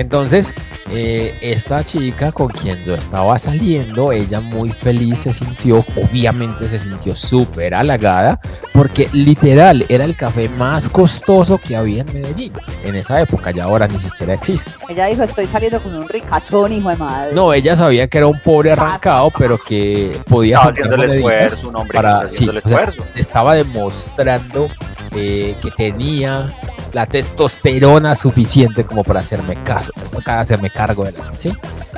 entonces 0.00 0.54
eh, 0.92 1.34
esta 1.40 1.84
chica 1.84 2.32
con 2.32 2.48
quien 2.48 2.82
yo 2.84 2.94
estaba 2.94 3.38
saliendo, 3.38 4.12
ella 4.12 4.40
muy 4.40 4.70
feliz 4.70 5.20
se 5.20 5.32
sintió, 5.32 5.84
obviamente 5.96 6.66
se 6.68 6.78
sintió 6.78 7.14
súper 7.14 7.74
halagada, 7.74 8.40
porque 8.72 9.08
literal 9.12 9.84
era 9.88 10.04
el 10.04 10.16
café 10.16 10.48
más 10.48 10.88
costoso 10.88 11.58
que 11.58 11.76
había 11.76 12.02
en 12.02 12.12
Medellín 12.12 12.52
en 12.84 12.96
esa 12.96 13.20
época, 13.20 13.50
ya 13.50 13.64
ahora 13.64 13.86
ni 13.86 13.98
siquiera 13.98 14.34
existe. 14.34 14.70
Ella 14.88 15.06
dijo, 15.06 15.22
estoy 15.22 15.46
saliendo 15.46 15.80
con 15.80 15.94
un 15.94 16.08
ricachón, 16.08 16.72
hijo 16.72 16.88
de 16.88 16.96
madre. 16.96 17.34
No, 17.34 17.52
ella 17.52 17.76
sabía 17.76 18.08
que 18.08 18.18
era 18.18 18.26
un 18.26 18.40
pobre 18.40 18.72
arrancado, 18.72 19.30
pero 19.38 19.58
que 19.58 20.20
podía 20.26 20.60
Estaba 20.74 21.04
el 21.04 21.12
esfuerzo, 21.12 21.68
un 21.68 21.76
hombre 21.76 21.90
que 21.90 22.02
para 22.02 22.28
sí, 22.28 22.44
el 22.44 22.50
o 22.50 22.52
sea, 22.52 22.60
esfuerzo. 22.62 23.04
estaba 23.14 23.54
demostrando 23.54 24.68
eh, 25.14 25.54
que 25.60 25.70
tenía 25.72 26.48
la 26.92 27.06
testosterona 27.06 28.14
suficiente 28.14 28.84
como 28.84 29.04
para 29.04 29.20
hacerme 29.20 29.56
caso, 29.62 29.92
para 30.24 30.40
hacerme 30.40 30.70
cargo 30.70 31.04
de 31.04 31.12
las 31.12 31.30
¿sí? 31.38 31.52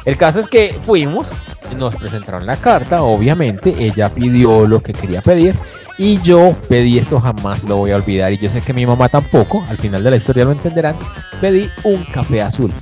El 0.04 0.16
caso 0.16 0.40
es 0.40 0.48
que 0.48 0.78
fuimos, 0.84 1.30
nos 1.76 1.94
presentaron 1.94 2.46
la 2.46 2.56
carta, 2.56 3.02
obviamente, 3.02 3.74
ella 3.78 4.08
pidió 4.08 4.66
lo 4.66 4.82
que 4.82 4.92
quería 4.92 5.22
pedir 5.22 5.56
y 5.98 6.20
yo 6.22 6.56
pedí 6.68 6.98
esto 6.98 7.20
jamás 7.20 7.64
lo 7.64 7.76
voy 7.76 7.92
a 7.92 7.96
olvidar 7.96 8.32
y 8.32 8.38
yo 8.38 8.50
sé 8.50 8.60
que 8.60 8.72
mi 8.72 8.84
mamá 8.86 9.08
tampoco, 9.08 9.64
al 9.68 9.78
final 9.78 10.02
de 10.02 10.10
la 10.10 10.16
historia 10.16 10.44
lo 10.44 10.52
entenderán, 10.52 10.96
pedí 11.40 11.70
un 11.84 12.02
café 12.04 12.42
azul. 12.42 12.72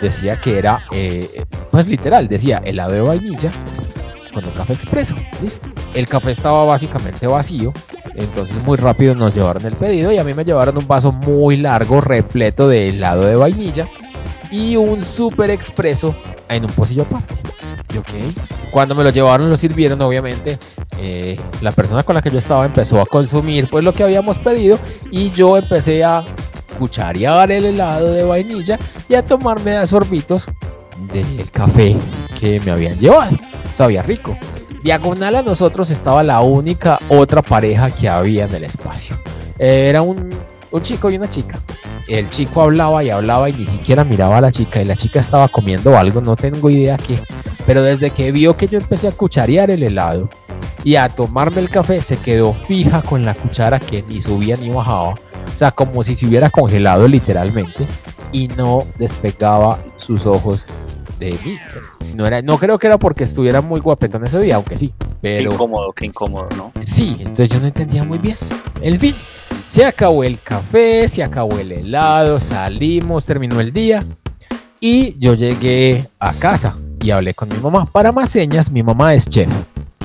Decía 0.00 0.40
que 0.40 0.58
era, 0.58 0.80
eh, 0.92 1.44
pues 1.70 1.86
literal, 1.86 2.28
decía 2.28 2.62
helado 2.64 2.92
de 2.92 3.00
vainilla 3.00 3.52
con 4.32 4.44
un 4.44 4.52
café 4.52 4.74
expreso. 4.74 5.16
El 5.94 6.08
café 6.08 6.30
estaba 6.30 6.64
básicamente 6.64 7.26
vacío, 7.26 7.72
entonces 8.20 8.62
muy 8.64 8.76
rápido 8.76 9.14
nos 9.14 9.34
llevaron 9.34 9.64
el 9.66 9.74
pedido 9.74 10.12
y 10.12 10.18
a 10.18 10.24
mí 10.24 10.34
me 10.34 10.44
llevaron 10.44 10.78
un 10.78 10.86
vaso 10.86 11.12
muy 11.12 11.56
largo 11.56 12.00
repleto 12.00 12.68
de 12.68 12.90
helado 12.90 13.22
de 13.22 13.36
vainilla 13.36 13.86
y 14.50 14.76
un 14.76 15.04
súper 15.04 15.50
expreso 15.50 16.14
en 16.48 16.64
un 16.64 16.72
pocillo 16.72 17.02
aparte. 17.02 17.34
Y 17.94 17.98
ok, 17.98 18.08
cuando 18.70 18.94
me 18.94 19.02
lo 19.02 19.10
llevaron 19.10 19.50
lo 19.50 19.56
sirvieron 19.56 20.00
obviamente 20.02 20.58
eh, 20.98 21.38
la 21.60 21.72
persona 21.72 22.02
con 22.02 22.14
la 22.14 22.22
que 22.22 22.30
yo 22.30 22.38
estaba 22.38 22.64
empezó 22.66 23.00
a 23.00 23.06
consumir 23.06 23.68
pues 23.68 23.82
lo 23.82 23.92
que 23.92 24.02
habíamos 24.04 24.38
pedido 24.38 24.78
y 25.10 25.30
yo 25.30 25.56
empecé 25.56 26.04
a 26.04 26.22
cucharear 26.78 27.50
el 27.50 27.64
helado 27.64 28.12
de 28.12 28.22
vainilla 28.22 28.78
y 29.08 29.14
a 29.14 29.22
tomarme 29.22 29.72
de 29.72 29.86
sorbitos 29.86 30.46
del 31.12 31.50
café 31.50 31.96
que 32.38 32.60
me 32.60 32.70
habían 32.70 32.98
llevado. 32.98 33.36
Sabía 33.74 34.02
rico. 34.02 34.36
Diagonal 34.82 35.36
a 35.36 35.42
nosotros 35.42 35.90
estaba 35.90 36.22
la 36.22 36.40
única 36.40 36.98
otra 37.08 37.42
pareja 37.42 37.90
que 37.90 38.08
había 38.08 38.46
en 38.46 38.54
el 38.54 38.64
espacio. 38.64 39.16
Eh, 39.58 39.88
Era 39.88 40.02
un, 40.02 40.30
un 40.70 40.82
chico 40.82 41.10
y 41.10 41.16
una 41.16 41.28
chica. 41.28 41.60
El 42.08 42.28
chico 42.30 42.62
hablaba 42.62 43.04
y 43.04 43.10
hablaba 43.10 43.48
y 43.50 43.52
ni 43.52 43.66
siquiera 43.66 44.04
miraba 44.04 44.38
a 44.38 44.40
la 44.40 44.50
chica 44.50 44.80
y 44.80 44.84
la 44.86 44.96
chica 44.96 45.20
estaba 45.20 45.48
comiendo 45.48 45.96
algo, 45.96 46.20
no 46.20 46.34
tengo 46.34 46.70
idea 46.70 46.96
qué. 46.96 47.20
Pero 47.66 47.82
desde 47.82 48.10
que 48.10 48.32
vio 48.32 48.56
que 48.56 48.66
yo 48.66 48.78
empecé 48.78 49.08
a 49.08 49.12
cucharear 49.12 49.70
el 49.70 49.82
helado, 49.82 50.28
y 50.82 50.96
a 50.96 51.08
tomarme 51.08 51.60
el 51.60 51.68
café 51.68 52.00
se 52.00 52.16
quedó 52.16 52.52
fija 52.54 53.02
con 53.02 53.24
la 53.24 53.34
cuchara 53.34 53.78
que 53.78 54.02
ni 54.08 54.20
subía 54.20 54.56
ni 54.56 54.70
bajaba. 54.70 55.10
O 55.10 55.58
sea, 55.58 55.70
como 55.72 56.02
si 56.04 56.14
se 56.14 56.26
hubiera 56.26 56.48
congelado 56.48 57.06
literalmente 57.06 57.86
y 58.32 58.48
no 58.48 58.84
despegaba 58.98 59.82
sus 59.98 60.26
ojos 60.26 60.66
de 61.20 61.32
mí. 61.44 61.58
pues. 61.72 62.14
No, 62.16 62.26
era, 62.26 62.42
no 62.42 62.58
creo 62.58 62.78
que 62.78 62.86
era 62.88 62.98
porque 62.98 63.24
estuviera 63.24 63.60
muy 63.60 63.80
guapetón 63.80 64.24
ese 64.26 64.40
día, 64.40 64.56
aunque 64.56 64.76
sí. 64.78 64.92
Qué 64.98 65.06
Pero 65.20 65.52
incómodo, 65.52 65.92
qué 65.92 66.06
incómodo, 66.06 66.48
¿no? 66.56 66.72
sí, 66.80 67.16
entonces 67.20 67.50
yo 67.50 67.60
no 67.60 67.66
entendía 67.66 68.02
muy 68.02 68.18
bien. 68.18 68.36
En 68.80 68.98
fin, 68.98 69.14
se 69.68 69.84
acabó 69.84 70.24
el 70.24 70.40
café, 70.40 71.06
se 71.06 71.22
acabó 71.22 71.58
el 71.58 71.70
helado, 71.72 72.40
salimos, 72.40 73.26
terminó 73.26 73.60
el 73.60 73.72
día 73.72 74.02
y 74.80 75.16
yo 75.18 75.34
llegué 75.34 76.08
a 76.18 76.32
casa 76.32 76.76
y 77.02 77.10
hablé 77.10 77.34
con 77.34 77.48
mi 77.50 77.56
mamá. 77.58 77.86
Para 77.86 78.12
más 78.12 78.30
señas, 78.30 78.70
mi 78.70 78.82
mamá 78.82 79.14
es 79.14 79.28
chef. 79.28 79.48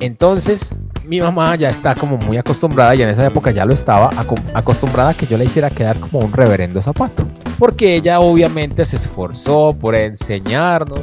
Entonces, 0.02 0.76
mi 1.08 1.22
mamá 1.22 1.56
ya 1.56 1.70
está 1.70 1.96
como 1.96 2.18
muy 2.18 2.38
acostumbrada, 2.38 2.96
y 2.96 3.02
en 3.02 3.10
esa 3.10 3.26
época 3.26 3.52
ya 3.52 3.66
lo 3.66 3.74
estaba, 3.74 4.10
acostumbrada 4.54 5.10
a 5.10 5.14
que 5.14 5.26
yo 5.28 5.38
le 5.38 5.46
hiciera 5.46 5.70
quedar 5.70 6.00
como 6.00 6.20
un 6.20 6.32
reverendo 6.34 6.82
zapato. 6.82 7.28
Porque 7.60 7.96
ella 7.96 8.20
obviamente 8.20 8.86
se 8.86 8.96
esforzó 8.98 9.74
por 9.80 9.96
enseñarnos, 9.96 11.02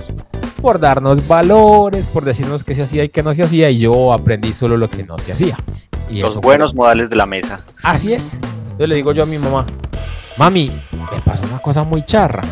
por 0.61 0.79
darnos 0.79 1.27
valores, 1.27 2.05
por 2.07 2.25
decirnos 2.25 2.65
qué 2.65 2.75
se 2.75 2.83
hacía 2.83 3.05
y 3.05 3.09
qué 3.09 3.23
no 3.23 3.33
se 3.35 3.43
hacía, 3.43 3.71
y 3.71 3.79
yo 3.79 4.13
aprendí 4.13 4.53
solo 4.53 4.77
lo 4.77 4.89
que 4.89 5.03
no 5.05 5.19
se 5.19 5.33
hacía. 5.33 5.57
Y 6.11 6.19
Los 6.21 6.35
fue- 6.35 6.43
buenos 6.43 6.75
modales 6.75 7.09
de 7.11 7.17
la 7.17 7.27
mesa. 7.27 7.65
Así 7.83 8.13
es. 8.13 8.35
Entonces 8.73 8.89
le 8.89 8.95
digo 8.97 9.13
yo 9.13 9.23
a 9.23 9.27
mi 9.27 9.39
mamá, 9.39 9.65
mami, 10.37 10.71
me 10.93 11.21
pasó 11.25 11.45
una 11.45 11.59
cosa 11.59 11.85
muy 11.85 12.05
charra. 12.05 12.43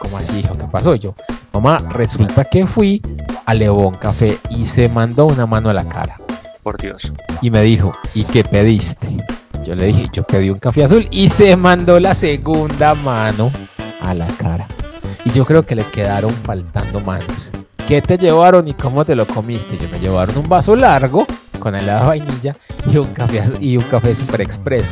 ¿Cómo 0.00 0.18
así, 0.18 0.40
hijo? 0.40 0.56
¿Qué 0.56 0.64
pasó? 0.64 0.94
Y 0.94 0.98
yo, 0.98 1.14
mamá, 1.52 1.78
resulta 1.90 2.44
que 2.44 2.66
fui 2.66 3.00
a 3.46 3.54
León 3.54 3.94
Café 3.94 4.38
y 4.50 4.66
se 4.66 4.88
mandó 4.88 5.26
una 5.26 5.46
mano 5.46 5.70
a 5.70 5.74
la 5.74 5.84
cara. 5.88 6.16
Por 6.68 6.76
Dios. 6.76 7.00
Y 7.40 7.50
me 7.50 7.62
dijo, 7.62 7.92
¿y 8.12 8.24
qué 8.24 8.44
pediste? 8.44 9.08
Yo 9.66 9.74
le 9.74 9.86
dije, 9.86 10.06
yo 10.12 10.22
pedí 10.22 10.50
un 10.50 10.58
café 10.58 10.84
azul 10.84 11.08
y 11.10 11.30
se 11.30 11.56
mandó 11.56 11.98
la 11.98 12.12
segunda 12.12 12.94
mano 12.94 13.50
a 14.02 14.12
la 14.12 14.26
cara. 14.26 14.68
Y 15.24 15.30
yo 15.30 15.46
creo 15.46 15.64
que 15.64 15.74
le 15.74 15.84
quedaron 15.84 16.30
faltando 16.30 17.00
manos. 17.00 17.50
¿Qué 17.86 18.02
te 18.02 18.18
llevaron 18.18 18.68
y 18.68 18.74
cómo 18.74 19.02
te 19.06 19.14
lo 19.14 19.26
comiste? 19.26 19.78
Yo 19.78 19.88
me 19.88 19.98
llevaron 19.98 20.36
un 20.36 20.46
vaso 20.46 20.76
largo 20.76 21.26
con 21.58 21.74
helado 21.74 22.00
de 22.00 22.06
vainilla 22.18 22.54
y 22.84 22.98
un 22.98 23.14
café, 23.14 23.42
y 23.62 23.78
un 23.78 23.84
café 23.84 24.14
super 24.14 24.42
expreso. 24.42 24.90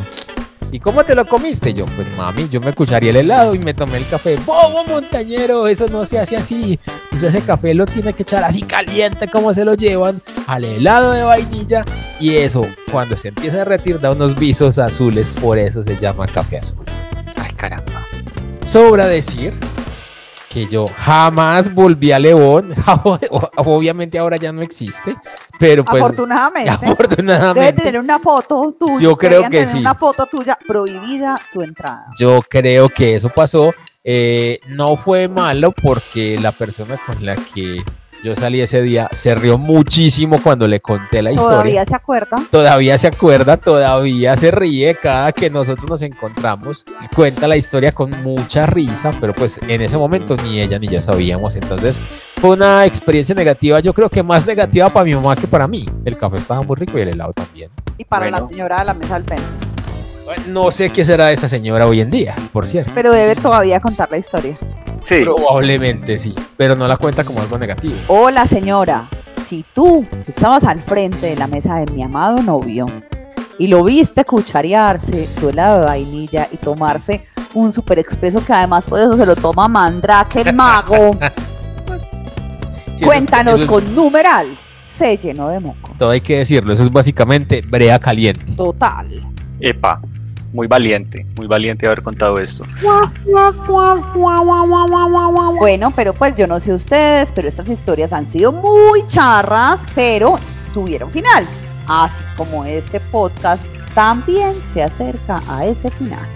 ¿Y 0.73 0.81
cómo 0.81 1.05
te 1.05 1.15
lo 1.15 1.25
comiste? 1.27 1.73
Yo, 1.73 1.87
pues 1.87 2.07
mami, 2.17 2.49
yo 2.49 2.61
me 2.61 2.73
cucharía 2.73 3.11
el 3.11 3.17
helado 3.17 3.55
y 3.55 3.59
me 3.59 3.73
tomé 3.73 3.99
el 3.99 4.09
café. 4.09 4.37
¡Bobo 4.45 4.85
montañero! 4.85 5.69
Eso 5.69 5.89
no 5.89 6.05
se 6.05 6.19
hace 6.19 6.37
así. 6.37 6.79
Usted 7.13 7.29
ese 7.29 7.41
café 7.41 7.73
lo 7.73 7.87
tiene 7.87 8.13
que 8.13 8.23
echar 8.23 8.45
así 8.45 8.63
caliente 8.63 9.29
como 9.29 9.55
se 9.55 9.65
lo 9.65 9.75
llevan 9.75 10.21
al 10.47 10.65
helado 10.65 11.13
de 11.13 11.23
vainilla. 11.23 11.85
Y 12.19 12.37
eso, 12.37 12.67
cuando 12.91 13.17
se 13.17 13.29
empieza 13.29 13.57
a 13.57 13.61
derretir, 13.61 14.01
da 14.01 14.11
unos 14.11 14.39
visos 14.39 14.79
azules. 14.79 15.31
Por 15.31 15.59
eso 15.59 15.83
se 15.83 15.97
llama 15.99 16.27
café 16.27 16.59
azul. 16.59 16.85
Ay, 17.37 17.53
caramba. 17.53 18.05
Sobra 18.67 19.07
decir 19.07 19.55
que 20.57 20.67
yo 20.67 20.87
jamás 20.97 21.73
volví 21.73 22.13
a 22.13 22.19
León. 22.19 22.75
Obviamente 23.57 24.19
ahora 24.19 24.37
ya 24.37 24.53
no 24.53 24.63
existe. 24.63 25.15
Pero 25.59 25.85
pues... 25.85 26.03
Afortunadamente. 26.03 26.71
Debe 26.71 26.93
Afortunadamente. 26.93 27.83
tener 27.83 28.01
una 28.01 28.19
foto 28.19 28.75
tuya. 28.79 29.01
Yo 29.01 29.17
creo 29.17 29.31
deberían 29.31 29.51
que 29.51 29.59
tener 29.59 29.73
sí. 29.73 29.79
Una 29.79 29.95
foto 29.95 30.27
tuya 30.27 30.59
prohibida 30.67 31.37
su 31.51 31.63
entrada. 31.63 32.07
Yo 32.19 32.41
creo 32.49 32.89
que 32.89 33.15
eso 33.15 33.29
pasó. 33.31 33.75
Eh, 34.09 34.61
no 34.69 34.97
fue 34.97 35.27
malo 35.27 35.73
porque 35.73 36.39
la 36.41 36.53
persona 36.53 37.01
con 37.05 37.25
la 37.27 37.35
que 37.35 37.83
yo 38.25 38.35
salí 38.35 38.61
ese 38.61 38.83
día 38.83 39.09
se 39.13 39.35
rió 39.35 39.59
muchísimo 39.59 40.39
cuando 40.43 40.67
le 40.67 40.81
conté 40.81 41.23
la 41.23 41.33
historia. 41.33 41.51
Todavía 41.51 41.85
se 41.85 41.95
acuerda. 41.95 42.37
Todavía 42.51 42.99
se 42.99 43.07
acuerda, 43.07 43.57
todavía 43.57 44.37
se 44.37 44.51
ríe 44.51 44.95
cada 44.97 45.33
que 45.33 45.51
nosotros 45.51 45.89
nos 45.89 46.03
encontramos. 46.03 46.85
Cuenta 47.15 47.47
la 47.47 47.57
historia 47.57 47.93
con 47.93 48.11
mucha 48.23 48.67
risa, 48.67 49.13
pero 49.21 49.35
pues 49.35 49.61
en 49.69 49.81
ese 49.83 49.97
momento 49.97 50.37
ni 50.43 50.61
ella 50.61 50.79
ni 50.79 50.89
yo 50.89 51.01
sabíamos. 51.03 51.57
Entonces 51.57 51.99
fue 52.41 52.51
una 52.51 52.85
experiencia 52.85 53.35
negativa, 53.35 53.81
yo 53.81 53.93
creo 53.93 54.09
que 54.11 54.23
más 54.23 54.47
negativa 54.47 54.89
para 54.89 55.05
mi 55.05 55.15
mamá 55.15 55.37
que 55.37 55.47
para 55.47 55.69
mí. 55.69 55.87
El 56.05 56.17
café 56.17 56.37
estaba 56.37 56.63
muy 56.63 56.77
rico 56.77 56.99
y 56.99 57.03
el 57.03 57.09
helado 57.09 57.33
también. 57.33 57.71
Y 57.99 58.05
para 58.05 58.27
Bueno. 58.27 58.41
la 58.41 58.49
señora 58.49 58.79
de 58.81 58.85
la 58.87 58.95
mesa 58.95 59.17
al 59.17 59.25
frente. 59.25 59.45
No 60.49 60.73
sé 60.73 60.91
qué 60.91 61.05
será 61.05 61.27
de 61.29 61.35
esa 61.35 61.49
señora 61.49 61.87
hoy 61.87 62.01
en 62.01 62.11
día, 62.11 62.35
por 62.53 62.67
cierto. 62.67 62.91
Pero 62.95 63.13
debe 63.13 63.37
todavía 63.37 63.79
contar 63.81 64.11
la 64.11 64.19
historia. 64.19 64.57
Sí. 65.07 65.23
Probablemente 65.23 66.19
sí, 66.19 66.35
pero 66.57 66.75
no 66.75 66.89
la 66.89 66.97
cuenta 66.97 67.23
como 67.23 67.41
algo 67.41 67.57
negativo. 67.59 67.95
Hola 68.09 68.45
señora, 68.45 69.09
si 69.47 69.65
tú 69.73 70.05
estabas 70.27 70.65
al 70.65 70.81
frente 70.81 71.27
de 71.29 71.37
la 71.37 71.47
mesa 71.47 71.77
de 71.77 71.93
mi 71.93 72.03
amado 72.03 72.43
novio 72.43 72.87
y 73.57 73.69
lo 73.69 73.85
viste 73.85 74.25
cucharearse 74.25 75.29
su 75.33 75.51
helado 75.51 75.79
de 75.81 75.87
vainilla 75.87 76.49
y 76.51 76.57
tomarse 76.57 77.25
un 77.55 77.73
super 77.73 78.01
expreso 78.01 78.45
que 78.45 78.53
además 78.53 78.85
por 78.87 78.99
eso 78.99 79.17
se 79.17 79.25
lo 79.25 79.37
toma 79.37 79.69
Mandrake 79.69 80.41
el 80.41 80.53
mago, 80.55 81.17
Sí, 81.21 81.21
eso 81.27 82.97
es- 82.99 83.07
cuéntanos 83.07 83.61
es- 83.61 83.67
con 83.69 83.95
numeral. 83.95 84.47
Se 84.83 85.17
llenó 85.19 85.51
de 85.51 85.61
moco. 85.61 85.91
Todo 85.99 86.11
hay 86.11 86.21
que 86.23 86.39
decirlo, 86.39 86.73
eso 86.73 86.83
es 86.83 86.91
básicamente 86.91 87.63
brea 87.69 87.99
caliente. 88.01 88.53
Total. 88.57 89.07
Epa. 89.61 90.01
Muy 90.57 90.69
valiente, 90.69 91.27
muy 91.37 91.47
valiente 91.47 91.85
haber 91.85 92.03
contado 92.03 92.39
esto. 92.39 92.65
Bueno, 95.59 95.93
pero 95.95 96.15
pues 96.15 96.35
yo 96.35 96.47
no 96.47 96.59
sé 96.59 96.73
ustedes, 96.73 97.31
pero 97.31 97.47
estas 97.47 97.69
historias 97.69 98.15
han 98.15 98.27
sido 98.27 98.53
muy 98.53 99.07
charras, 99.07 99.85
pero 99.95 100.37
tuvieron 100.73 101.13
final. 101.13 101.47
Así 101.87 102.25
como 102.39 102.65
este 102.65 103.01
podcast 103.01 103.67
también 103.95 104.55
se 104.73 104.83
acerca 104.83 105.37
a 105.47 105.67
ese 105.67 105.91
final. 105.91 106.27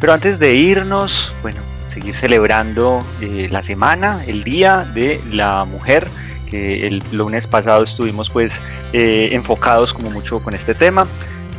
Pero 0.00 0.14
antes 0.14 0.38
de 0.38 0.54
irnos, 0.54 1.34
bueno, 1.42 1.60
seguir 1.84 2.16
celebrando 2.16 3.00
eh, 3.20 3.48
la 3.50 3.60
semana, 3.60 4.24
el 4.26 4.44
Día 4.44 4.90
de 4.94 5.20
la 5.30 5.66
Mujer, 5.66 6.08
que 6.48 6.86
el 6.86 7.02
lunes 7.12 7.46
pasado 7.46 7.82
estuvimos 7.82 8.30
pues 8.30 8.62
eh, 8.94 9.28
enfocados 9.32 9.92
como 9.92 10.08
mucho 10.10 10.42
con 10.42 10.54
este 10.54 10.74
tema. 10.74 11.06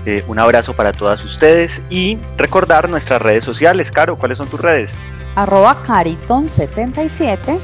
Eh, 0.06 0.24
un 0.28 0.40
abrazo 0.40 0.74
para 0.74 0.92
todas 0.92 1.24
ustedes 1.24 1.82
y 1.90 2.18
recordar 2.38 2.90
nuestras 2.90 3.22
redes 3.22 3.44
sociales. 3.44 3.92
Caro, 3.92 4.18
¿cuáles 4.18 4.38
son 4.38 4.48
tus 4.48 4.60
redes? 4.60 4.96
Arroba 5.36 5.84
Cariton77. 5.84 7.60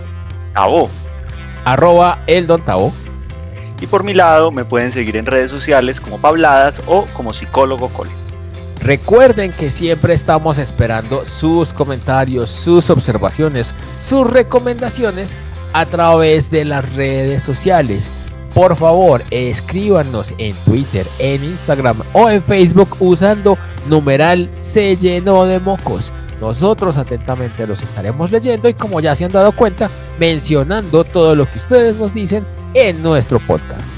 Tabo. 0.54 0.90
Arroba 1.66 2.20
el 2.28 2.48
Don 2.48 2.62
Tavo. 2.62 2.94
Y 3.82 3.88
por 3.88 4.04
mi 4.04 4.14
lado 4.14 4.52
me 4.52 4.66
pueden 4.66 4.92
seguir 4.92 5.18
en 5.18 5.26
redes 5.26 5.52
sociales 5.52 6.00
como 6.00 6.18
Pabladas 6.20 6.84
o 6.88 7.06
como 7.14 7.34
Psicólogo 7.34 7.90
Col. 7.90 8.08
Recuerden 8.82 9.52
que 9.52 9.70
siempre 9.70 10.14
estamos 10.14 10.60
esperando 10.60 11.26
sus 11.26 11.74
comentarios, 11.74 12.50
sus 12.50 12.90
observaciones, 12.90 13.74
sus 14.02 14.30
recomendaciones 14.30 15.36
a 15.74 15.86
través 15.86 16.50
de 16.52 16.66
las 16.66 16.94
redes 16.96 17.44
sociales. 17.44 18.10
Por 18.58 18.76
favor, 18.76 19.22
escríbanos 19.30 20.34
en 20.40 20.56
Twitter, 20.66 21.06
en 21.20 21.44
Instagram 21.44 22.02
o 22.12 22.28
en 22.28 22.42
Facebook 22.42 22.90
usando 23.00 23.56
numeral 23.88 24.50
se 24.58 24.98
llenó 24.98 25.46
de 25.46 25.60
mocos. 25.60 26.12
Nosotros 26.42 26.98
atentamente 26.98 27.68
los 27.68 27.84
estaremos 27.84 28.32
leyendo 28.32 28.68
y 28.68 28.74
como 28.74 29.00
ya 29.00 29.14
se 29.14 29.26
han 29.26 29.32
dado 29.32 29.52
cuenta, 29.52 29.92
mencionando 30.18 31.04
todo 31.04 31.36
lo 31.36 31.46
que 31.46 31.60
ustedes 31.60 31.98
nos 31.98 32.16
dicen 32.16 32.48
en 32.74 33.04
nuestro 33.04 33.40
podcast. 33.40 33.92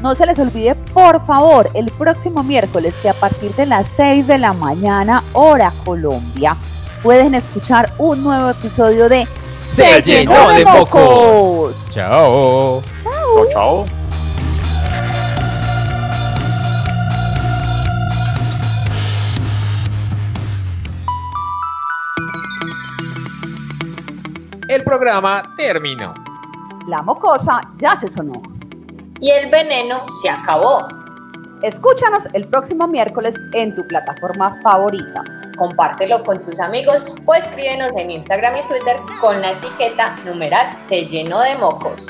No 0.00 0.14
se 0.14 0.26
les 0.26 0.38
olvide, 0.38 0.76
por 0.76 1.26
favor, 1.26 1.68
el 1.74 1.90
próximo 1.90 2.44
miércoles 2.44 2.96
que 2.98 3.08
a 3.08 3.14
partir 3.14 3.52
de 3.56 3.66
las 3.66 3.88
6 3.88 4.28
de 4.28 4.38
la 4.38 4.52
mañana, 4.52 5.24
hora 5.32 5.72
Colombia, 5.84 6.56
pueden 7.02 7.34
escuchar 7.34 7.92
un 7.98 8.22
nuevo 8.22 8.50
episodio 8.50 9.08
de 9.08 9.26
Se 9.60 10.00
llenó 10.02 10.52
de 10.52 10.64
mocos. 10.64 11.74
Chao. 11.88 12.80
Chao, 13.02 13.46
chao. 13.52 14.03
El 24.66 24.82
programa 24.82 25.42
terminó. 25.58 26.14
La 26.88 27.02
mocosa 27.02 27.60
ya 27.76 28.00
se 28.00 28.08
sonó. 28.08 28.40
Y 29.20 29.30
el 29.30 29.50
veneno 29.50 30.08
se 30.22 30.30
acabó. 30.30 30.88
Escúchanos 31.60 32.26
el 32.32 32.48
próximo 32.48 32.86
miércoles 32.86 33.34
en 33.52 33.74
tu 33.74 33.86
plataforma 33.86 34.58
favorita. 34.62 35.22
Compártelo 35.58 36.24
con 36.24 36.42
tus 36.44 36.60
amigos 36.60 37.04
o 37.26 37.34
escríbenos 37.34 37.90
en 37.98 38.10
Instagram 38.10 38.54
y 38.56 38.68
Twitter 38.68 38.96
con 39.20 39.38
la 39.42 39.52
etiqueta 39.52 40.16
numeral 40.24 40.72
se 40.78 41.04
llenó 41.04 41.40
de 41.40 41.56
mocos. 41.58 42.06